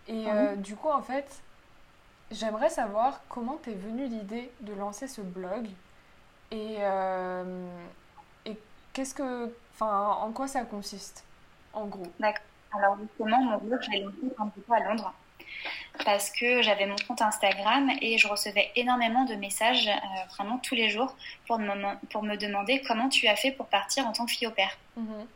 Et 0.08 0.26
du 0.58 0.76
coup, 0.76 0.90
en 0.90 1.00
fait, 1.00 1.40
j'aimerais 2.30 2.68
savoir 2.68 3.20
comment 3.30 3.56
t'es 3.56 3.72
venue 3.72 4.06
l'idée 4.06 4.50
de 4.60 4.74
lancer 4.74 5.08
ce 5.08 5.22
blog 5.22 5.66
et, 6.50 6.80
et 8.44 8.58
qu'est-ce 8.92 9.14
que, 9.14 9.50
enfin, 9.72 10.18
en 10.20 10.30
quoi 10.32 10.46
ça 10.46 10.64
consiste, 10.64 11.24
en 11.72 11.86
gros? 11.86 12.06
D'accord. 12.20 12.44
Alors 12.76 12.98
justement, 12.98 13.40
mon 13.40 13.58
blog, 13.58 13.80
je 13.80 13.90
l'ai 13.92 14.00
lancé 14.00 14.34
un 14.36 14.48
peu 14.48 14.72
à 14.74 14.80
Londres 14.80 15.14
parce 16.04 16.30
que 16.30 16.62
j'avais 16.62 16.86
mon 16.86 16.96
compte 17.06 17.22
Instagram 17.22 17.90
et 18.00 18.18
je 18.18 18.26
recevais 18.26 18.70
énormément 18.76 19.24
de 19.24 19.34
messages 19.34 19.88
euh, 19.88 20.34
vraiment 20.34 20.58
tous 20.58 20.74
les 20.74 20.88
jours 20.88 21.14
pour 21.46 21.58
me, 21.58 22.06
pour 22.08 22.22
me 22.22 22.36
demander 22.36 22.82
comment 22.82 23.08
tu 23.08 23.28
as 23.28 23.36
fait 23.36 23.52
pour 23.52 23.66
partir 23.66 24.06
en 24.06 24.12
tant 24.12 24.26
que 24.26 24.32
fille 24.32 24.46
au 24.46 24.52
père. 24.52 24.76
Mhm. 24.96 25.26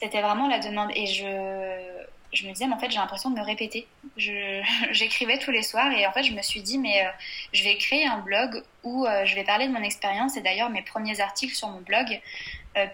C'était 0.00 0.22
vraiment 0.22 0.48
la 0.48 0.60
demande 0.60 0.90
et 0.94 1.06
je, 1.06 2.06
je 2.32 2.46
me 2.46 2.52
disais, 2.52 2.66
mais 2.66 2.74
en 2.74 2.78
fait, 2.78 2.90
j'ai 2.90 2.98
l'impression 2.98 3.30
de 3.30 3.38
me 3.38 3.44
répéter. 3.44 3.86
J'écrivais 4.16 5.38
tous 5.38 5.50
les 5.50 5.62
soirs 5.62 5.92
et 5.92 6.06
en 6.06 6.12
fait, 6.12 6.22
je 6.22 6.32
me 6.32 6.42
suis 6.42 6.62
dit, 6.62 6.78
mais 6.78 7.04
euh, 7.04 7.10
je 7.52 7.64
vais 7.64 7.76
créer 7.76 8.06
un 8.06 8.18
blog 8.18 8.62
où 8.82 9.04
euh, 9.04 9.24
je 9.26 9.34
vais 9.34 9.44
parler 9.44 9.66
de 9.66 9.72
mon 9.72 9.82
expérience 9.82 10.36
et 10.36 10.40
d'ailleurs, 10.40 10.70
mes 10.70 10.82
premiers 10.82 11.20
articles 11.20 11.54
sur 11.54 11.68
mon 11.68 11.80
blog 11.80 12.20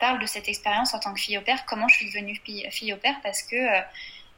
parlent 0.00 0.18
de 0.18 0.26
cette 0.26 0.48
expérience 0.48 0.94
en 0.94 1.00
tant 1.00 1.12
que 1.12 1.20
fille 1.20 1.37
au 1.37 1.42
père, 1.42 1.66
comment 1.66 1.87
je 1.87 1.96
suis 1.96 2.07
devenue 2.07 2.35
fille, 2.42 2.66
fille 2.70 2.94
au 2.94 2.96
père 2.96 3.16
parce 3.22 3.42
que 3.42 3.57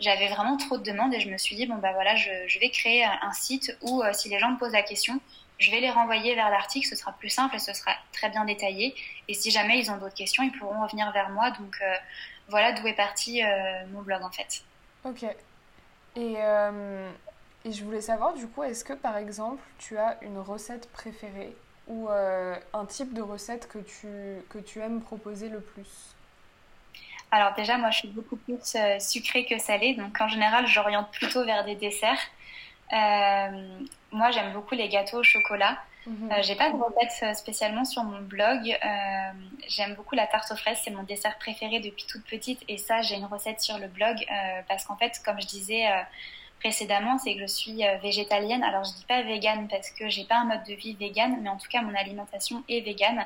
j'avais 0.01 0.29
vraiment 0.29 0.57
trop 0.57 0.79
de 0.79 0.83
demandes 0.83 1.13
et 1.15 1.21
je 1.21 1.29
me 1.29 1.39
suis 1.39 1.57
dit, 1.57 1.67
bon, 1.67 1.77
bah 1.77 1.93
voilà, 1.93 2.15
je, 2.15 2.59
vais 2.59 2.71
créer 2.71 3.05
un 3.05 3.33
site 3.33 3.77
où 3.83 4.03
euh, 4.03 4.13
si 4.13 4.29
les 4.29 4.39
gens 4.39 4.51
me 4.51 4.59
posent 4.59 4.73
la 4.73 4.83
question, 4.83 5.21
je 5.59 5.71
vais 5.71 5.81
les 5.81 5.91
renvoyer 5.91 6.35
vers 6.35 6.51
l'article, 6.51 6.87
ce 6.87 6.95
sera 6.95 7.13
plus 7.13 7.31
simple 7.31 7.57
et 7.57 7.59
ce 7.59 7.73
sera 7.73 7.93
très 8.13 8.31
bien 8.31 8.45
détaillé. 8.45 8.95
Et 9.27 9.35
si 9.35 9.51
jamais 9.51 9.81
ils 9.81 9.91
ont 9.91 9.97
d'autres 9.97 10.15
questions, 10.15 10.45
ils 10.45 10.57
pourront 10.57 10.83
revenir 10.83 11.11
vers 11.13 11.31
moi. 11.31 11.51
Donc 11.51 11.77
euh, 11.83 11.95
voilà 12.49 12.73
d'où 12.73 12.87
est 12.87 12.95
parti 12.95 13.43
euh, 13.43 13.87
mon 13.93 14.03
blog 14.03 14.23
en 14.23 14.31
fait. 14.31 14.63
Ok. 15.05 15.25
Et, 16.17 16.35
et, 17.65 17.73
je 17.73 17.85
voulais 17.85 18.01
savoir 18.01 18.35
du 18.35 18.49
coup, 18.49 18.65
est-ce 18.65 18.83
que 18.83 18.93
par 18.93 19.17
exemple 19.17 19.63
tu 19.79 19.99
as 19.99 20.17
une 20.23 20.39
recette 20.39 20.91
préférée 20.91 21.55
ou 21.87 22.09
un 22.09 22.87
type 22.87 23.13
de 23.15 23.23
recette 23.23 23.69
que 23.69 23.79
tu, 23.79 24.09
que 24.49 24.59
tu 24.59 24.81
aimes 24.81 25.01
proposer 25.01 25.49
le 25.49 25.61
plus? 25.61 26.17
Alors 27.31 27.55
déjà, 27.55 27.77
moi, 27.77 27.91
je 27.91 27.99
suis 27.99 28.09
beaucoup 28.09 28.37
plus 28.37 28.75
euh, 28.75 28.99
sucrée 28.99 29.45
que 29.45 29.59
salée, 29.59 29.95
donc 29.95 30.19
en 30.21 30.29
général, 30.29 30.67
j'oriente 30.67 31.11
plutôt 31.11 31.45
vers 31.45 31.64
des 31.64 31.75
desserts. 31.75 32.21
Euh, 32.93 33.79
moi, 34.12 34.31
j'aime 34.31 34.53
beaucoup 34.53 34.75
les 34.75 34.88
gâteaux 34.88 35.19
au 35.19 35.23
chocolat. 35.23 35.79
Mhm. 36.07 36.33
Euh, 36.33 36.43
j'ai 36.43 36.55
pas 36.55 36.71
de 36.71 36.77
recette 36.77 37.37
spécialement 37.37 37.85
sur 37.85 38.03
mon 38.03 38.23
blog. 38.23 38.61
j'aime 39.69 39.95
beaucoup 39.95 40.14
la 40.14 40.27
tarte 40.27 40.51
aux 40.53 40.57
fraises, 40.57 40.81
c'est 40.83 40.91
mon 40.91 41.03
dessert 41.03 41.37
préféré 41.38 41.81
depuis 41.81 42.07
toute 42.07 42.25
petite, 42.25 42.62
et 42.69 42.79
ça, 42.79 43.03
j'ai 43.03 43.17
une 43.17 43.27
recette 43.27 43.61
sur 43.61 43.79
le 43.79 43.88
blog 43.88 44.17
parce 44.67 44.85
qu'en 44.85 44.97
fait, 44.97 45.21
comme 45.23 45.38
je 45.41 45.47
disais 45.47 45.87
précédemment, 46.61 47.18
c'est 47.18 47.35
que 47.35 47.40
je 47.40 47.47
suis 47.47 47.83
végétalienne. 48.03 48.62
Alors, 48.64 48.85
je 48.85 48.92
dis 48.92 49.05
pas 49.07 49.23
végane 49.23 49.68
parce 49.68 49.90
que 49.90 50.09
j'ai 50.09 50.25
pas 50.25 50.37
un 50.37 50.44
mode 50.44 50.64
de 50.64 50.75
vie 50.75 50.94
végane, 50.94 51.38
mais 51.42 51.49
en 51.49 51.57
tout 51.57 51.68
cas, 51.68 51.83
mon 51.83 51.94
alimentation 51.94 52.62
est 52.68 52.81
végane. 52.81 53.25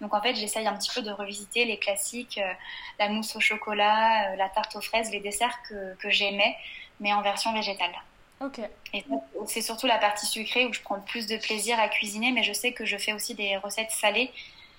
Donc 0.00 0.14
en 0.14 0.22
fait, 0.22 0.34
j'essaye 0.34 0.66
un 0.66 0.76
petit 0.76 0.90
peu 0.94 1.02
de 1.02 1.10
revisiter 1.10 1.64
les 1.64 1.78
classiques, 1.78 2.38
euh, 2.38 2.52
la 2.98 3.08
mousse 3.08 3.34
au 3.36 3.40
chocolat, 3.40 4.30
euh, 4.30 4.36
la 4.36 4.48
tarte 4.48 4.76
aux 4.76 4.80
fraises, 4.80 5.10
les 5.10 5.20
desserts 5.20 5.58
que, 5.68 5.94
que 5.96 6.10
j'aimais, 6.10 6.56
mais 7.00 7.12
en 7.12 7.22
version 7.22 7.52
végétale. 7.52 7.92
Ok. 8.40 8.60
Et 8.94 9.04
c'est 9.46 9.62
surtout 9.62 9.86
la 9.86 9.98
partie 9.98 10.26
sucrée 10.26 10.66
où 10.66 10.72
je 10.72 10.80
prends 10.80 11.00
plus 11.00 11.26
de 11.26 11.36
plaisir 11.36 11.78
à 11.80 11.88
cuisiner, 11.88 12.30
mais 12.30 12.44
je 12.44 12.52
sais 12.52 12.72
que 12.72 12.84
je 12.84 12.96
fais 12.96 13.12
aussi 13.12 13.34
des 13.34 13.56
recettes 13.56 13.90
salées 13.90 14.30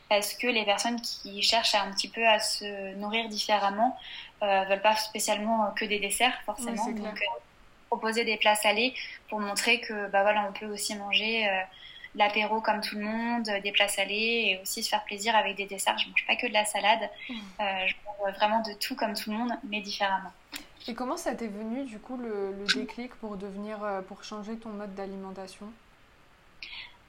parce 0.07 0.33
que 0.33 0.47
les 0.47 0.63
personnes 0.63 0.99
qui 1.01 1.41
cherchent 1.43 1.75
un 1.75 1.91
petit 1.91 2.07
peu 2.07 2.25
à 2.25 2.39
se 2.39 2.95
nourrir 2.95 3.27
différemment 3.27 3.97
euh, 4.41 4.63
veulent 4.63 4.81
pas 4.81 4.95
spécialement 4.95 5.71
que 5.75 5.85
des 5.85 5.99
desserts 5.99 6.41
forcément. 6.45 6.85
Donc 6.85 7.05
euh, 7.05 7.25
proposer 7.89 8.23
des 8.23 8.38
plats 8.38 8.56
salés 8.56 8.93
pour 9.30 9.39
montrer 9.39 9.82
que 9.82 10.08
bah 10.10 10.21
voilà 10.23 10.47
on 10.49 10.54
peut 10.54 10.65
aussi 10.67 10.95
manger 10.95 11.47
euh, 11.47 11.62
l'apéro 12.15 12.62
comme 12.62 12.82
tout 12.82 12.97
le 12.97 13.04
monde, 13.04 13.49
des 13.63 13.71
plats 13.71 13.88
salés 13.88 14.43
et 14.47 14.60
aussi 14.62 14.84
se 14.84 14.89
faire 14.89 15.04
plaisir 15.04 15.36
avec 15.36 15.56
des 15.56 15.65
desserts. 15.65 15.97
Je 15.97 16.08
mange 16.08 16.25
pas 16.28 16.36
que 16.36 16.47
de 16.47 16.54
la 16.54 16.65
salade, 16.65 17.10
mmh. 17.30 17.34
euh, 17.34 17.88
je 17.88 17.93
mange 18.06 18.36
vraiment 18.36 18.62
de 18.62 18.73
tout 18.73 18.95
comme 18.95 19.13
tout 19.13 19.32
le 19.32 19.38
monde, 19.38 19.52
mais 19.63 19.82
différemment. 19.82 20.32
Et 20.88 20.93
comment 20.93 21.17
ça 21.17 21.36
t'est 21.36 21.47
venu 21.47 21.84
du 21.84 21.99
coup 21.99 22.17
le, 22.17 22.54
le, 22.54 22.65
déclic 22.73 23.13
pour 23.15 23.38
devenir, 23.38 23.80
pour 24.08 24.23
changer 24.23 24.58
ton 24.58 24.69
mode 24.69 24.95
d'alimentation? 24.95 25.67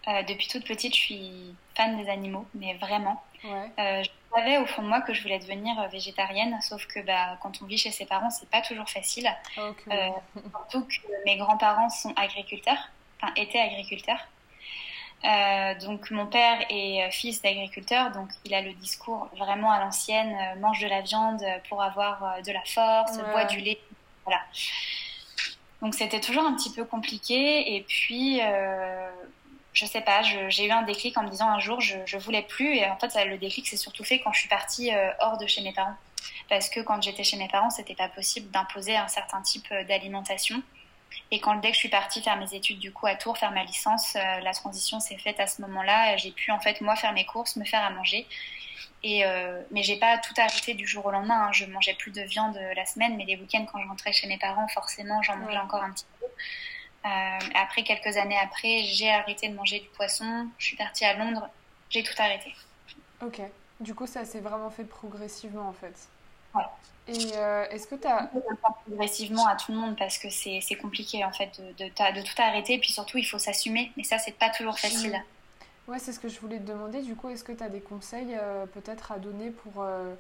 Euh, 0.09 0.23
depuis 0.23 0.49
toute 0.49 0.65
petite, 0.67 0.95
je 0.95 1.01
suis 1.01 1.55
fan 1.77 2.03
des 2.03 2.11
animaux, 2.11 2.47
mais 2.55 2.75
vraiment. 2.75 3.23
Ouais. 3.45 3.71
Euh, 3.79 4.03
je 4.03 4.11
savais 4.35 4.59
au 4.59 4.67
fond 4.67 4.83
de 4.83 4.89
moi 4.89 5.01
que 5.01 5.13
je 5.13 5.23
voulais 5.23 5.39
devenir 5.39 5.79
euh, 5.81 5.87
végétarienne, 5.89 6.59
sauf 6.63 6.87
que 6.87 7.01
bah, 7.01 7.39
quand 7.43 7.61
on 7.63 7.67
vit 7.67 7.79
chez 7.79 7.91
ses 7.91 8.07
parents, 8.07 8.31
c'est 8.31 8.49
pas 8.49 8.61
toujours 8.63 8.89
facile. 8.89 9.31
Okay. 9.57 9.93
Euh, 9.93 10.09
surtout 10.71 10.87
que 10.87 11.25
mes 11.27 11.37
grands-parents 11.37 11.91
sont 11.91 12.13
agriculteurs, 12.17 12.89
enfin 13.21 13.33
étaient 13.37 13.61
agriculteurs. 13.61 14.27
Donc 15.83 16.11
mon 16.11 16.27
père 16.27 16.65
est 16.71 17.11
fils 17.11 17.43
d'agriculteur, 17.43 18.11
donc 18.13 18.31
il 18.47 18.55
a 18.55 18.63
le 18.63 18.73
discours 18.73 19.29
vraiment 19.37 19.71
à 19.71 19.79
l'ancienne, 19.79 20.35
mange 20.61 20.81
de 20.81 20.87
la 20.89 21.03
viande 21.03 21.45
pour 21.69 21.83
avoir 21.83 22.41
de 22.43 22.51
la 22.51 22.65
force, 22.65 23.19
Ouais. 23.19 23.31
bois 23.31 23.45
du 23.45 23.59
lait, 23.59 23.79
voilà. 24.25 24.41
Donc 25.83 25.95
c'était 25.95 26.21
toujours 26.21 26.45
un 26.45 26.55
petit 26.55 26.73
peu 26.73 26.87
compliqué 26.87 27.75
et 27.77 27.83
puis 27.83 28.41
je 29.73 29.87
sais 29.87 30.01
pas, 30.01 30.23
j'ai 30.23 30.67
eu 30.67 30.71
un 30.71 30.83
déclic 30.83 31.17
en 31.17 31.23
me 31.23 31.31
disant 31.31 31.49
un 31.49 31.61
jour 31.61 31.81
je, 31.81 31.97
je 32.05 32.19
voulais 32.19 32.43
plus. 32.43 32.75
Et 32.77 32.87
en 32.87 32.99
fait 32.99 33.11
ça, 33.11 33.25
le 33.25 33.39
déclic 33.39 33.69
s'est 33.69 33.77
surtout 33.77 34.05
fait 34.05 34.21
quand 34.21 34.33
je 34.33 34.41
suis 34.41 34.49
partie 34.49 34.93
euh, 34.93 35.11
hors 35.21 35.39
de 35.39 35.47
chez 35.47 35.63
mes 35.63 35.73
parents. 35.73 35.97
Parce 36.49 36.69
que 36.69 36.81
quand 36.81 37.01
j'étais 37.03 37.25
chez 37.25 37.37
mes 37.37 37.49
parents 37.49 37.71
c'était 37.71 37.95
pas 37.95 38.09
possible 38.09 38.51
d'imposer 38.51 38.97
un 38.97 39.09
certain 39.09 39.41
type 39.43 39.67
euh, 39.73 39.85
d'alimentation. 39.85 40.63
Et 41.31 41.41
quand 41.41 41.57
dès 41.57 41.69
que 41.69 41.75
je 41.75 41.81
suis 41.81 41.89
partie 41.89 42.23
faire 42.23 42.37
mes 42.37 42.53
études 42.55 42.79
du 42.79 42.93
coup 42.93 43.07
à 43.07 43.15
Tours 43.15 43.39
faire 43.39 43.53
ma 43.53 43.65
licence 43.65 44.17
euh, 44.17 44.41
la 44.41 44.53
transition 44.53 45.01
s'est 45.01 45.19
faite 45.19 45.39
à 45.39 45.47
ce 45.47 45.63
moment-là. 45.63 46.17
J'ai 46.17 46.33
pu 46.33 46.51
en 46.51 46.61
fait 46.61 46.81
moi 46.81 46.97
faire 46.97 47.13
mes 47.13 47.25
courses 47.25 47.57
me 47.57 47.65
faire 47.65 47.85
à 47.85 47.91
manger. 47.91 48.27
Et 49.03 49.25
euh, 49.25 49.63
mais 49.71 49.83
j'ai 49.83 49.97
pas 49.97 50.19
tout 50.19 50.35
arrêté 50.37 50.75
du 50.75 50.87
jour 50.87 51.07
au 51.07 51.11
lendemain 51.11 51.47
hein. 51.47 51.53
je 51.53 51.65
mangeais 51.67 51.95
plus 51.95 52.11
de 52.11 52.21
viande 52.23 52.59
la 52.77 52.85
semaine 52.85 53.17
mais 53.17 53.25
les 53.25 53.37
week-ends 53.37 53.65
quand 53.73 53.81
je 53.81 53.89
rentrais 53.89 54.13
chez 54.13 54.27
mes 54.27 54.37
parents 54.37 54.69
forcément 54.69 55.23
j'en 55.23 55.37
mangeais 55.37 55.57
encore 55.57 55.83
un 55.83 55.91
petit 55.91 56.05
peu 56.19 56.27
après 57.03 57.83
quelques 57.83 58.17
années 58.17 58.39
après, 58.39 58.83
j'ai 58.85 59.11
arrêté 59.11 59.49
de 59.49 59.55
manger 59.55 59.81
du 59.81 59.89
poisson. 59.89 60.49
Je 60.59 60.67
suis 60.67 60.77
partie 60.77 61.05
à 61.05 61.15
Londres. 61.15 61.49
J'ai 61.89 62.03
tout 62.03 62.15
arrêté. 62.19 62.55
Ok. 63.23 63.41
Du 63.81 63.95
coup, 63.95 64.07
ça 64.07 64.25
s'est 64.25 64.41
vraiment 64.41 64.71
fait 64.71 64.85
progressivement 64.85 65.69
en 65.69 65.73
fait. 65.73 65.95
Ouais. 66.55 66.63
Et 67.09 67.37
euh, 67.37 67.67
est-ce 67.71 67.87
que 67.87 67.95
tu 67.95 68.07
as. 68.07 68.31
Progressivement 68.87 69.47
à 69.47 69.57
tout 69.57 69.73
le 69.73 69.79
monde 69.79 69.97
parce 69.97 70.19
que 70.19 70.29
c'est 70.31 70.61
compliqué 70.81 71.25
en 71.25 71.33
fait 71.33 71.61
de, 71.79 71.85
de, 71.85 72.23
tout 72.23 72.43
arrêter. 72.43 72.79
Puis 72.79 72.93
surtout, 72.93 73.19
il 73.19 73.25
faut 73.25 73.39
s'assumer. 73.39 73.93
Mais 73.97 74.05
ça, 74.05 74.19
c'est 74.19 74.37
pas 74.37 74.51
toujours 74.51 74.79
facile. 74.79 75.21
Ouais, 75.89 75.99
c'est 75.99 76.13
ce 76.13 76.21
que 76.21 76.29
je 76.29 76.39
voulais 76.39 76.59
te 76.59 76.67
demander. 76.67 77.03
Du 77.03 77.17
coup, 77.17 77.31
est-ce 77.31 77.43
que 77.43 77.53
tu 77.53 77.65
as 77.65 77.69
des 77.69 77.81
conseils 77.81 78.37
euh, 78.41 78.67
peut-être 78.67 79.11
à 79.11 79.19
donner 79.19 79.51
pour, 79.51 79.83
euh, 79.83 80.15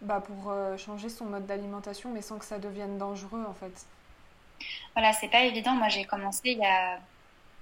bah, 0.00 0.20
pour 0.20 0.50
euh, 0.50 0.76
changer 0.76 1.08
son 1.08 1.26
mode 1.26 1.46
d'alimentation 1.46 2.10
mais 2.12 2.22
sans 2.22 2.38
que 2.38 2.44
ça 2.44 2.58
devienne 2.58 2.98
dangereux 2.98 3.44
en 3.48 3.54
fait? 3.54 3.86
Voilà, 4.98 5.12
c'est 5.12 5.28
pas 5.28 5.42
évident. 5.42 5.74
Moi, 5.74 5.88
j'ai 5.90 6.04
commencé 6.04 6.40
il 6.46 6.58
y 6.58 6.66
a 6.66 6.98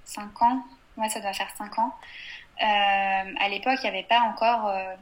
5 0.05 0.41
ans. 0.41 0.63
Ouais, 0.97 1.07
ça 1.07 1.19
doit 1.19 1.33
faire 1.33 1.51
5 1.55 1.77
ans. 1.77 1.93
Euh, 2.59 2.65
à 3.39 3.47
l'époque, 3.47 3.77
il 3.77 3.83
n'y 3.83 3.89
avait 3.95 4.07
pas 4.07 4.21
encore 4.21 4.65
euh, 4.65 4.95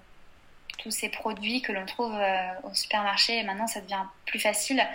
tous 0.79 0.91
ces 0.91 1.07
produits 1.07 1.61
que 1.61 1.71
l'on 1.71 1.85
trouve 1.85 2.13
euh, 2.13 2.47
au 2.63 2.73
supermarché. 2.73 3.37
Et 3.37 3.43
maintenant, 3.43 3.67
ça 3.67 3.79
devient 3.79 4.03
plus 4.25 4.39
facile. 4.39 4.85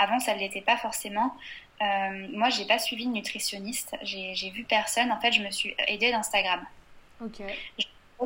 Avant, 0.00 0.18
ça 0.18 0.34
ne 0.34 0.40
l'était 0.40 0.62
pas 0.62 0.76
forcément. 0.78 1.36
Euh, 1.80 2.26
moi, 2.32 2.48
j'ai 2.48 2.64
pas 2.64 2.80
suivi 2.80 3.06
de 3.06 3.12
nutritionniste. 3.12 3.94
J'ai 4.02 4.50
vu 4.50 4.64
personne. 4.64 5.12
En 5.12 5.20
fait, 5.20 5.30
je 5.30 5.42
me 5.42 5.50
suis 5.52 5.72
aidée 5.86 6.10
d'Instagram. 6.10 6.66
Ok. 7.24 7.40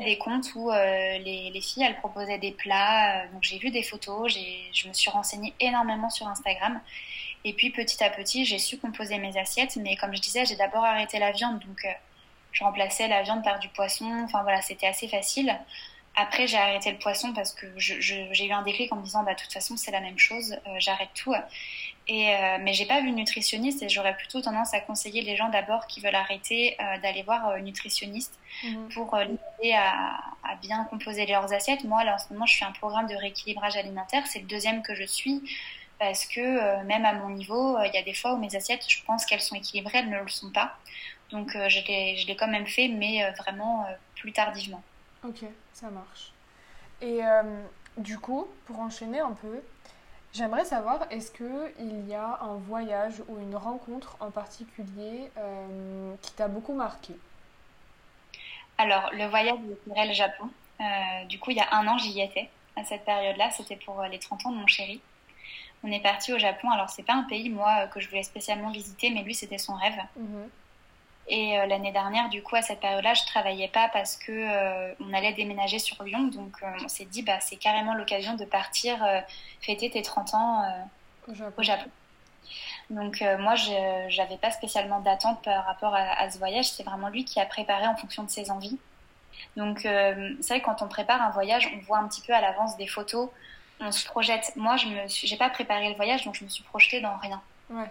des 0.01 0.17
comptes 0.17 0.55
où 0.55 0.71
euh, 0.71 1.19
les, 1.19 1.51
les 1.51 1.61
filles 1.61 1.83
elles 1.83 1.99
proposaient 1.99 2.39
des 2.39 2.53
plats 2.53 3.25
euh, 3.25 3.33
donc 3.33 3.43
j'ai 3.43 3.59
vu 3.59 3.71
des 3.71 3.83
photos 3.83 4.33
j'ai 4.33 4.71
je 4.73 4.89
me 4.89 4.93
suis 4.93 5.09
renseignée 5.11 5.55
énormément 5.61 6.11
sur 6.11 6.27
Instagram 6.27 6.81
et 7.45 7.53
puis 7.53 7.71
petit 7.71 8.03
à 8.03 8.11
petit 8.11 8.45
j'ai 8.45 8.59
su 8.59 8.79
composer 8.79 9.19
mes 9.19 9.37
assiettes 9.39 9.77
mais 9.77 9.97
comme 9.97 10.15
je 10.15 10.21
disais 10.21 10.45
j'ai 10.45 10.57
d'abord 10.57 10.85
arrêté 10.85 11.19
la 11.19 11.33
viande 11.33 11.59
donc 11.61 11.85
euh, 11.85 11.89
je 12.53 12.65
remplaçais 12.65 13.09
la 13.09 13.23
viande 13.23 13.43
par 13.43 13.59
du 13.59 13.69
poisson 13.69 14.11
enfin 14.25 14.43
voilà 14.43 14.63
c'était 14.63 14.87
assez 14.87 15.09
facile 15.09 15.57
après 16.17 16.47
j'ai 16.47 16.57
arrêté 16.59 16.91
le 16.93 16.99
poisson 16.99 17.33
parce 17.33 17.53
que 17.53 17.67
j'ai 17.77 18.47
eu 18.47 18.53
un 18.53 18.63
déclic 18.63 18.93
en 18.93 18.97
me 18.97 19.03
disant 19.05 19.23
bah 19.25 19.35
de 19.35 19.41
toute 19.41 19.53
façon 19.53 19.77
c'est 19.77 19.91
la 19.91 20.01
même 20.01 20.19
chose 20.19 20.53
euh, 20.67 20.77
j'arrête 20.79 21.11
tout 21.15 21.35
et 22.07 22.35
euh, 22.35 22.59
mais 22.61 22.75
j'ai 22.75 22.85
pas 22.85 23.01
vu 23.01 23.11
nutritionniste 23.13 23.83
et 23.83 23.89
j'aurais 23.89 24.15
plutôt 24.15 24.43
tendance 24.43 24.75
à 24.75 24.81
conseiller 24.81 25.23
les 25.23 25.37
gens 25.37 25.49
d'abord 25.49 25.87
qui 25.87 26.01
veulent 26.01 26.15
arrêter 26.15 26.77
euh, 26.81 26.99
d'aller 26.99 27.23
voir 27.23 27.49
euh, 27.49 27.59
nutritionniste 27.61 28.39
Mhm. 28.63 28.89
pour 28.91 29.17
les 29.17 29.37
aider 29.59 29.73
à, 29.73 30.15
à 30.45 30.55
bien 30.63 30.85
composer 30.85 31.27
leurs 31.27 31.53
assiettes. 31.53 31.83
Moi, 31.83 32.05
là, 32.05 32.15
en 32.15 32.19
ce 32.19 32.33
moment, 32.33 32.47
je 32.47 32.57
fais 32.57 32.65
un 32.65 32.71
programme 32.71 33.09
de 33.09 33.15
rééquilibrage 33.17 33.77
alimentaire. 33.77 34.25
C'est 34.29 34.39
le 34.39 34.47
deuxième 34.47 34.81
que 34.83 34.95
je 34.95 35.03
suis 35.05 35.43
parce 35.99 36.27
que 36.27 36.41
euh, 36.41 36.83
même 36.85 37.05
à 37.05 37.13
mon 37.13 37.31
niveau, 37.31 37.77
euh, 37.77 37.87
il 37.87 37.95
y 37.95 37.99
a 37.99 38.03
des 38.03 38.15
fois 38.15 38.35
où 38.35 38.39
mes 38.39 38.55
assiettes, 38.55 38.85
je 38.89 39.03
pense 39.05 39.25
qu'elles 39.25 39.41
sont 39.41 39.55
équilibrées, 39.55 39.99
elles 39.99 40.11
ne 40.11 40.21
le 40.21 40.29
sont 40.29 40.51
pas. 40.51 40.77
Donc, 41.31 41.57
euh, 41.57 41.69
je 41.69 42.27
l'ai 42.27 42.37
quand 42.37 42.49
même 42.49 42.67
fait, 42.67 42.89
mais 42.89 43.31
vraiment 43.39 43.87
plus 44.15 44.33
tardivement. 44.33 44.83
Ok, 45.25 45.45
ça 45.73 45.89
marche. 45.91 46.33
Et 47.01 47.21
du 47.97 48.19
coup, 48.19 48.47
pour 48.67 48.81
enchaîner 48.81 49.21
un 49.21 49.33
peu, 49.33 49.63
j'aimerais 50.33 50.65
savoir, 50.65 51.07
est-ce 51.11 51.31
qu'il 51.31 52.09
y 52.09 52.15
a 52.15 52.39
un 52.43 52.57
voyage 52.57 53.23
ou 53.29 53.39
une 53.39 53.57
rencontre 53.57 54.17
en 54.21 54.31
particulier 54.31 55.31
euh, 55.39 56.15
qui 56.21 56.33
t'a 56.33 56.49
beaucoup 56.49 56.75
marqué? 56.75 57.15
Alors, 58.79 59.11
le 59.13 59.27
voyage, 59.27 59.59
je 59.63 59.91
dirais 59.91 60.07
le 60.09 60.13
Japon. 60.13 60.51
Euh, 60.81 61.25
du 61.27 61.39
coup, 61.39 61.53
il 61.53 61.57
y 61.57 61.61
a 61.61 61.73
un 61.73 61.87
an, 61.87 61.97
j'y 61.99 62.21
étais. 62.21 62.51
À 62.77 62.85
cette 62.85 63.05
période-là, 63.05 63.51
c'était 63.53 63.77
pour 63.77 64.03
les 64.03 64.19
30 64.19 64.47
ans 64.47 64.51
de 64.51 64.57
mon 64.57 64.67
chéri. 64.67 65.01
On 65.85 65.93
est 65.93 66.01
parti 66.01 66.33
au 66.33 66.39
Japon. 66.39 66.71
Alors, 66.71 66.91
c'est 66.91 67.05
pas 67.05 67.15
un 67.15 67.23
pays, 67.23 67.51
moi, 67.51 67.83
euh, 67.83 67.87
que 67.87 68.01
je 68.01 68.09
voulais 68.09 68.23
spécialement 68.25 68.71
visiter, 68.71 69.11
mais 69.11 69.23
lui, 69.23 69.35
c'était 69.35 69.59
son 69.59 69.75
rêve. 69.75 69.99
Mhm. 70.17 70.51
Et 71.27 71.59
euh, 71.59 71.67
l'année 71.67 71.93
dernière, 71.93 72.29
du 72.29 72.43
coup, 72.43 72.57
à 72.57 72.63
cette 72.63 72.81
période-là, 72.81 73.15
je 73.15 73.25
travaillais 73.25 73.69
pas 73.69 73.89
parce 73.89 74.17
que 74.17 74.31
euh, 74.33 74.95
on 75.01 75.13
allait 75.15 75.33
déménager 75.33 75.79
sur 75.79 76.03
Lyon. 76.03 76.25
Donc, 76.25 76.53
euh, 76.63 76.67
on 76.85 76.89
s'est 76.89 77.07
dit, 77.07 77.23
bah, 77.23 77.41
c'est 77.41 77.57
carrément 77.57 77.95
l'occasion 77.95 78.35
de 78.35 78.45
partir 78.45 78.99
fêter 79.61 79.91
tes 79.91 80.03
30 80.03 80.35
ans 80.35 80.63
Au 81.29 81.35
Japon. 81.35 81.55
au 81.57 81.63
Japon. 81.63 81.91
Donc, 82.91 83.25
moi, 83.39 83.55
je 83.55 84.17
n'avais 84.17 84.37
pas 84.37 84.51
spécialement 84.51 85.01
d'attente 85.01 85.43
par 85.43 85.65
rapport 85.65 85.95
à, 85.95 86.21
à 86.21 86.31
ce 86.31 86.39
voyage. 86.39 86.67
C'est 86.71 86.83
vraiment 86.83 87.09
lui 87.09 87.25
qui 87.25 87.41
a 87.41 87.47
préparé 87.47 87.87
en 87.87 87.97
fonction 87.97 88.23
de 88.23 88.31
ses 88.31 88.51
envies. 88.51 88.79
Donc, 89.57 89.81
c'est 89.81 90.49
vrai 90.49 90.61
que 90.61 90.67
quand 90.67 90.83
on 90.83 90.89
prépare 90.89 91.23
un 91.23 91.31
voyage, 91.31 91.71
on 91.75 91.79
voit 91.87 91.99
un 91.99 92.09
petit 92.09 92.21
peu 92.21 92.35
à 92.35 92.43
l'avance 92.43 92.77
des 92.77 92.87
photos. 92.87 93.31
On 93.81 93.93
se 93.93 94.05
projette. 94.07 94.53
Moi, 94.57 94.77
je 94.77 94.87
me 94.87 95.09
suis, 95.09 95.27
j'ai 95.27 95.37
pas 95.37 95.51
préparé 95.51 95.89
le 95.89 95.95
voyage, 95.95 96.25
donc 96.25 96.35
je 96.35 96.45
me 96.45 96.49
suis 96.49 96.63
projetée 96.65 97.01
dans 97.01 97.17
rien. 97.19 97.43
Ouais. 97.71 97.87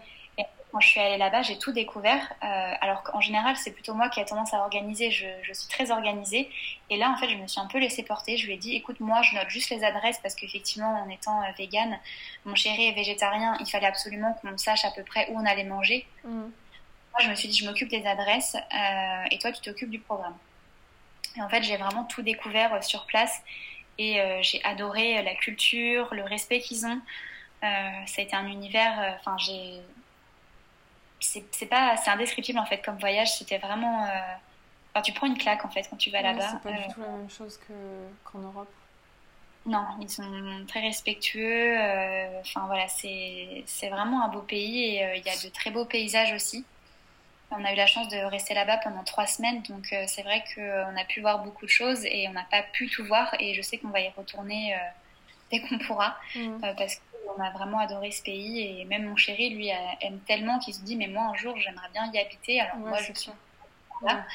Quand 0.71 0.79
je 0.79 0.87
suis 0.87 0.99
allée 0.99 1.17
là-bas, 1.17 1.43
j'ai 1.43 1.59
tout 1.59 1.71
découvert. 1.71 2.33
euh, 2.43 2.73
alors 2.81 3.03
qu'en 3.03 3.21
général, 3.21 3.55
c'est 3.57 3.69
plutôt 3.69 3.93
moi 3.93 4.09
qui 4.09 4.19
ai 4.19 4.25
tendance 4.25 4.55
à 4.55 4.57
organiser. 4.57 5.11
Je, 5.11 5.27
je 5.43 5.53
suis 5.53 5.67
très 5.67 5.91
organisée. 5.91 6.49
Et 6.89 6.97
là, 6.97 7.11
en 7.11 7.15
fait, 7.15 7.29
je 7.29 7.35
me 7.35 7.45
suis 7.45 7.59
un 7.61 7.67
peu 7.67 7.77
laissée 7.77 8.01
porter. 8.01 8.37
Je 8.37 8.47
lui 8.47 8.53
ai 8.53 8.57
dit, 8.57 8.75
écoute, 8.75 8.99
moi, 8.99 9.21
je 9.21 9.35
note 9.35 9.49
juste 9.49 9.69
les 9.69 9.83
adresses 9.83 10.17
parce 10.17 10.33
qu'effectivement, 10.33 11.03
en 11.03 11.09
étant 11.09 11.43
euh, 11.43 11.51
végane, 11.59 11.99
mon 12.45 12.55
chéri 12.55 12.87
est 12.87 12.93
végétarien. 12.93 13.55
Il 13.59 13.67
fallait 13.67 13.85
absolument 13.85 14.33
qu'on 14.41 14.57
sache 14.57 14.83
à 14.83 14.89
peu 14.89 15.03
près 15.03 15.29
où 15.29 15.37
on 15.39 15.45
allait 15.45 15.63
manger. 15.63 16.07
Mhm. 16.23 16.51
Moi, 17.11 17.21
je 17.21 17.29
me 17.29 17.35
suis 17.35 17.47
dit, 17.49 17.55
je 17.59 17.67
m'occupe 17.67 17.89
des 17.89 18.03
adresses 18.07 18.55
euh, 18.55 19.23
et 19.29 19.37
toi, 19.37 19.51
tu 19.51 19.61
t'occupes 19.61 19.91
du 19.91 19.99
programme. 19.99 20.35
Et 21.37 21.41
en 21.43 21.49
fait, 21.49 21.61
j'ai 21.61 21.77
vraiment 21.77 22.05
tout 22.05 22.23
découvert 22.23 22.73
euh, 22.73 22.81
sur 22.81 23.05
place 23.05 23.43
et 23.97 24.19
euh, 24.21 24.39
j'ai 24.41 24.63
adoré 24.63 25.17
euh, 25.19 25.21
la 25.21 25.36
culture, 25.36 26.13
le 26.13 26.23
respect 26.23 26.60
qu'ils 26.62 26.86
ont. 26.86 26.99
Euh, 27.63 27.67
ça 28.08 28.21
a 28.21 28.25
été 28.25 28.36
un 28.36 28.47
univers. 28.47 29.17
Enfin, 29.19 29.38
j'ai. 29.38 29.79
C'est 31.19 31.65
pas, 31.67 31.95
c'est 31.97 32.10
indescriptible 32.12 32.60
en 32.60 32.65
fait 32.65 32.82
comme 32.84 32.97
voyage. 32.97 33.34
C'était 33.38 33.58
vraiment. 33.58 34.03
Enfin, 34.93 35.01
tu 35.01 35.13
prends 35.13 35.27
une 35.27 35.38
claque 35.38 35.63
en 35.65 35.69
fait 35.69 35.88
quand 35.89 35.95
tu 35.97 36.10
vas 36.12 36.17
Ouais, 36.21 36.23
là-bas. 36.34 36.49
c'est 36.49 36.62
pas 36.62 36.77
du 36.77 36.93
tout 36.93 37.01
la 37.01 37.08
même 37.08 37.29
chose 37.29 37.58
que, 37.67 37.73
qu'en 38.25 38.39
Europe. 38.39 38.69
non, 39.65 39.86
ils 40.01 40.10
sont 40.10 40.23
très 40.67 40.82
respectueux. 40.82 41.77
euh, 41.79 42.39
Enfin 42.41 42.65
voilà, 42.67 42.88
c'est 42.89 43.89
vraiment 43.89 44.23
un 44.25 44.27
beau 44.27 44.41
pays 44.41 44.95
et 44.97 45.06
euh, 45.06 45.15
il 45.15 45.25
y 45.25 45.29
a 45.29 45.36
de 45.38 45.49
très 45.49 45.71
beaux 45.71 45.86
paysages 45.86 46.34
aussi. 46.34 46.65
On 47.51 47.63
a 47.63 47.71
eu 47.71 47.75
la 47.75 47.86
chance 47.86 48.08
de 48.10 48.17
rester 48.17 48.53
là-bas 48.53 48.77
pendant 48.77 49.03
trois 49.03 49.27
semaines, 49.27 49.62
donc 49.63 49.93
euh, 49.93 50.06
c'est 50.08 50.23
vrai 50.23 50.43
qu'on 50.56 50.97
a 50.97 51.06
pu 51.08 51.21
voir 51.21 51.43
beaucoup 51.43 51.65
de 51.65 51.71
choses 51.71 52.03
et 52.06 52.27
on 52.27 52.32
n'a 52.32 52.45
pas 52.49 52.63
pu 52.63 52.89
tout 52.89 53.06
voir. 53.06 53.36
Et 53.39 53.53
je 53.53 53.62
sais 53.62 53.77
qu'on 53.77 53.89
va 53.89 54.01
y 54.01 54.10
retourner 54.10 54.73
euh, 54.73 54.77
dès 55.51 55.62
qu'on 55.62 55.77
pourra 55.77 56.17
euh, 56.36 56.73
parce 56.77 56.95
qu'on 56.95 57.36
on 57.38 57.41
a 57.41 57.51
vraiment 57.51 57.79
adoré 57.79 58.12
ce 58.12 58.23
pays 58.23 58.82
et 58.82 58.86
même 58.86 59.08
mon 59.08 59.15
chéri, 59.15 59.51
lui, 59.51 59.69
aime 60.01 60.19
tellement 60.21 60.60
qu'il 60.60 60.73
se 60.73 60.82
dit 60.82 60.95
mais 60.95 61.08
moi 61.08 61.23
un 61.23 61.36
jour 61.36 61.56
j'aimerais 61.58 61.89
bien 61.93 62.12
y 62.12 62.19
habiter. 62.19 62.60
Alors 62.60 62.77
moi 62.77 62.97
je 62.97 63.13
suis 63.13 63.32
là, 64.01 64.25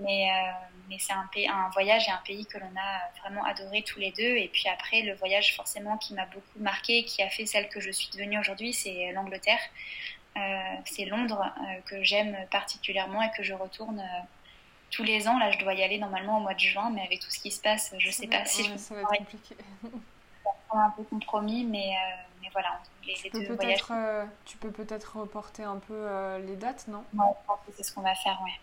mais, 0.00 0.30
euh, 0.30 0.52
mais 0.88 0.98
c'est 0.98 1.12
un, 1.12 1.28
un 1.50 1.68
voyage 1.70 2.08
et 2.08 2.10
un 2.10 2.20
pays 2.24 2.46
que 2.46 2.58
l'on 2.58 2.72
a 2.76 3.20
vraiment 3.20 3.44
adoré 3.44 3.82
tous 3.82 3.98
les 3.98 4.12
deux. 4.12 4.36
Et 4.36 4.48
puis 4.52 4.68
après, 4.68 5.02
le 5.02 5.14
voyage 5.14 5.54
forcément 5.54 5.96
qui 5.96 6.14
m'a 6.14 6.26
beaucoup 6.26 6.58
marqué, 6.58 7.04
qui 7.04 7.22
a 7.22 7.30
fait 7.30 7.46
celle 7.46 7.68
que 7.68 7.80
je 7.80 7.90
suis 7.90 8.08
devenue 8.12 8.38
aujourd'hui, 8.38 8.72
c'est 8.72 9.12
l'Angleterre. 9.12 9.60
Euh, 10.36 10.76
c'est 10.84 11.06
Londres 11.06 11.42
euh, 11.42 11.80
que 11.86 12.02
j'aime 12.02 12.36
particulièrement 12.50 13.22
et 13.22 13.30
que 13.36 13.42
je 13.42 13.54
retourne 13.54 14.02
tous 14.90 15.02
les 15.02 15.28
ans. 15.28 15.38
Là, 15.38 15.50
je 15.50 15.58
dois 15.58 15.74
y 15.74 15.82
aller 15.82 15.98
normalement 15.98 16.38
au 16.38 16.40
mois 16.40 16.54
de 16.54 16.60
juin, 16.60 16.90
mais 16.90 17.02
avec 17.02 17.20
tout 17.20 17.30
ce 17.30 17.40
qui 17.40 17.50
se 17.50 17.60
passe, 17.60 17.94
je 17.98 18.06
ne 18.06 18.12
sais 18.12 18.26
pas 18.26 18.44
si 18.44 18.64
je 18.64 18.76
ça 18.76 18.94
va 18.94 19.00
être 19.02 19.18
compliqué. 19.18 19.56
un 20.72 20.90
peu 20.90 21.04
compromis, 21.04 21.64
mais, 21.64 21.94
mais 22.42 22.48
voilà. 22.52 22.80
Les, 23.06 23.14
tu, 23.14 23.30
peux 23.30 23.56
peut-être, 23.56 23.92
tu 24.44 24.58
peux 24.58 24.70
peut-être 24.70 25.18
reporter 25.18 25.64
un 25.64 25.78
peu 25.78 26.06
les 26.46 26.56
dates, 26.56 26.86
non? 26.88 27.02
Ouais, 27.14 27.24
que 27.66 27.72
c'est 27.74 27.82
ce 27.82 27.94
qu'on 27.94 28.02
va 28.02 28.14
faire, 28.14 28.38
ouais. 28.44 28.60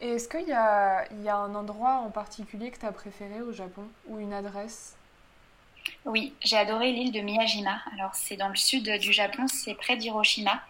Et 0.00 0.14
est-ce 0.14 0.28
qu'il 0.28 0.48
y 0.48 0.52
a, 0.52 1.04
il 1.12 1.22
y 1.22 1.28
a 1.28 1.36
un 1.36 1.54
endroit 1.54 1.96
en 1.96 2.10
particulier 2.10 2.70
que 2.70 2.78
tu 2.78 2.86
as 2.86 2.92
préféré 2.92 3.42
au 3.42 3.52
Japon 3.52 3.86
ou 4.08 4.18
une 4.18 4.32
adresse? 4.32 4.96
Oui, 6.04 6.34
j'ai 6.40 6.56
adoré 6.56 6.92
l'île 6.92 7.12
de 7.12 7.20
Miyajima. 7.20 7.80
Alors, 7.92 8.14
c'est 8.14 8.36
dans 8.36 8.48
le 8.48 8.56
sud 8.56 8.90
du 8.98 9.12
Japon, 9.12 9.46
c'est 9.46 9.74
près 9.74 9.96
d'Hiroshima. 9.96 10.60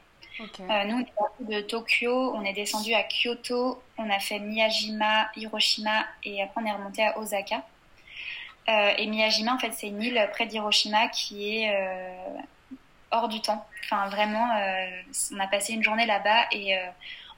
Euh, 0.41 0.85
nous, 0.85 0.97
on 0.97 1.01
est 1.01 1.15
parti 1.17 1.45
de 1.45 1.61
Tokyo, 1.61 2.33
on 2.35 2.45
est 2.45 2.53
descendu 2.53 2.95
à 2.95 3.03
Kyoto, 3.03 3.83
on 3.99 4.09
a 4.09 4.19
fait 4.19 4.39
Miyajima, 4.39 5.29
Hiroshima 5.37 6.07
et 6.25 6.43
après 6.43 6.63
on 6.63 6.67
est 6.67 6.73
remonté 6.73 7.05
à 7.05 7.19
Osaka. 7.19 7.63
Euh, 8.69 8.93
et 8.97 9.07
Miyajima, 9.07 9.55
en 9.55 9.59
fait, 9.59 9.73
c'est 9.73 9.89
une 9.89 10.03
île 10.03 10.29
près 10.33 10.47
d'Hiroshima 10.47 11.09
qui 11.09 11.59
est 11.59 11.75
euh, 11.75 12.39
hors 13.11 13.29
du 13.29 13.41
temps. 13.41 13.67
Enfin, 13.85 14.09
vraiment, 14.09 14.49
on 15.33 15.41
a 15.41 15.47
passé 15.49 15.73
une 15.73 15.83
journée 15.83 16.07
là-bas 16.07 16.47
et 16.53 16.79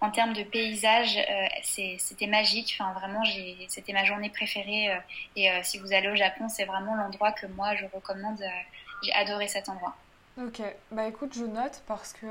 en 0.02 0.10
termes 0.10 0.34
de 0.34 0.42
paysage, 0.42 1.18
c'était 1.62 2.26
magique. 2.26 2.76
Enfin, 2.78 2.92
vraiment, 2.92 3.22
c'était 3.68 3.94
ma 3.94 4.04
journée 4.04 4.28
préférée. 4.28 4.90
Et 5.34 5.48
si 5.62 5.78
vous 5.78 5.94
allez 5.94 6.08
au 6.08 6.16
Japon, 6.16 6.50
c'est 6.50 6.66
vraiment 6.66 6.94
l'endroit 6.94 7.32
que 7.32 7.46
moi, 7.46 7.74
je 7.76 7.86
recommande. 7.86 8.44
j'ai 9.02 9.12
adoré 9.14 9.48
cet 9.48 9.70
endroit. 9.70 9.96
Ok, 10.36 10.60
bah 10.90 11.06
écoute, 11.08 11.32
je 11.34 11.44
note 11.44 11.82
parce 11.86 12.12
que 12.12 12.26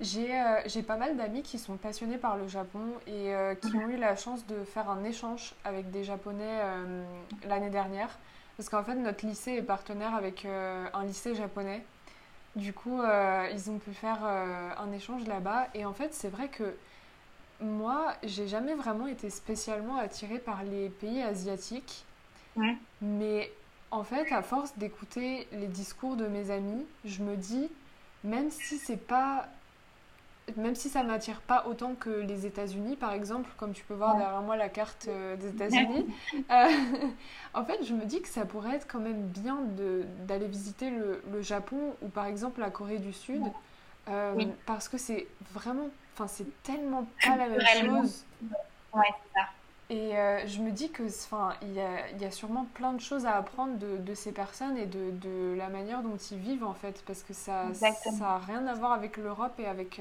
j'ai 0.00 0.82
pas 0.82 0.96
mal 0.96 1.16
d'amis 1.16 1.42
qui 1.42 1.58
sont 1.58 1.76
passionnés 1.76 2.18
par 2.18 2.36
le 2.36 2.48
Japon 2.48 2.80
et 3.06 3.32
qui 3.60 3.76
ont 3.76 3.88
eu 3.88 3.96
la 3.96 4.16
chance 4.16 4.46
de 4.46 4.64
faire 4.64 4.88
un 4.90 5.04
échange 5.04 5.54
avec 5.64 5.90
des 5.90 6.04
Japonais 6.04 6.62
l'année 7.46 7.70
dernière. 7.70 8.18
Parce 8.56 8.68
qu'en 8.68 8.82
fait, 8.82 8.94
notre 8.94 9.26
lycée 9.26 9.52
est 9.52 9.62
partenaire 9.62 10.14
avec 10.14 10.44
un 10.44 11.04
lycée 11.04 11.34
japonais. 11.34 11.84
Du 12.58 12.72
coup, 12.72 13.00
euh, 13.00 13.48
ils 13.52 13.70
ont 13.70 13.78
pu 13.78 13.92
faire 13.92 14.18
euh, 14.24 14.70
un 14.78 14.90
échange 14.92 15.26
là-bas. 15.26 15.68
Et 15.74 15.84
en 15.84 15.92
fait, 15.92 16.12
c'est 16.12 16.28
vrai 16.28 16.48
que 16.48 16.74
moi, 17.60 18.14
j'ai 18.24 18.48
jamais 18.48 18.74
vraiment 18.74 19.06
été 19.06 19.30
spécialement 19.30 19.96
attirée 19.96 20.40
par 20.40 20.64
les 20.64 20.88
pays 20.88 21.22
asiatiques. 21.22 22.04
Mais 23.00 23.52
en 23.92 24.02
fait, 24.02 24.32
à 24.32 24.42
force 24.42 24.76
d'écouter 24.76 25.46
les 25.52 25.68
discours 25.68 26.16
de 26.16 26.26
mes 26.26 26.50
amis, 26.50 26.84
je 27.04 27.22
me 27.22 27.36
dis, 27.36 27.70
même 28.24 28.50
si 28.50 28.78
c'est 28.78 29.06
pas 29.06 29.46
même 30.56 30.74
si 30.74 30.88
ça 30.88 31.02
m'attire 31.02 31.40
pas 31.40 31.66
autant 31.66 31.94
que 31.94 32.10
les 32.10 32.46
États-Unis, 32.46 32.96
par 32.96 33.12
exemple, 33.12 33.50
comme 33.56 33.72
tu 33.72 33.84
peux 33.84 33.94
voir 33.94 34.16
derrière 34.16 34.40
moi 34.42 34.56
la 34.56 34.68
carte 34.68 35.06
euh, 35.08 35.36
des 35.36 35.48
États-Unis, 35.48 36.06
euh, 36.50 36.68
en 37.54 37.64
fait, 37.64 37.84
je 37.84 37.92
me 37.94 38.04
dis 38.04 38.22
que 38.22 38.28
ça 38.28 38.44
pourrait 38.44 38.76
être 38.76 38.86
quand 38.88 39.00
même 39.00 39.22
bien 39.22 39.58
d'aller 40.26 40.46
visiter 40.46 40.90
le, 40.90 41.42
Japon 41.42 41.94
ou 42.02 42.08
par 42.08 42.26
exemple 42.26 42.60
la 42.60 42.70
Corée 42.70 42.98
du 42.98 43.12
Sud, 43.12 43.42
euh, 44.08 44.44
parce 44.66 44.88
que 44.88 44.98
c'est 44.98 45.28
vraiment, 45.52 45.88
enfin, 46.14 46.26
c'est 46.26 46.62
tellement 46.62 47.06
pas 47.24 47.36
la 47.36 47.48
même 47.48 47.60
chose. 47.60 48.24
Ouais, 48.92 49.02
c'est 49.06 49.40
ça. 49.40 49.46
Et 49.90 50.12
je 50.46 50.60
me 50.60 50.70
dis 50.70 50.90
que, 50.90 51.02
enfin, 51.02 51.54
il 51.62 51.72
y 51.72 51.80
a, 51.80 52.10
y 52.18 52.24
a, 52.24 52.30
sûrement 52.30 52.66
plein 52.74 52.92
de 52.92 53.00
choses 53.00 53.24
à 53.24 53.36
apprendre 53.36 53.78
de, 53.78 53.96
de 53.96 54.14
ces 54.14 54.32
personnes 54.32 54.76
et 54.76 54.84
de, 54.84 55.10
de, 55.12 55.54
la 55.56 55.68
manière 55.68 56.02
dont 56.02 56.16
ils 56.30 56.38
vivent 56.38 56.64
en 56.64 56.74
fait, 56.74 57.02
parce 57.06 57.22
que 57.22 57.32
ça, 57.32 57.64
ça 57.74 58.34
a 58.34 58.38
rien 58.38 58.66
à 58.66 58.74
voir 58.74 58.92
avec 58.92 59.16
l'Europe 59.16 59.58
et 59.58 59.66
avec 59.66 60.00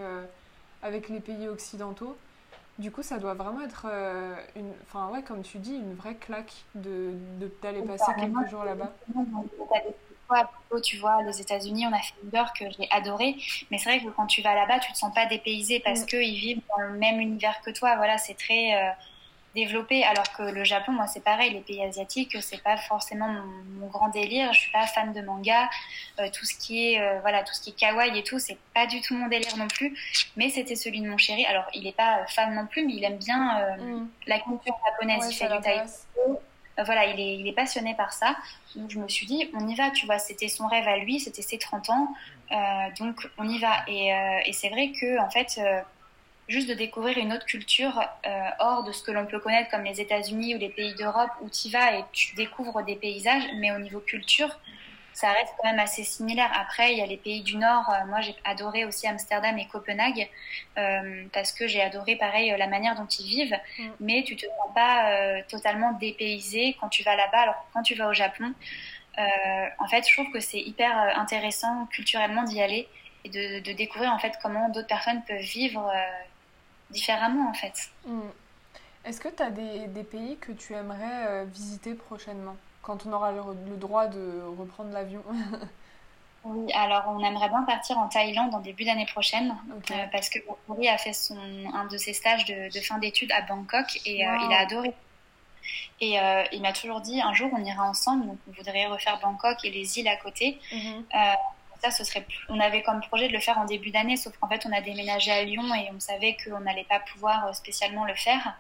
avec 0.81 1.09
les 1.09 1.19
pays 1.19 1.47
occidentaux. 1.47 2.15
Du 2.79 2.91
coup, 2.91 3.01
ça 3.01 3.17
doit 3.17 3.33
vraiment 3.33 3.61
être, 3.61 3.87
euh, 3.89 4.35
une, 4.55 4.71
enfin 4.83 5.09
ouais, 5.09 5.23
comme 5.23 5.41
tu 5.41 5.57
dis, 5.57 5.75
une 5.75 5.95
vraie 5.95 6.15
claque 6.15 6.53
de 6.75 7.13
d'aller 7.61 7.81
passer 7.81 8.11
quelques 8.19 8.49
jours 8.49 8.63
là-bas. 8.63 8.93
Tu 10.83 10.97
vois, 10.97 11.23
les 11.23 11.41
États-Unis, 11.41 11.87
on 11.87 11.93
a 11.93 11.99
fait 11.99 12.13
New 12.23 12.31
York, 12.31 12.63
j'ai 12.77 12.87
adoré. 12.91 13.35
Mais 13.71 13.79
c'est 13.79 13.89
vrai 13.89 14.05
que 14.05 14.09
quand 14.09 14.27
tu 14.27 14.41
vas 14.43 14.53
là-bas, 14.53 14.79
tu 14.79 14.91
te 14.91 14.97
sens 14.97 15.13
pas 15.13 15.25
dépaysé 15.25 15.79
parce 15.79 16.01
mm. 16.01 16.05
qu'ils 16.05 16.39
vivent 16.39 16.61
dans 16.69 16.83
le 16.83 16.99
même 16.99 17.19
univers 17.19 17.59
que 17.61 17.71
toi. 17.71 17.95
Voilà, 17.95 18.19
c'est 18.19 18.35
très, 18.35 18.73
Alors 20.03 20.31
que 20.37 20.43
le 20.43 20.63
Japon, 20.63 20.91
moi, 20.91 21.07
c'est 21.07 21.23
pareil. 21.23 21.51
Les 21.51 21.61
pays 21.61 21.83
asiatiques, 21.83 22.37
c'est 22.41 22.61
pas 22.61 22.77
forcément 22.77 23.27
mon, 23.27 23.87
grand 23.87 24.09
délire. 24.09 24.53
Je 24.53 24.59
suis 24.59 24.71
pas 24.71 24.85
fan 24.85 25.13
de 25.13 25.21
manga. 25.21 25.69
Euh, 26.19 26.29
tout 26.31 26.45
ce 26.45 26.53
qui 26.55 26.93
est, 26.93 27.01
euh, 27.01 27.19
voilà, 27.21 27.43
tout 27.43 27.53
ce 27.53 27.61
qui 27.61 27.71
est 27.71 27.73
kawaii 27.73 28.19
et 28.19 28.23
tout, 28.23 28.37
c'est 28.37 28.57
pas 28.75 28.85
du 28.85 29.01
tout 29.01 29.15
mon 29.15 29.27
délire 29.27 29.57
non 29.57 29.67
plus. 29.67 29.97
Mais 30.35 30.49
c'était 30.49 30.75
celui 30.75 31.01
de 31.01 31.09
mon 31.09 31.17
chéri. 31.17 31.45
Alors, 31.45 31.65
il 31.73 31.87
est 31.87 31.95
pas 31.95 32.25
fan 32.27 32.53
non 32.53 32.67
plus, 32.67 32.85
mais 32.85 32.93
il 32.93 33.03
aime 33.03 33.17
bien 33.17 33.59
euh, 33.59 33.75
mm. 33.77 34.09
la 34.27 34.39
culture 34.39 34.75
japonaise. 34.85 35.27
il 35.31 35.35
fait 35.35 35.47
du 35.47 35.61
taekwondo. 35.61 36.39
Voilà, 36.85 37.05
il 37.05 37.19
est, 37.19 37.37
il 37.37 37.47
est 37.47 37.53
passionné 37.53 37.95
par 37.95 38.13
ça. 38.13 38.35
Donc, 38.75 38.91
je 38.91 38.99
me 38.99 39.07
suis 39.07 39.25
dit, 39.25 39.49
on 39.55 39.67
y 39.67 39.73
va, 39.73 39.89
tu 39.89 40.05
vois. 40.05 40.19
C'était 40.19 40.49
son 40.49 40.67
rêve 40.67 40.87
à 40.87 40.97
lui, 40.97 41.19
c'était 41.19 41.41
ses 41.41 41.57
30 41.57 41.89
ans. 41.89 42.07
donc, 42.99 43.27
on 43.39 43.49
y 43.49 43.57
va. 43.57 43.83
Et, 43.87 44.09
et 44.45 44.53
c'est 44.53 44.69
vrai 44.69 44.91
que, 44.91 45.19
en 45.19 45.31
fait, 45.31 45.59
juste 46.47 46.69
de 46.69 46.73
découvrir 46.73 47.17
une 47.17 47.33
autre 47.33 47.45
culture 47.45 48.01
euh, 48.25 48.29
hors 48.59 48.83
de 48.83 48.91
ce 48.91 49.03
que 49.03 49.11
l'on 49.11 49.25
peut 49.25 49.39
connaître 49.39 49.69
comme 49.69 49.83
les 49.83 49.99
États-Unis 49.99 50.55
ou 50.55 50.57
les 50.57 50.69
pays 50.69 50.95
d'Europe 50.95 51.31
où 51.41 51.49
tu 51.49 51.69
vas 51.69 51.97
et 51.97 52.03
tu 52.13 52.35
découvres 52.35 52.83
des 52.83 52.95
paysages, 52.95 53.43
mais 53.57 53.71
au 53.71 53.79
niveau 53.79 53.99
culture, 53.99 54.57
ça 55.13 55.31
reste 55.31 55.53
quand 55.57 55.69
même 55.69 55.79
assez 55.79 56.03
similaire. 56.03 56.49
Après, 56.57 56.93
il 56.93 56.99
y 56.99 57.01
a 57.01 57.05
les 57.05 57.17
pays 57.17 57.41
du 57.41 57.57
Nord. 57.57 57.89
Euh, 57.89 58.05
moi, 58.05 58.21
j'ai 58.21 58.35
adoré 58.45 58.85
aussi 58.85 59.07
Amsterdam 59.07 59.57
et 59.57 59.67
Copenhague 59.67 60.29
euh, 60.77 61.25
parce 61.33 61.51
que 61.51 61.67
j'ai 61.67 61.81
adoré, 61.81 62.15
pareil, 62.15 62.53
la 62.57 62.67
manière 62.67 62.95
dont 62.95 63.07
ils 63.07 63.27
vivent. 63.27 63.57
Mm. 63.79 63.89
Mais 63.99 64.23
tu 64.23 64.35
te 64.35 64.45
sens 64.45 64.73
pas 64.73 65.41
totalement 65.49 65.93
dépaysé 65.93 66.77
quand 66.79 66.87
tu 66.89 67.03
vas 67.03 67.15
là-bas. 67.15 67.39
Alors, 67.39 67.67
quand 67.73 67.81
tu 67.81 67.95
vas 67.95 68.07
au 68.07 68.13
Japon, 68.13 68.53
en 69.17 69.87
fait, 69.87 70.07
je 70.07 70.13
trouve 70.13 70.31
que 70.31 70.39
c'est 70.39 70.61
hyper 70.61 70.95
intéressant 71.17 71.87
culturellement 71.87 72.43
d'y 72.43 72.61
aller 72.61 72.87
et 73.23 73.29
de, 73.29 73.59
de, 73.59 73.75
découvrir 73.75 74.13
en 74.13 74.19
fait 74.19 74.33
comment 74.43 74.69
d'autres 74.69 74.87
personnes 74.87 75.23
peuvent 75.27 75.41
vivre 75.41 75.91
différemment 76.89 77.49
en 77.49 77.53
fait. 77.53 77.91
Hmm. 78.05 78.29
Est-ce 79.05 79.21
que 79.21 79.29
tu 79.29 79.41
as 79.41 79.51
des, 79.51 79.87
des, 79.87 80.03
pays 80.03 80.37
que 80.37 80.51
tu 80.51 80.73
aimerais 80.73 81.27
euh, 81.27 81.45
visiter 81.45 81.93
prochainement, 81.93 82.57
quand 82.81 83.05
on 83.05 83.13
aura 83.13 83.31
le, 83.31 83.77
droit 83.77 84.07
de 84.07 84.41
reprendre 84.57 84.91
l'avion 84.91 85.23
Oui, 86.43 86.71
alors 86.73 87.05
on 87.07 87.23
aimerait 87.23 87.49
bien 87.49 87.63
partir 87.63 87.97
en 87.97 88.07
Thaïlande 88.07 88.53
en 88.53 88.59
début 88.59 88.85
d'année 88.85 89.05
prochaine, 89.05 89.57
euh, 89.91 90.05
parce 90.11 90.29
que 90.29 90.39
Maurice 90.67 90.89
a 90.89 90.97
fait 90.97 91.13
son, 91.13 91.37
un 91.73 91.85
de 91.85 91.97
ses 91.97 92.13
stages 92.13 92.45
de, 92.45 92.73
de 92.73 92.81
fin 92.81 92.99
d'études 92.99 93.31
à 93.31 93.41
Bangkok 93.41 93.99
et 94.05 94.25
euh, 94.25 94.37
il 94.45 94.53
a 94.53 94.59
adoré. 94.59 94.93
Et 95.99 96.17
il 96.53 96.61
m'a 96.61 96.71
toujours 96.71 97.01
dit 97.01 97.19
un 97.21 97.33
jour 97.33 97.49
on 97.53 97.63
ira 97.63 97.83
ensemble, 97.83 98.27
donc 98.27 98.37
on 98.47 98.51
voudrait 98.51 98.85
refaire 98.85 99.19
Bangkok 99.19 99.65
et 99.65 99.71
les 99.71 99.99
îles 99.99 100.07
à 100.07 100.15
côté. 100.15 100.59
Mhm 100.71 101.03
ça, 101.81 101.91
ce 101.91 102.03
serait, 102.03 102.25
on 102.49 102.59
avait 102.59 102.81
comme 102.81 103.01
projet 103.01 103.27
de 103.27 103.33
le 103.33 103.39
faire 103.39 103.57
en 103.57 103.65
début 103.65 103.91
d'année, 103.91 104.17
sauf 104.17 104.37
qu'en 104.37 104.47
fait, 104.47 104.65
on 104.65 104.73
a 104.73 104.81
déménagé 104.81 105.31
à 105.31 105.43
Lyon 105.43 105.73
et 105.75 105.89
on 105.93 105.99
savait 105.99 106.37
qu'on 106.43 106.59
n'allait 106.59 106.83
pas 106.85 106.99
pouvoir 106.99 107.47
euh, 107.47 107.53
spécialement 107.53 108.05
le 108.05 108.15
faire. 108.15 108.55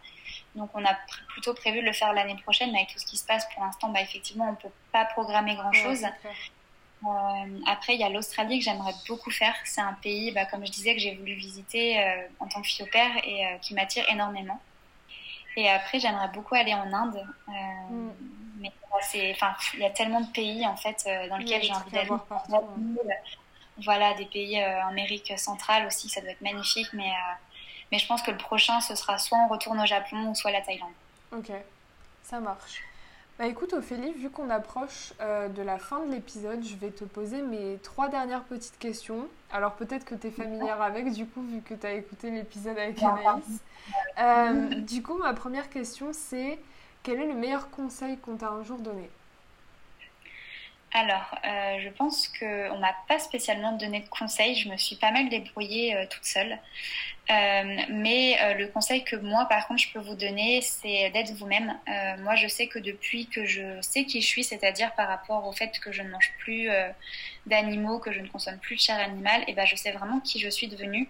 Donc, 0.55 0.69
on 0.73 0.83
a 0.85 0.95
plutôt 1.29 1.53
prévu 1.53 1.81
de 1.81 1.85
le 1.85 1.93
faire 1.93 2.13
l'année 2.13 2.37
prochaine, 2.43 2.71
mais 2.71 2.79
avec 2.79 2.93
tout 2.93 2.99
ce 2.99 3.05
qui 3.05 3.17
se 3.17 3.25
passe 3.25 3.47
pour 3.53 3.63
l'instant, 3.63 3.89
bah, 3.89 4.01
effectivement, 4.01 4.45
on 4.47 4.51
ne 4.51 4.55
peut 4.55 4.73
pas 4.91 5.05
programmer 5.05 5.55
grand-chose. 5.55 6.03
Euh, 6.03 7.59
après, 7.67 7.93
il 7.93 7.99
y 7.99 8.03
a 8.03 8.09
l'Australie 8.09 8.59
que 8.59 8.65
j'aimerais 8.65 8.93
beaucoup 9.07 9.29
faire. 9.29 9.53
C'est 9.65 9.81
un 9.81 9.93
pays, 9.93 10.31
bah, 10.31 10.45
comme 10.45 10.65
je 10.65 10.71
disais, 10.71 10.95
que 10.95 10.99
j'ai 10.99 11.15
voulu 11.15 11.33
visiter 11.33 11.99
euh, 11.99 12.27
en 12.39 12.47
tant 12.47 12.61
que 12.61 12.67
fille 12.67 12.83
au 12.83 12.89
père 12.89 13.11
et 13.23 13.45
qui 13.61 13.73
m'attire 13.75 14.05
énormément. 14.09 14.59
Et 15.55 15.69
après, 15.69 15.99
j'aimerais 15.99 16.29
beaucoup 16.29 16.55
aller 16.55 16.73
en 16.73 16.91
Inde. 16.91 17.23
Mm 17.89 18.36
mais 18.59 18.71
c'est, 19.01 19.31
enfin, 19.31 19.53
il 19.73 19.79
y 19.79 19.85
a 19.85 19.89
tellement 19.89 20.21
de 20.21 20.31
pays 20.31 20.65
en 20.65 20.75
fait 20.75 21.03
euh, 21.07 21.29
dans 21.29 21.37
lesquels 21.37 21.63
j'ai 21.63 21.73
envie 21.73 21.91
d'aller. 21.91 22.09
Voilà, 23.83 24.15
des 24.15 24.25
pays 24.25 24.59
euh, 24.59 24.83
en 24.85 24.87
Amérique 24.87 25.31
centrale 25.37 25.85
aussi, 25.85 26.09
ça 26.09 26.19
doit 26.21 26.31
être 26.31 26.41
magnifique, 26.41 26.89
mais 26.93 27.09
euh, 27.09 27.33
mais 27.91 27.99
je 27.99 28.07
pense 28.07 28.23
que 28.23 28.31
le 28.31 28.37
prochain, 28.37 28.81
ce 28.81 28.95
sera 28.95 29.19
soit 29.19 29.37
on 29.37 29.47
retourne 29.47 29.79
au 29.79 29.85
Japon 29.85 30.29
ou 30.29 30.35
soit 30.35 30.51
la 30.51 30.61
Thaïlande. 30.61 30.89
Ok, 31.31 31.51
ça 32.23 32.39
marche. 32.39 32.81
Bah 33.37 33.45
écoute 33.45 33.73
Ophélie, 33.73 34.13
vu 34.13 34.31
qu'on 34.31 34.49
approche 34.49 35.13
de 35.19 35.61
la 35.61 35.77
fin 35.77 36.03
de 36.03 36.11
l'épisode, 36.11 36.65
je 36.65 36.75
vais 36.75 36.89
te 36.89 37.03
poser 37.03 37.43
mes 37.43 37.77
trois 37.83 38.09
dernières 38.09 38.43
petites 38.43 38.79
questions. 38.79 39.27
Alors 39.51 39.75
peut-être 39.75 40.05
que 40.05 40.15
tu 40.15 40.27
es 40.27 40.31
familière 40.31 40.81
avec, 40.81 41.11
du 41.11 41.27
coup, 41.27 41.43
vu 41.43 41.61
que 41.61 41.75
tu 41.75 41.85
as 41.85 41.93
écouté 41.93 42.31
l'épisode 42.31 42.79
avec 42.79 42.97
Anaïs. 43.03 44.81
du 44.87 45.03
coup, 45.03 45.19
ma 45.19 45.35
première 45.35 45.69
question, 45.69 46.07
c'est 46.13 46.57
quel 47.07 47.21
est 47.21 47.27
le 47.27 47.35
meilleur 47.35 47.71
conseil 47.71 48.17
qu'on 48.17 48.35
t'a 48.35 48.49
un 48.49 48.63
jour 48.63 48.79
donné 48.79 49.09
alors, 50.93 51.37
euh, 51.45 51.79
je 51.83 51.89
pense 51.89 52.29
qu'on 52.29 52.79
m'a 52.79 52.95
pas 53.09 53.19
spécialement 53.19 53.73
donné 53.73 53.99
de 53.99 54.07
conseils. 54.07 54.55
Je 54.55 54.69
me 54.69 54.77
suis 54.77 54.95
pas 54.95 55.11
mal 55.11 55.27
débrouillée 55.27 55.93
euh, 55.93 56.05
toute 56.09 56.23
seule. 56.23 56.53
Euh, 57.29 57.81
mais 57.89 58.37
le 58.55 58.67
conseil 58.67 59.03
que 59.03 59.17
moi, 59.17 59.45
par 59.45 59.67
contre, 59.67 59.81
je 59.81 59.91
peux 59.91 59.99
vous 59.99 60.15
donner, 60.15 60.61
c'est 60.61 61.09
d'être 61.09 61.33
vous-même. 61.33 61.77
moi, 62.19 62.35
je 62.35 62.47
sais 62.47 62.67
que 62.67 62.79
depuis 62.79 63.27
que 63.27 63.45
je 63.45 63.79
sais 63.81 64.05
qui 64.05 64.21
je 64.21 64.27
suis, 64.27 64.45
c'est-à-dire 64.45 64.95
par 64.95 65.09
rapport 65.09 65.45
au 65.45 65.51
fait 65.51 65.77
que 65.79 65.91
je 65.91 66.01
ne 66.03 66.09
mange 66.09 66.31
plus 66.39 66.69
d'animaux, 67.45 67.99
que 67.99 68.13
je 68.13 68.21
ne 68.21 68.29
consomme 68.29 68.57
plus 68.57 68.77
de 68.77 68.81
chair 68.81 68.97
animale, 68.97 69.41
et 69.41 69.45
eh 69.49 69.53
ben, 69.53 69.65
je 69.65 69.75
sais 69.75 69.91
vraiment 69.91 70.21
qui 70.21 70.39
je 70.39 70.49
suis 70.49 70.69
devenue. 70.69 71.09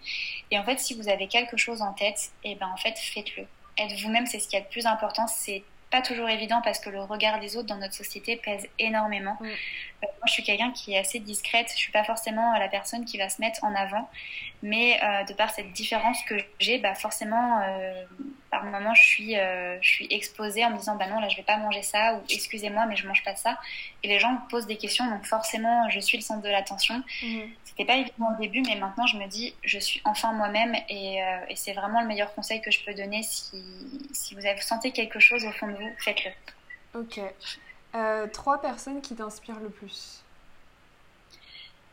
Et 0.49 0.57
en 0.57 0.63
fait, 0.63 0.79
si 0.79 0.95
vous 0.95 1.07
avez 1.07 1.27
quelque 1.27 1.55
chose 1.55 1.83
en 1.83 1.93
tête, 1.93 2.31
et 2.43 2.53
eh 2.53 2.55
ben, 2.55 2.67
en 2.67 2.77
fait, 2.77 2.97
faites-le. 2.97 3.45
Être 3.77 4.01
vous-même, 4.01 4.25
c'est 4.25 4.39
ce 4.39 4.47
qui 4.47 4.55
est 4.55 4.61
le 4.61 4.65
plus 4.65 4.87
important. 4.87 5.27
Pas 5.89 6.01
toujours 6.01 6.29
évident 6.29 6.61
parce 6.63 6.79
que 6.79 6.89
le 6.89 7.01
regard 7.01 7.39
des 7.39 7.55
autres 7.55 7.67
dans 7.67 7.77
notre 7.77 7.93
société 7.93 8.35
pèse 8.35 8.67
énormément. 8.77 9.37
Mm. 9.39 9.45
Euh, 9.45 9.49
moi, 10.01 10.25
je 10.27 10.33
suis 10.33 10.43
quelqu'un 10.43 10.71
qui 10.71 10.93
est 10.93 10.97
assez 10.97 11.19
discrète. 11.19 11.67
Je 11.71 11.77
suis 11.77 11.91
pas 11.91 12.03
forcément 12.03 12.57
la 12.57 12.67
personne 12.67 13.05
qui 13.05 13.17
va 13.17 13.29
se 13.29 13.41
mettre 13.41 13.63
en 13.63 13.73
avant, 13.73 14.09
mais 14.61 14.99
euh, 15.01 15.23
de 15.23 15.33
par 15.33 15.49
cette 15.51 15.71
différence 15.71 16.21
que 16.23 16.35
j'ai, 16.59 16.77
bah 16.77 16.95
forcément, 16.95 17.61
euh, 17.61 18.03
par 18.59 18.65
moment, 18.65 18.93
je 18.93 19.03
suis, 19.03 19.35
je 19.35 19.87
suis 19.87 20.07
exposée 20.09 20.65
en 20.65 20.71
me 20.71 20.77
disant, 20.77 20.95
bah 20.95 21.07
non, 21.07 21.19
là, 21.19 21.29
je 21.29 21.37
vais 21.37 21.43
pas 21.43 21.57
manger 21.57 21.81
ça, 21.81 22.15
ou 22.15 22.23
excusez-moi, 22.29 22.85
mais 22.85 22.95
je 22.95 23.07
mange 23.07 23.23
pas 23.23 23.35
ça. 23.35 23.57
Et 24.03 24.07
les 24.07 24.19
gens 24.19 24.31
me 24.31 24.49
posent 24.49 24.67
des 24.67 24.77
questions, 24.77 25.07
donc 25.09 25.25
forcément, 25.25 25.89
je 25.89 25.99
suis 25.99 26.17
le 26.17 26.23
centre 26.23 26.41
de 26.41 26.49
l'attention. 26.49 27.03
Mm. 27.21 27.41
C'était 27.63 27.85
pas 27.85 27.97
évident 27.97 28.33
au 28.35 28.41
début, 28.41 28.61
mais 28.65 28.75
maintenant, 28.75 29.05
je 29.05 29.17
me 29.17 29.27
dis, 29.27 29.53
je 29.63 29.79
suis 29.79 30.01
enfin 30.05 30.33
moi-même, 30.33 30.75
et, 30.89 31.19
et 31.49 31.55
c'est 31.55 31.73
vraiment 31.73 32.01
le 32.01 32.07
meilleur 32.07 32.33
conseil 32.33 32.61
que 32.61 32.71
je 32.71 32.83
peux 32.83 32.93
donner 32.93 33.23
si, 33.23 33.63
si 34.11 34.33
vous, 34.35 34.45
avez, 34.45 34.55
vous 34.55 34.61
sentez 34.61 34.91
quelque 34.91 35.19
chose 35.19 35.45
au 35.45 35.51
fond 35.51 35.67
de 35.67 35.77
faites-le. 35.99 36.31
Ok. 36.99 37.19
Euh, 37.95 38.27
trois 38.27 38.61
personnes 38.61 39.01
qui 39.01 39.15
t'inspirent 39.15 39.59
le 39.59 39.69
plus 39.69 40.23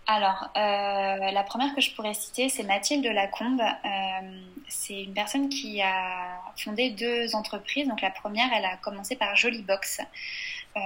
alors, 0.07 0.51
euh, 0.55 1.31
la 1.31 1.43
première 1.45 1.75
que 1.75 1.81
je 1.81 1.95
pourrais 1.95 2.13
citer, 2.13 2.51
c'est 2.51 2.63
Mathilde 2.63 3.07
Lacombe. 3.07 3.63
Euh, 3.63 4.41
c'est 4.69 5.03
une 5.03 5.15
personne 5.15 5.49
qui 5.49 5.81
a 5.81 6.41
fondé 6.57 6.91
deux 6.91 7.35
entreprises. 7.35 7.89
Donc, 7.89 8.03
la 8.03 8.11
première, 8.11 8.49
elle 8.55 8.67
a 8.67 8.77
commencé 8.77 9.17
par 9.17 9.35
Jolie 9.35 9.63
Box. 9.63 10.01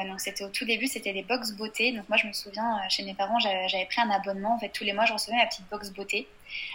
donc, 0.07 0.21
c'était 0.21 0.45
au 0.45 0.51
tout 0.51 0.65
début, 0.67 0.87
c'était 0.87 1.13
des 1.13 1.25
box 1.25 1.53
beauté. 1.53 1.91
Donc, 1.93 2.09
moi, 2.09 2.17
je 2.17 2.29
me 2.29 2.33
souviens, 2.33 2.79
chez 2.91 3.03
mes 3.03 3.15
parents, 3.15 3.41
j'avais 3.41 3.87
pris 3.87 4.01
un 4.01 4.11
abonnement. 4.11 4.55
En 4.55 4.59
fait, 4.61 4.69
tous 4.69 4.85
les 4.85 4.93
mois, 4.93 5.05
je 5.05 5.13
recevais 5.13 5.37
ma 5.37 5.47
petite 5.47 5.69
box 5.69 5.91
beauté. 5.91 6.29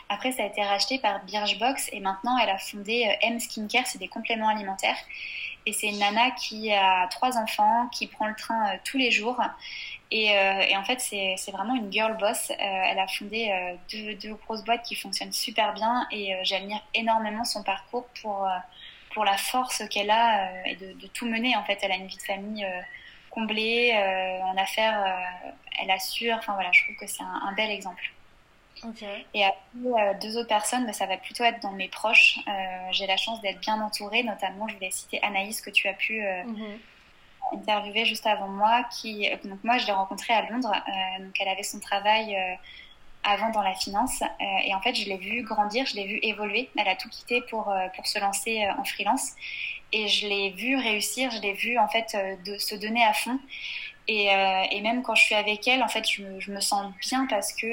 Après, 0.09 0.33
ça 0.33 0.43
a 0.43 0.45
été 0.47 0.61
racheté 0.61 0.99
par 0.99 1.23
Birchbox 1.23 1.91
et 1.93 2.01
maintenant, 2.01 2.37
elle 2.37 2.49
a 2.49 2.57
fondé 2.57 3.09
M 3.21 3.39
Skincare. 3.39 3.87
C'est 3.87 3.99
des 3.99 4.09
compléments 4.09 4.49
alimentaires. 4.49 4.97
Et 5.65 5.71
c'est 5.71 5.87
une 5.87 5.99
nana 5.99 6.31
qui 6.31 6.71
a 6.73 7.07
trois 7.07 7.37
enfants, 7.37 7.87
qui 7.87 8.07
prend 8.07 8.27
le 8.27 8.35
train 8.35 8.73
euh, 8.73 8.77
tous 8.83 8.97
les 8.97 9.11
jours. 9.11 9.39
Et, 10.15 10.37
euh, 10.37 10.59
et 10.69 10.77
en 10.77 10.83
fait, 10.83 10.99
c'est 10.99 11.51
vraiment 11.51 11.75
une 11.75 11.91
girl 11.91 12.15
boss. 12.17 12.51
Euh, 12.51 12.55
elle 12.59 12.99
a 12.99 13.07
fondé 13.07 13.51
deux, 13.91 14.13
deux, 14.15 14.35
grosses 14.35 14.63
boîtes 14.63 14.83
qui 14.83 14.95
fonctionnent 14.95 15.31
super 15.31 15.73
bien 15.73 16.07
et 16.11 16.35
j'admire 16.43 16.81
énormément 16.93 17.43
son 17.43 17.63
parcours 17.63 18.05
pour, 18.21 18.47
pour 19.13 19.25
la 19.25 19.37
force 19.37 19.81
qu'elle 19.89 20.11
a 20.11 20.67
et 20.67 20.75
de, 20.75 20.93
de, 20.93 21.07
tout 21.07 21.25
mener. 21.25 21.55
En 21.57 21.63
fait, 21.63 21.79
elle 21.81 21.91
a 21.91 21.95
une 21.95 22.05
vie 22.05 22.17
de 22.17 22.21
famille 22.21 22.67
comblée 23.31 23.91
en 24.43 24.55
affaires, 24.55 25.03
elle 25.81 25.89
assure. 25.89 26.35
Enfin 26.37 26.53
voilà, 26.53 26.71
je 26.71 26.83
trouve 26.83 26.95
que 26.95 27.07
c'est 27.07 27.23
un, 27.23 27.41
un 27.47 27.53
bel 27.53 27.71
exemple. 27.71 28.13
Et 29.33 29.43
après, 29.43 29.57
euh, 29.85 30.13
deux 30.21 30.37
autres 30.37 30.47
personnes, 30.47 30.85
bah, 30.85 30.93
ça 30.93 31.05
va 31.05 31.17
plutôt 31.17 31.43
être 31.43 31.61
dans 31.61 31.71
mes 31.71 31.87
proches. 31.87 32.39
Euh, 32.47 32.51
j'ai 32.91 33.07
la 33.07 33.17
chance 33.17 33.41
d'être 33.41 33.59
bien 33.59 33.79
entourée, 33.81 34.23
notamment, 34.23 34.67
je 34.67 34.75
voulais 34.75 34.91
citer 34.91 35.21
Anaïs 35.23 35.61
que 35.61 35.69
tu 35.69 35.87
as 35.87 35.93
pu 35.93 36.23
euh, 36.23 36.43
mhm. 36.43 36.79
Interviewer 37.51 38.05
juste 38.05 38.25
avant 38.25 38.47
moi. 38.47 38.83
Qui, 38.91 39.29
donc 39.43 39.63
moi, 39.63 39.77
je 39.77 39.85
l'ai 39.85 39.93
rencontrée 39.93 40.33
à 40.33 40.49
Londres. 40.49 40.73
donc 41.19 41.35
elle 41.39 41.47
avait 41.47 41.63
son 41.63 41.79
travail 41.79 42.37
avant 43.23 43.49
dans 43.51 43.61
la 43.61 43.73
finance. 43.73 44.21
et 44.65 44.73
en 44.73 44.81
fait, 44.81 44.95
je 44.95 45.05
l'ai 45.05 45.17
vue 45.17 45.43
grandir, 45.43 45.85
je 45.85 45.95
l'ai 45.95 46.05
vue 46.05 46.19
évoluer. 46.21 46.69
Elle 46.77 46.87
a 46.87 46.95
tout 46.95 47.09
quitté 47.09 47.41
pour, 47.49 47.73
pour 47.95 48.07
se 48.07 48.19
lancer 48.19 48.67
en 48.77 48.83
freelance. 48.83 49.31
Et 49.91 50.07
je 50.07 50.27
l'ai 50.27 50.51
vue 50.51 50.75
réussir, 50.75 51.29
je 51.31 51.39
l'ai 51.41 51.53
vue 51.53 51.77
en 51.77 51.87
fait 51.87 52.17
de 52.45 52.57
se 52.57 52.75
donner 52.75 53.03
à 53.03 53.13
fond. 53.13 53.39
Et, 54.07 54.27
et, 54.71 54.81
même 54.81 55.03
quand 55.03 55.15
je 55.15 55.23
suis 55.23 55.35
avec 55.35 55.67
elle, 55.67 55.83
en 55.83 55.87
fait, 55.87 56.09
je 56.09 56.23
me, 56.23 56.39
je 56.39 56.51
me 56.51 56.59
sens 56.59 56.91
bien 57.01 57.25
parce 57.29 57.53
que 57.53 57.67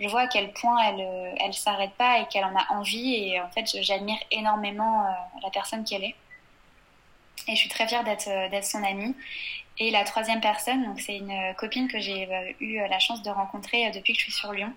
je 0.00 0.08
vois 0.08 0.22
à 0.22 0.26
quel 0.26 0.52
point 0.52 0.78
elle 0.82 1.00
euh, 1.00 1.34
elle 1.40 1.54
s'arrête 1.54 1.92
pas 1.92 2.20
et 2.20 2.26
qu'elle 2.26 2.44
en 2.44 2.54
a 2.54 2.66
envie 2.70 3.14
et 3.14 3.40
en 3.40 3.48
fait 3.48 3.64
j'admire 3.82 4.18
énormément 4.30 5.06
euh, 5.06 5.10
la 5.42 5.50
personne 5.50 5.84
qu'elle 5.84 6.04
est 6.04 6.14
et 7.48 7.52
je 7.52 7.56
suis 7.56 7.68
très 7.68 7.86
fière 7.86 8.04
d'être 8.04 8.28
euh, 8.28 8.48
d'être 8.48 8.64
son 8.64 8.82
amie. 8.82 9.14
Et 9.78 9.90
la 9.90 10.04
troisième 10.04 10.40
personne 10.40 10.84
donc 10.84 11.00
c'est 11.00 11.16
une 11.16 11.54
copine 11.56 11.88
que 11.88 12.00
j'ai 12.00 12.26
eu 12.60 12.78
la 12.78 12.98
chance 12.98 13.22
de 13.22 13.28
rencontrer 13.28 13.90
depuis 13.90 14.14
que 14.14 14.18
je 14.18 14.24
suis 14.24 14.32
sur 14.32 14.52
Lyon 14.52 14.72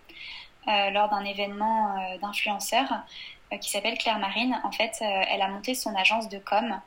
lors 0.68 1.08
d'un 1.08 1.24
événement 1.24 1.96
d'influenceurs 2.22 3.06
qui 3.62 3.70
s'appelle 3.70 3.98
Claire 3.98 4.20
Marine. 4.20 4.60
En 4.66 4.74
fait 4.74 4.98
elle 5.00 5.42
a 5.42 5.48
monté 5.48 5.74
son 5.74 5.96
agence 5.96 6.28
de 6.28 6.38
com. 6.38 6.82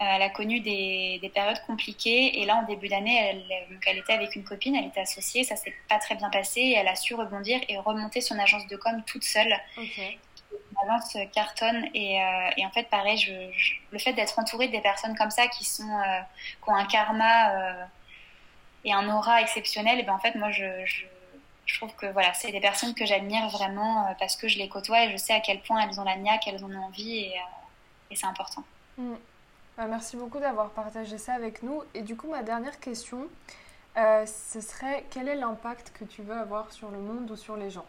Euh, 0.00 0.04
elle 0.08 0.22
a 0.22 0.30
connu 0.30 0.60
des, 0.60 1.18
des, 1.20 1.28
périodes 1.28 1.60
compliquées. 1.66 2.40
Et 2.40 2.46
là 2.46 2.56
en 2.56 2.62
début 2.62 2.88
d'année, 2.88 3.16
elle, 3.16 3.44
elle, 3.84 3.98
était 3.98 4.12
avec 4.12 4.36
une 4.36 4.44
copine, 4.44 4.76
elle 4.76 4.86
était 4.86 5.00
associée, 5.00 5.42
ça 5.42 5.56
s'est 5.56 5.74
pas 5.88 5.98
très 5.98 6.14
bien 6.14 6.30
passé 6.30 6.60
et 6.60 6.74
elle 6.74 6.86
a 6.86 6.94
su 6.94 7.14
rebondir 7.14 7.60
et 7.68 7.78
remonter 7.78 8.20
son 8.20 8.38
agence 8.38 8.66
de 8.68 8.76
com 8.76 9.02
toute 9.06 9.24
seule. 9.24 9.52
L'agence 10.82 11.16
cartonne 11.32 11.86
et, 11.94 12.22
euh, 12.22 12.50
et, 12.56 12.64
en 12.64 12.70
fait 12.70 12.84
pareil, 12.84 13.52
le 13.90 13.98
fait 13.98 14.12
d'être 14.12 14.38
entourée 14.38 14.68
des 14.68 14.80
personnes 14.80 15.16
comme 15.16 15.30
ça 15.30 15.48
qui 15.48 15.64
sont 15.64 15.88
euh, 15.88 16.20
qui 16.62 16.70
ont 16.70 16.74
un 16.74 16.84
karma 16.84 17.50
euh, 17.50 17.84
et 18.84 18.92
un 18.92 19.08
aura 19.08 19.40
exceptionnel, 19.42 19.98
et 19.98 20.02
ben 20.04 20.14
en 20.14 20.18
fait 20.18 20.34
moi 20.36 20.50
je, 20.50 20.84
trouve 21.78 21.94
que 21.96 22.06
voilà 22.06 22.32
c'est 22.34 22.52
des 22.52 22.60
personnes 22.60 22.94
que 22.94 23.04
j'admire 23.04 23.48
vraiment 23.48 24.14
parce 24.18 24.36
que 24.36 24.48
je 24.48 24.58
les 24.58 24.68
côtoie 24.68 25.04
et 25.04 25.10
je 25.10 25.16
sais 25.16 25.34
à 25.34 25.40
quel 25.40 25.60
point 25.60 25.80
elles 25.86 26.00
ont 26.00 26.04
la 26.04 26.16
niaque, 26.16 26.46
elles 26.46 26.64
ont 26.64 26.74
envie 26.74 27.18
et, 27.18 27.34
c'est 28.14 28.26
important. 28.26 28.64
Mm. 28.96 29.14
Bah, 29.76 29.84
merci 29.86 30.16
beaucoup 30.16 30.40
d'avoir 30.40 30.70
partagé 30.70 31.18
ça 31.18 31.34
avec 31.34 31.62
nous. 31.62 31.82
Et 31.94 32.00
du 32.00 32.16
coup, 32.16 32.28
ma 32.30 32.42
dernière 32.42 32.80
question, 32.80 33.28
ce 33.94 34.60
serait 34.60 35.04
quel 35.10 35.28
est 35.28 35.36
l'impact 35.36 35.92
que 35.92 36.04
tu 36.04 36.22
veux 36.22 36.34
avoir 36.34 36.72
sur 36.72 36.90
le 36.90 36.98
monde 36.98 37.30
ou 37.30 37.36
sur 37.36 37.56
les 37.56 37.70
gens? 37.70 37.84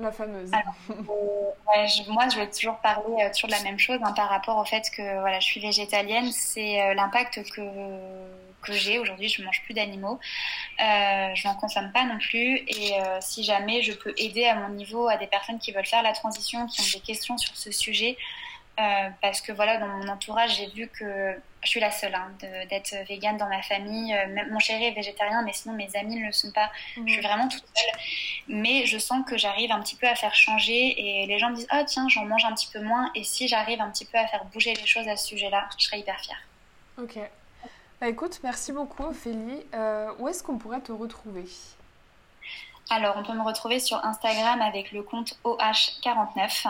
La 0.00 0.12
fameuse. 0.12 0.50
Euh, 0.50 1.86
moi, 2.08 2.28
je 2.28 2.36
vais 2.36 2.50
toujours 2.50 2.78
parler 2.78 3.22
euh, 3.22 3.32
sur 3.32 3.48
la 3.48 3.60
même 3.60 3.78
chose 3.78 3.98
hein, 4.02 4.12
par 4.12 4.28
rapport 4.28 4.56
au 4.56 4.64
fait 4.64 4.82
que 4.90 5.20
voilà, 5.20 5.40
je 5.40 5.44
suis 5.44 5.60
végétalienne. 5.60 6.30
C'est 6.32 6.94
l'impact 6.94 7.42
que, 7.54 7.60
que 8.62 8.72
j'ai. 8.72 8.98
Aujourd'hui, 8.98 9.28
je 9.28 9.42
ne 9.42 9.46
mange 9.46 9.62
plus 9.64 9.74
d'animaux. 9.74 10.18
je 10.78 11.46
n'en 11.46 11.54
consomme 11.54 11.92
pas 11.92 12.04
non 12.04 12.18
plus. 12.18 12.56
Et 12.66 12.94
si 13.20 13.44
jamais 13.44 13.82
je 13.82 13.92
peux 13.92 14.14
aider 14.16 14.46
à 14.46 14.54
mon 14.54 14.70
niveau 14.70 15.08
à 15.08 15.16
des 15.16 15.26
personnes 15.26 15.58
qui 15.58 15.72
veulent 15.72 15.86
faire 15.86 16.02
la 16.02 16.12
transition, 16.12 16.66
qui 16.66 16.80
ont 16.80 16.98
des 16.98 17.04
questions 17.04 17.36
sur 17.38 17.54
ce 17.54 17.70
sujet, 17.70 18.16
euh, 18.80 19.10
parce 19.20 19.40
que 19.40 19.52
voilà, 19.52 19.76
dans 19.76 19.88
mon 19.88 20.08
entourage, 20.08 20.56
j'ai 20.56 20.68
vu 20.68 20.88
que 20.88 21.34
je 21.62 21.68
suis 21.68 21.80
la 21.80 21.90
seule 21.90 22.14
hein, 22.14 22.30
d'être 22.70 22.94
végane 23.08 23.36
dans 23.36 23.48
ma 23.48 23.62
famille. 23.62 24.14
Euh, 24.14 24.26
même 24.28 24.50
mon 24.50 24.58
chéri 24.58 24.84
est 24.84 24.92
végétarien, 24.92 25.42
mais 25.42 25.52
sinon 25.52 25.74
mes 25.74 25.94
amis 25.96 26.16
ne 26.16 26.26
le 26.26 26.32
sont 26.32 26.50
pas. 26.52 26.70
Je 26.96 27.12
suis 27.12 27.20
mhm. 27.20 27.26
vraiment 27.26 27.48
toute 27.48 27.64
seule. 27.74 28.00
Mais 28.48 28.86
je 28.86 28.98
sens 28.98 29.24
que 29.28 29.36
j'arrive 29.36 29.70
un 29.70 29.80
petit 29.80 29.96
peu 29.96 30.06
à 30.06 30.14
faire 30.14 30.34
changer 30.34 30.94
et 31.22 31.26
les 31.26 31.38
gens 31.38 31.50
me 31.50 31.56
disent 31.56 31.68
Ah, 31.70 31.84
tiens, 31.84 32.08
j'en 32.08 32.24
mange 32.24 32.44
un 32.44 32.54
petit 32.54 32.68
peu 32.72 32.80
moins. 32.80 33.10
Et 33.14 33.24
si 33.24 33.48
j'arrive 33.48 33.80
un 33.80 33.90
petit 33.90 34.06
peu 34.06 34.18
à 34.18 34.26
faire 34.26 34.44
bouger 34.46 34.74
les 34.74 34.86
choses 34.86 35.08
à 35.08 35.16
ce 35.16 35.26
sujet-là, 35.26 35.68
je 35.78 35.84
serais 35.84 36.00
hyper 36.00 36.18
fière. 36.20 36.40
Ok. 36.98 37.18
Bah, 38.00 38.08
écoute, 38.08 38.40
merci 38.42 38.72
beaucoup, 38.72 39.04
Ophélie. 39.04 39.62
Euh, 39.74 40.12
où 40.18 40.28
est-ce 40.28 40.42
qu'on 40.42 40.56
pourrait 40.56 40.80
te 40.80 40.92
retrouver? 40.92 41.44
Alors, 42.88 43.16
on 43.18 43.22
peut 43.22 43.34
me 43.34 43.42
retrouver 43.42 43.78
sur 43.78 44.02
Instagram 44.04 44.62
avec 44.62 44.90
le 44.90 45.02
compte 45.02 45.38
OH49. 45.44 46.66